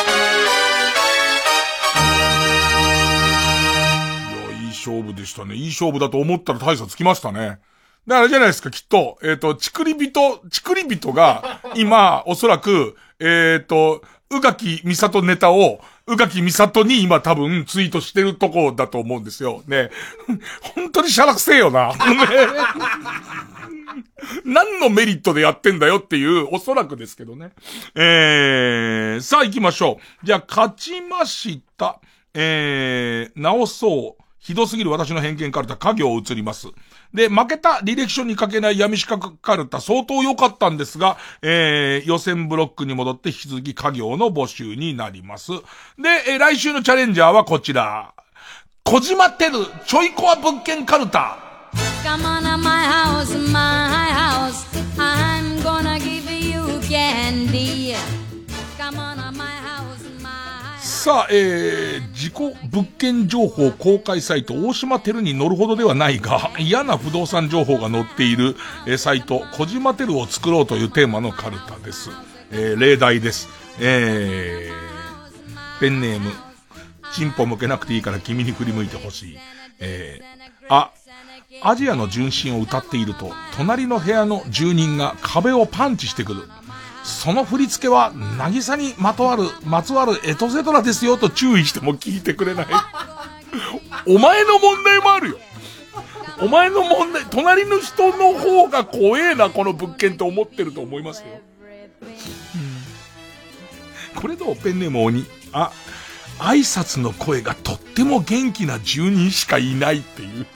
[4.50, 5.54] や、いい勝負でしたね。
[5.54, 7.58] いい勝負だと思ったら大差つきましたね。
[8.06, 9.18] だからじゃないですか、きっと。
[9.22, 19.62] えっ、と、ちくり人、ちくり人が、 今、おそらく、えっ、と、うがきみさとネタを、うがきみさとに今多分ツイートしてるとこだと思うんですよ。
[19.66, 19.90] ね。
[20.74, 21.88] 本当にしゃらくせえよな。
[21.88, 21.94] ね
[24.44, 27.50] 何のメリットでやってんだよっていう、おそらくですけどね。
[27.94, 30.26] えー、さあ行きましょう。
[30.26, 32.00] じゃあ、勝ちました。
[32.34, 34.22] えー、直そう。
[34.38, 36.68] ひどすぎる私の偏見カルタ、家業を移ります。
[37.14, 45.52] で、負けた履歴書に書けない闇四角カルタ、相当良かったんですが、えー、予選ブロックに戻って引き続き家業の募集になります。
[45.52, 48.14] で、えー来週のチャレンジャーはこちら。
[48.84, 51.38] 小島テル、ちょいコア物件カルタ。
[57.90, 58.19] Yeah.
[61.00, 62.34] さあ、えー、自己
[62.70, 68.54] 物件情報公開サイト、大島テルに乗るほどではないが、嫌な不動産情報が載っている、
[68.86, 72.10] えーサイト、小島テルを作ろうというテーマのカルタです。
[72.50, 73.48] えー、例題です。
[73.80, 76.32] えー、ペンネーム、
[77.14, 79.38] チンポ向けなくていいから君に振り向いてほしい。
[79.78, 80.90] えー、あ、
[81.62, 86.42] アジアの純真を歌っていると、隣の部屋の住人が壁をパンチしてくる。
[87.02, 92.66] その振り付けは、渚にまとわる、まつわるエトセトラですよと注意しても聞いてくれない。
[94.06, 95.38] お前の問題もあるよ。
[96.40, 101.26] お前の問題、隣の人の方が怖えな、この物件って思ってると思いますよ。
[104.14, 105.26] これどうペンネーム鬼。
[105.52, 105.70] あ、
[106.38, 110.46] 挨拶の声がとっても元気な住人しかいないっていう。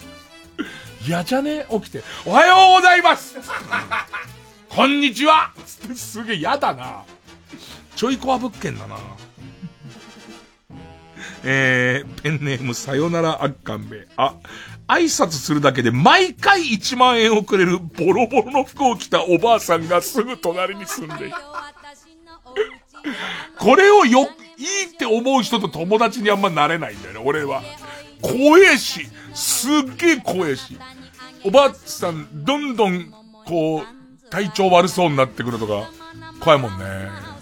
[1.06, 1.66] 嫌じゃね？
[1.70, 2.02] 起きて。
[2.24, 3.36] おはようございます
[4.74, 5.52] こんにちは
[5.94, 7.04] すげえ嫌だな。
[7.94, 8.96] ちょいコア物件だな。
[11.44, 14.08] えー、ペンネームさよならあっかんべ。
[14.16, 14.34] あ、
[14.88, 21.34] 挨拶するだけで毎回1万円をくれるボロボロの服を着たおばあさんがすぐ隣に住んでいる。
[23.56, 27.62] これをよ、いいって思う人と友達にあんまなれないんだよね、俺は。
[28.20, 30.76] 怖えし、すっげえ怖えし。
[31.44, 33.14] おばあさん、どんどん、
[33.46, 34.03] こう、
[34.34, 35.88] 体調悪そうになってくるとか、
[36.40, 36.84] 怖いもんね。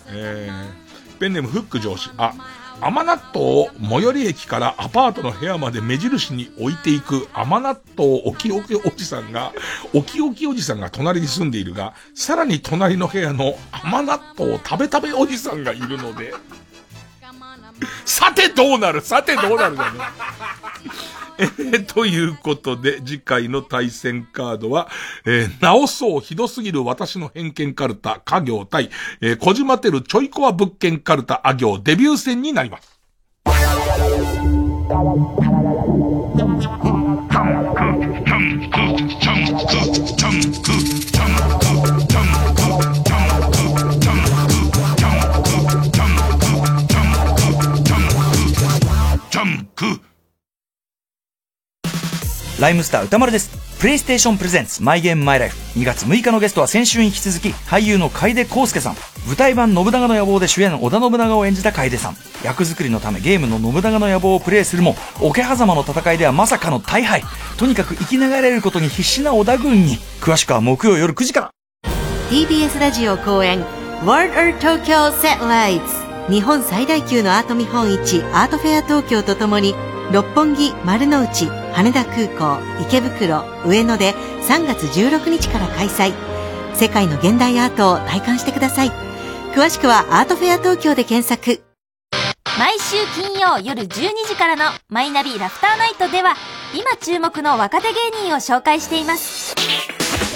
[0.09, 2.11] えー、ペンネームフック上司。
[2.19, 2.35] あ、
[2.83, 9.55] 甘納豆を最寄り駅からアパートの部屋まで目印に置いていく甘納豆おきおきおじさんが、
[9.95, 16.35] おきおきおじさんが隣に住んでいるが、さらに隣の部屋の甘納豆を食べ食べおじさんがいるので、
[18.05, 19.01] さてどうなる？
[19.01, 20.01] さてどうなるだね。
[21.39, 24.89] え ということで、次回の対戦カードは、
[25.25, 28.91] えー、直そうひどすぎる私の偏見カルタ、家業対、
[29.21, 32.93] えー、小島てるちょいコア物件カルタ、あ行デビュー戦になります。
[52.63, 53.51] ライムスター歌丸です。
[53.81, 55.57] プレイステーションプレゼンツマイゲームマイライフ。
[55.81, 58.97] 2月6日のゲストは先週に引き続き俳優の楓康介さん。
[59.27, 62.17] 舞台版信長の野望で主演織田信長を演じた楓さん。
[62.45, 67.25] 役作りのためゲームの信長の野望をプレイするも、桶狭間の戦いではまさかの大敗。
[67.57, 69.99] とにかく生きながられることに必死な織田軍に。
[70.21, 71.51] 詳しくは木曜夜9時から。
[72.31, 73.59] TBS ラジオ公演
[74.05, 75.81] World Art Tokyo Satellites
[76.31, 79.75] 日本最大級のアート見本市アートフェア東京とともに
[80.13, 84.13] 六本木、丸の内、羽田空港、池袋、上野で
[84.47, 86.13] 3月16日から開催。
[86.75, 88.91] 世界の現代アートを体感してください。
[89.55, 91.65] 詳しくはアートフェア東京で検索。
[92.59, 93.87] 毎週金曜夜12
[94.29, 96.35] 時からのマイナビラフターナイトでは
[96.75, 97.95] 今注目の若手芸
[98.27, 99.55] 人を紹介しています。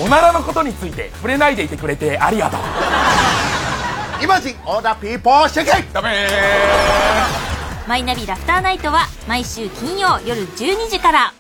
[0.03, 2.61] おならのことについて触れないでいてくれてありがとう。
[4.25, 5.21] イマジンオーダーピー。
[5.21, 6.27] ポーシェケダメ
[7.87, 11.33] マイナビラフターナイトは毎週金曜夜12時から。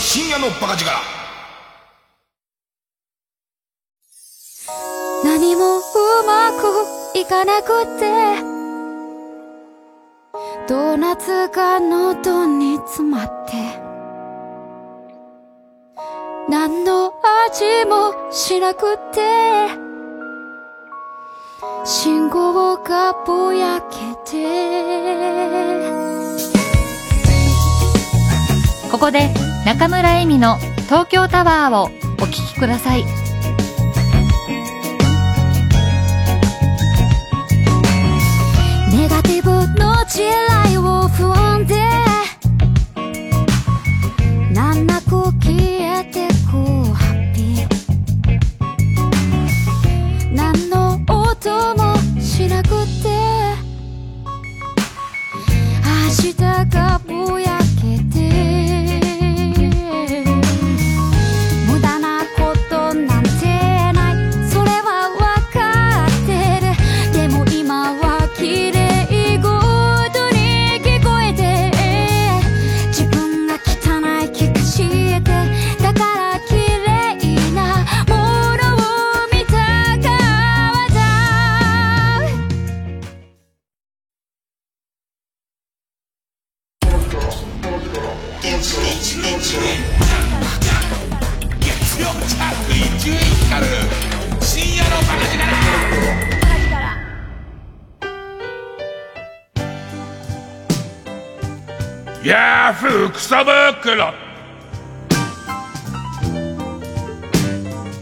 [0.00, 0.90] 深夜のバカ力。
[5.24, 5.82] 何もう
[6.24, 8.06] まくいかなくて。
[10.68, 13.54] ドーナツが喉に詰まって。
[16.48, 17.12] 何の
[17.48, 19.20] 味もしなくて。
[21.84, 23.96] 信号がぼやけ
[24.30, 24.38] て。
[28.92, 29.34] ここで
[29.66, 31.90] 中村恵美の東京タワーを
[32.22, 33.27] お聴きください。
[39.38, 41.74] ネガティブの地雷を踏んで
[44.52, 45.10] 難なく
[45.40, 46.34] 消えてく
[46.92, 47.68] ハッピー。
[50.34, 53.08] 何の音もしなくて
[55.84, 56.34] 明日
[56.70, 57.47] がぼや
[102.28, 104.12] ヤフークソ袋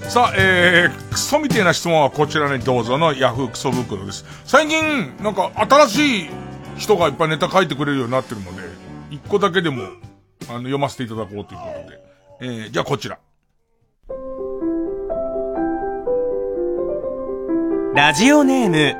[0.08, 4.24] さあ、えー、クソみてえな質問はこちらにどうぞのヤフークソ袋です。
[4.44, 6.30] 最近、なんか新しい
[6.76, 8.62] 人がいっぱいネタ書いてくれるようになってるので、
[9.12, 9.84] 一個だけでも、
[10.48, 11.48] あの、読ませていただこうというこ
[11.84, 12.00] とで。
[12.40, 13.20] えー、じゃあこちら。
[17.94, 18.96] ラジオネーム、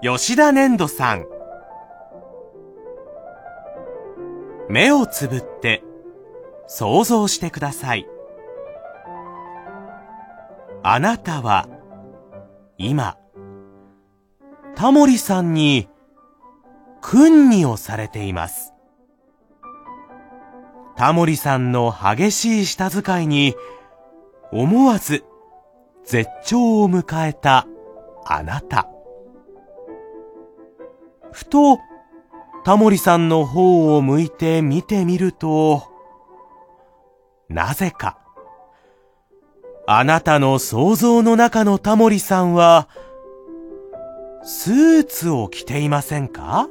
[0.00, 1.31] 吉田粘土さん。
[4.68, 5.82] 目をつぶって、
[6.66, 8.06] 想像してください。
[10.82, 11.68] あなたは、
[12.78, 13.16] 今、
[14.74, 15.88] タモリさんに、
[17.00, 18.72] 訓にをされています。
[20.96, 23.54] タモリさんの激しい舌遣いに、
[24.50, 25.24] 思わず、
[26.04, 27.66] 絶頂を迎えた
[28.24, 28.88] あなた。
[31.32, 31.78] ふと、
[32.64, 35.82] タモリさんの方を向いて見てみると、
[37.48, 38.18] なぜか、
[39.86, 42.88] あなたの想像の中のタモリさんは、
[44.44, 46.68] スーツを着ていませんか？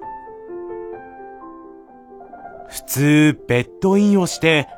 [2.70, 4.70] 普通、ベッドインをして、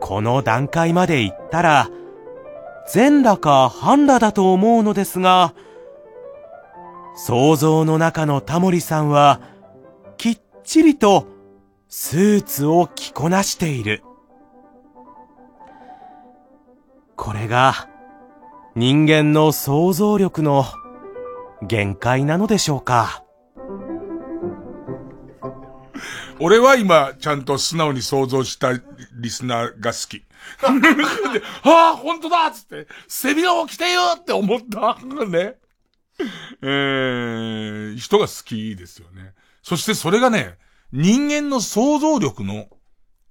[0.00, 1.90] この段階まで行ったら、
[2.90, 5.54] 全裸か半裸だと思うのですが、
[7.14, 9.40] 想像の中のタモリさんは、
[10.16, 11.26] きっちりと
[11.88, 14.02] スーツを着こなしている。
[17.16, 17.88] これが
[18.74, 20.64] 人間の想像力の
[21.62, 23.24] 限界なのでしょうか。
[26.40, 30.24] 俺は今、ちゃんと素直に想像したリスナーが好き。
[31.62, 34.98] ああ、本当だっつって、背広を着てよって思った。
[35.26, 35.56] ね。
[36.62, 39.34] えー、人が好きですよね。
[39.62, 40.56] そしてそれがね、
[40.92, 42.66] 人間の想像力の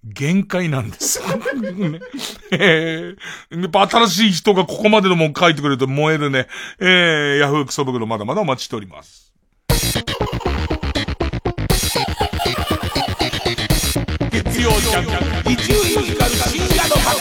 [0.03, 1.19] 限界なんです。
[1.19, 1.99] ね
[2.51, 6.47] えー、やっぱ新しい人がここまでのもん書いてくれると燃えるね。
[6.79, 9.33] えー、ヤフークソ袋まだまだお待ちしております。
[14.31, 17.20] 月曜ジャンク、伊集院光る深夜の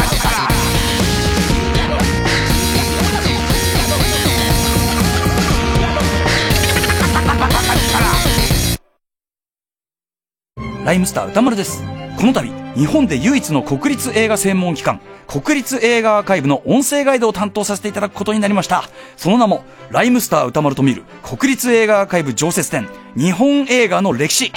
[10.84, 11.82] ライムスター歌丸です。
[12.18, 18.84] この度、日本で唯一の国立映画専門機関、国立映画アーカイブの音声ガイドを担当させていただくことになりました。
[19.18, 24.52] その名も、ライムスター歌丸と見る国立映画アーカイブ常設展、日本映画の歴史。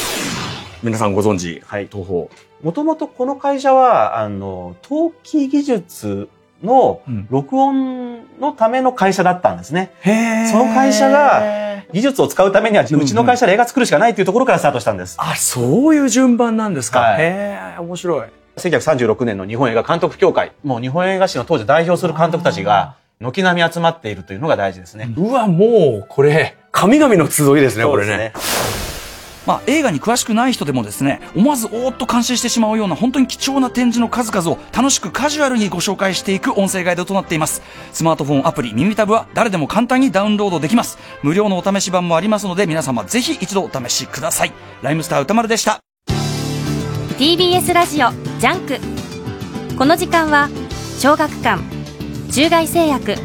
[0.82, 2.28] 皆さんご存知、はい、東宝。
[2.64, 6.30] もともとこの会社は、あの、陶器技術
[6.64, 9.92] の録音のための会社だったんですね。
[10.52, 15.16] その会社が技術を使うためには、うちの会社で映画作るしかないというところからスタートしたんです。
[15.20, 17.00] あ、そういう順番なんですか。
[17.00, 18.28] はいへえ、面白い。
[18.58, 25.12] 1936年の日本映画監督協会、もう日本映画史の当時代表する監督たちが、軒並み集まっているというのが大事ですね。
[25.16, 28.34] うわ、もう、これ、神々の集いですね、これね。
[29.46, 37.62] まあ、映画に詳しくない人でもですね、思わずおーっと感心してしまうような本当に貴重な展示の数々を楽しくカジュアルにご紹介していく音声ガイドとなっています。
[37.92, 40.98] スマートフォンアプリ耳タブは誰でも簡単にダウンロードできます。
[41.24, 44.54] 無料のお試し版もありますので皆様ぜひ一度お試しください。
[44.82, 45.80] ライムスター宇多丸でした。
[47.18, 48.10] TBS ラジオ
[48.40, 48.80] ジャンク
[49.78, 50.50] この時間は
[50.98, 51.62] 小学館
[52.32, 53.16] 中外製薬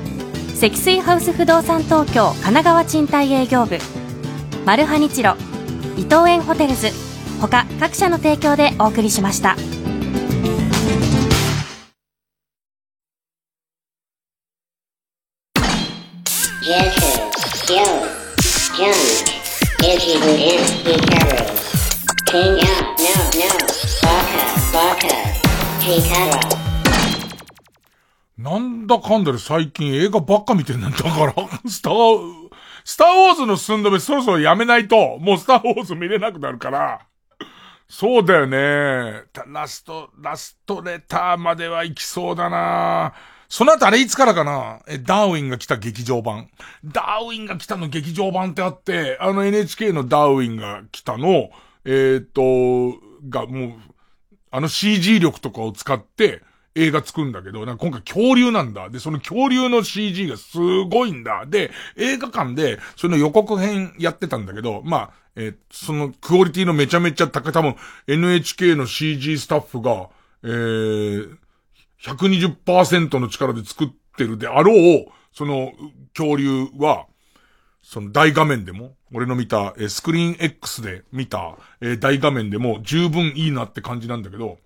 [0.54, 3.78] 積水ハウス不動産東京神奈川賃貸営業部
[4.66, 5.36] マルハニチロ
[5.98, 6.90] 伊藤園ホテルズ。
[7.40, 9.56] 他各社の提供でお送りしました。
[28.36, 31.34] なんだかんだで最近映画ばっか見てんなんだから、
[31.68, 32.47] スター、
[32.88, 37.06] スターウォーズの寸止めそろそろやめないと、もうスターウォーズ見れなくなるから。
[37.86, 39.24] そうだよね。
[39.46, 43.12] ラスト、ラストレターまでは行きそうだな
[43.46, 44.80] その後あれいつからかな？
[44.88, 46.48] え、ダーウィンが来た劇場版。
[46.82, 51.50] ダーウィンが来たの劇場版ってあって、あの NHK のダーウィンが来たの、
[51.84, 52.42] えっ、と、
[53.28, 53.72] がもう、
[54.50, 56.42] あの CG 力とかを使って
[56.78, 58.88] 映画作るんだけど、なんか今回恐竜なんだ。
[58.88, 60.58] で、その恐竜の CG がす
[60.90, 61.44] ごいんだ。
[61.46, 67.76] で、映画館でその予告編やってたんだけど、まあ、えーそのクオリティのめちゃめちゃ高い、多分
[68.06, 70.08] NHK の CG スタッフが、
[70.42, 71.36] えー、
[72.02, 75.72] 120%の力で作ってるであろう、その
[76.16, 77.06] 恐竜は、
[77.82, 84.58] その大画面でも、俺の見た、えースクリーン X で見た、えー大画面でも十分いいなって感じなんだけど、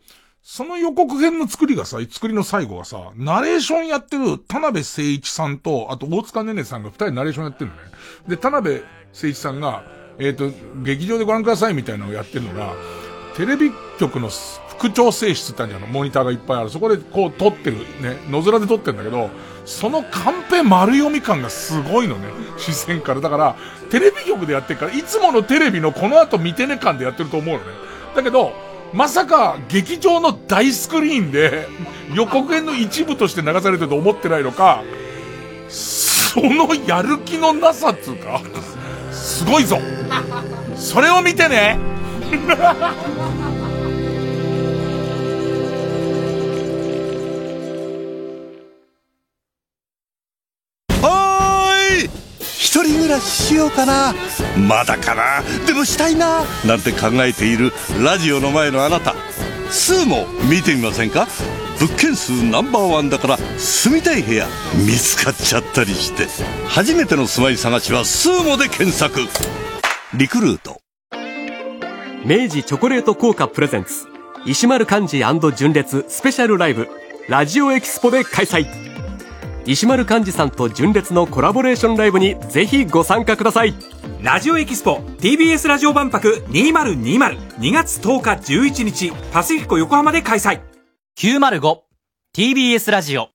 [0.45, 7.83] その予告編の作りがさ、作りの最後がさ、ナレーションやってる田辺誠一さんと、あと大塚ねねさんが二人ナレーションやってるのね。
[8.27, 9.85] で、田辺誠一さんが、
[10.19, 10.51] えっ、と、
[10.83, 12.75] 劇場でご覧くださいみたいなのをやってるのが、
[13.37, 13.71] テレビ
[14.01, 14.31] 局の
[14.77, 16.71] 副調整室ってあるじゃん、モニターがいっぱいある。
[16.71, 19.31] そこでこう撮ってる、ね、野面で撮ってるんだけど、
[19.65, 22.27] そのカンペ丸読み感がすごいのね、
[22.59, 23.21] 視線から。
[23.21, 23.57] だから、
[23.91, 27.67] テレビ局でやってるから、いつものテレビのこの後見てね感でやってると思うのね。
[28.17, 31.67] だけど、まさか劇場の大スクリーンで
[32.15, 34.83] 予告編の一部として流されてると思ってないのか、
[35.69, 38.41] そのやる気のなさっつうか、
[39.11, 39.79] すごいぞ。
[40.77, 41.79] それを見てね。
[53.13, 54.15] らししようかな。
[54.57, 55.43] まだかな。
[55.67, 56.45] でもしたいな。
[56.67, 57.73] なんて考えている
[58.03, 59.15] ラジオの前のあなた。
[59.71, 61.29] スーも見てみませんか。
[61.79, 64.47] 物件数ナンバーワンだから住みたい部屋。
[64.87, 66.27] 見つかっちゃったりして。
[66.69, 69.21] 初めての住まい探しはスーモで検索。
[70.15, 70.81] リクルート。
[72.25, 74.07] 明治チョコレート効果プレゼンツ。
[74.47, 76.89] 石丸幹二純烈スペシャルライブ。
[77.29, 78.92] ラジオエキスポで開催。
[79.67, 83.75] 石丸幹二さんと純烈のコラボレーションライブにぜひご参加ください
[84.23, 90.61] ラジオエキスポ TBS ラジオ万博20202月10日11日パシフィコ横浜で開催
[91.19, 93.29] 905TBS ラジオ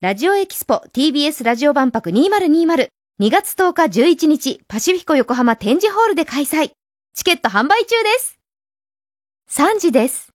[0.00, 2.88] ラジオエキスポ TBS ラジオ万博2020
[3.18, 6.72] 2月10日11日パシフィコ横浜展示ホールで開催。
[7.14, 8.38] チケット販売中です。
[9.48, 10.25] 3時です。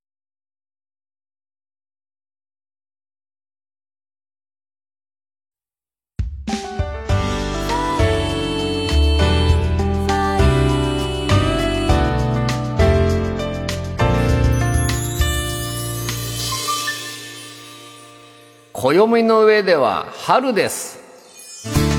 [18.81, 21.90] 暦の上では春です。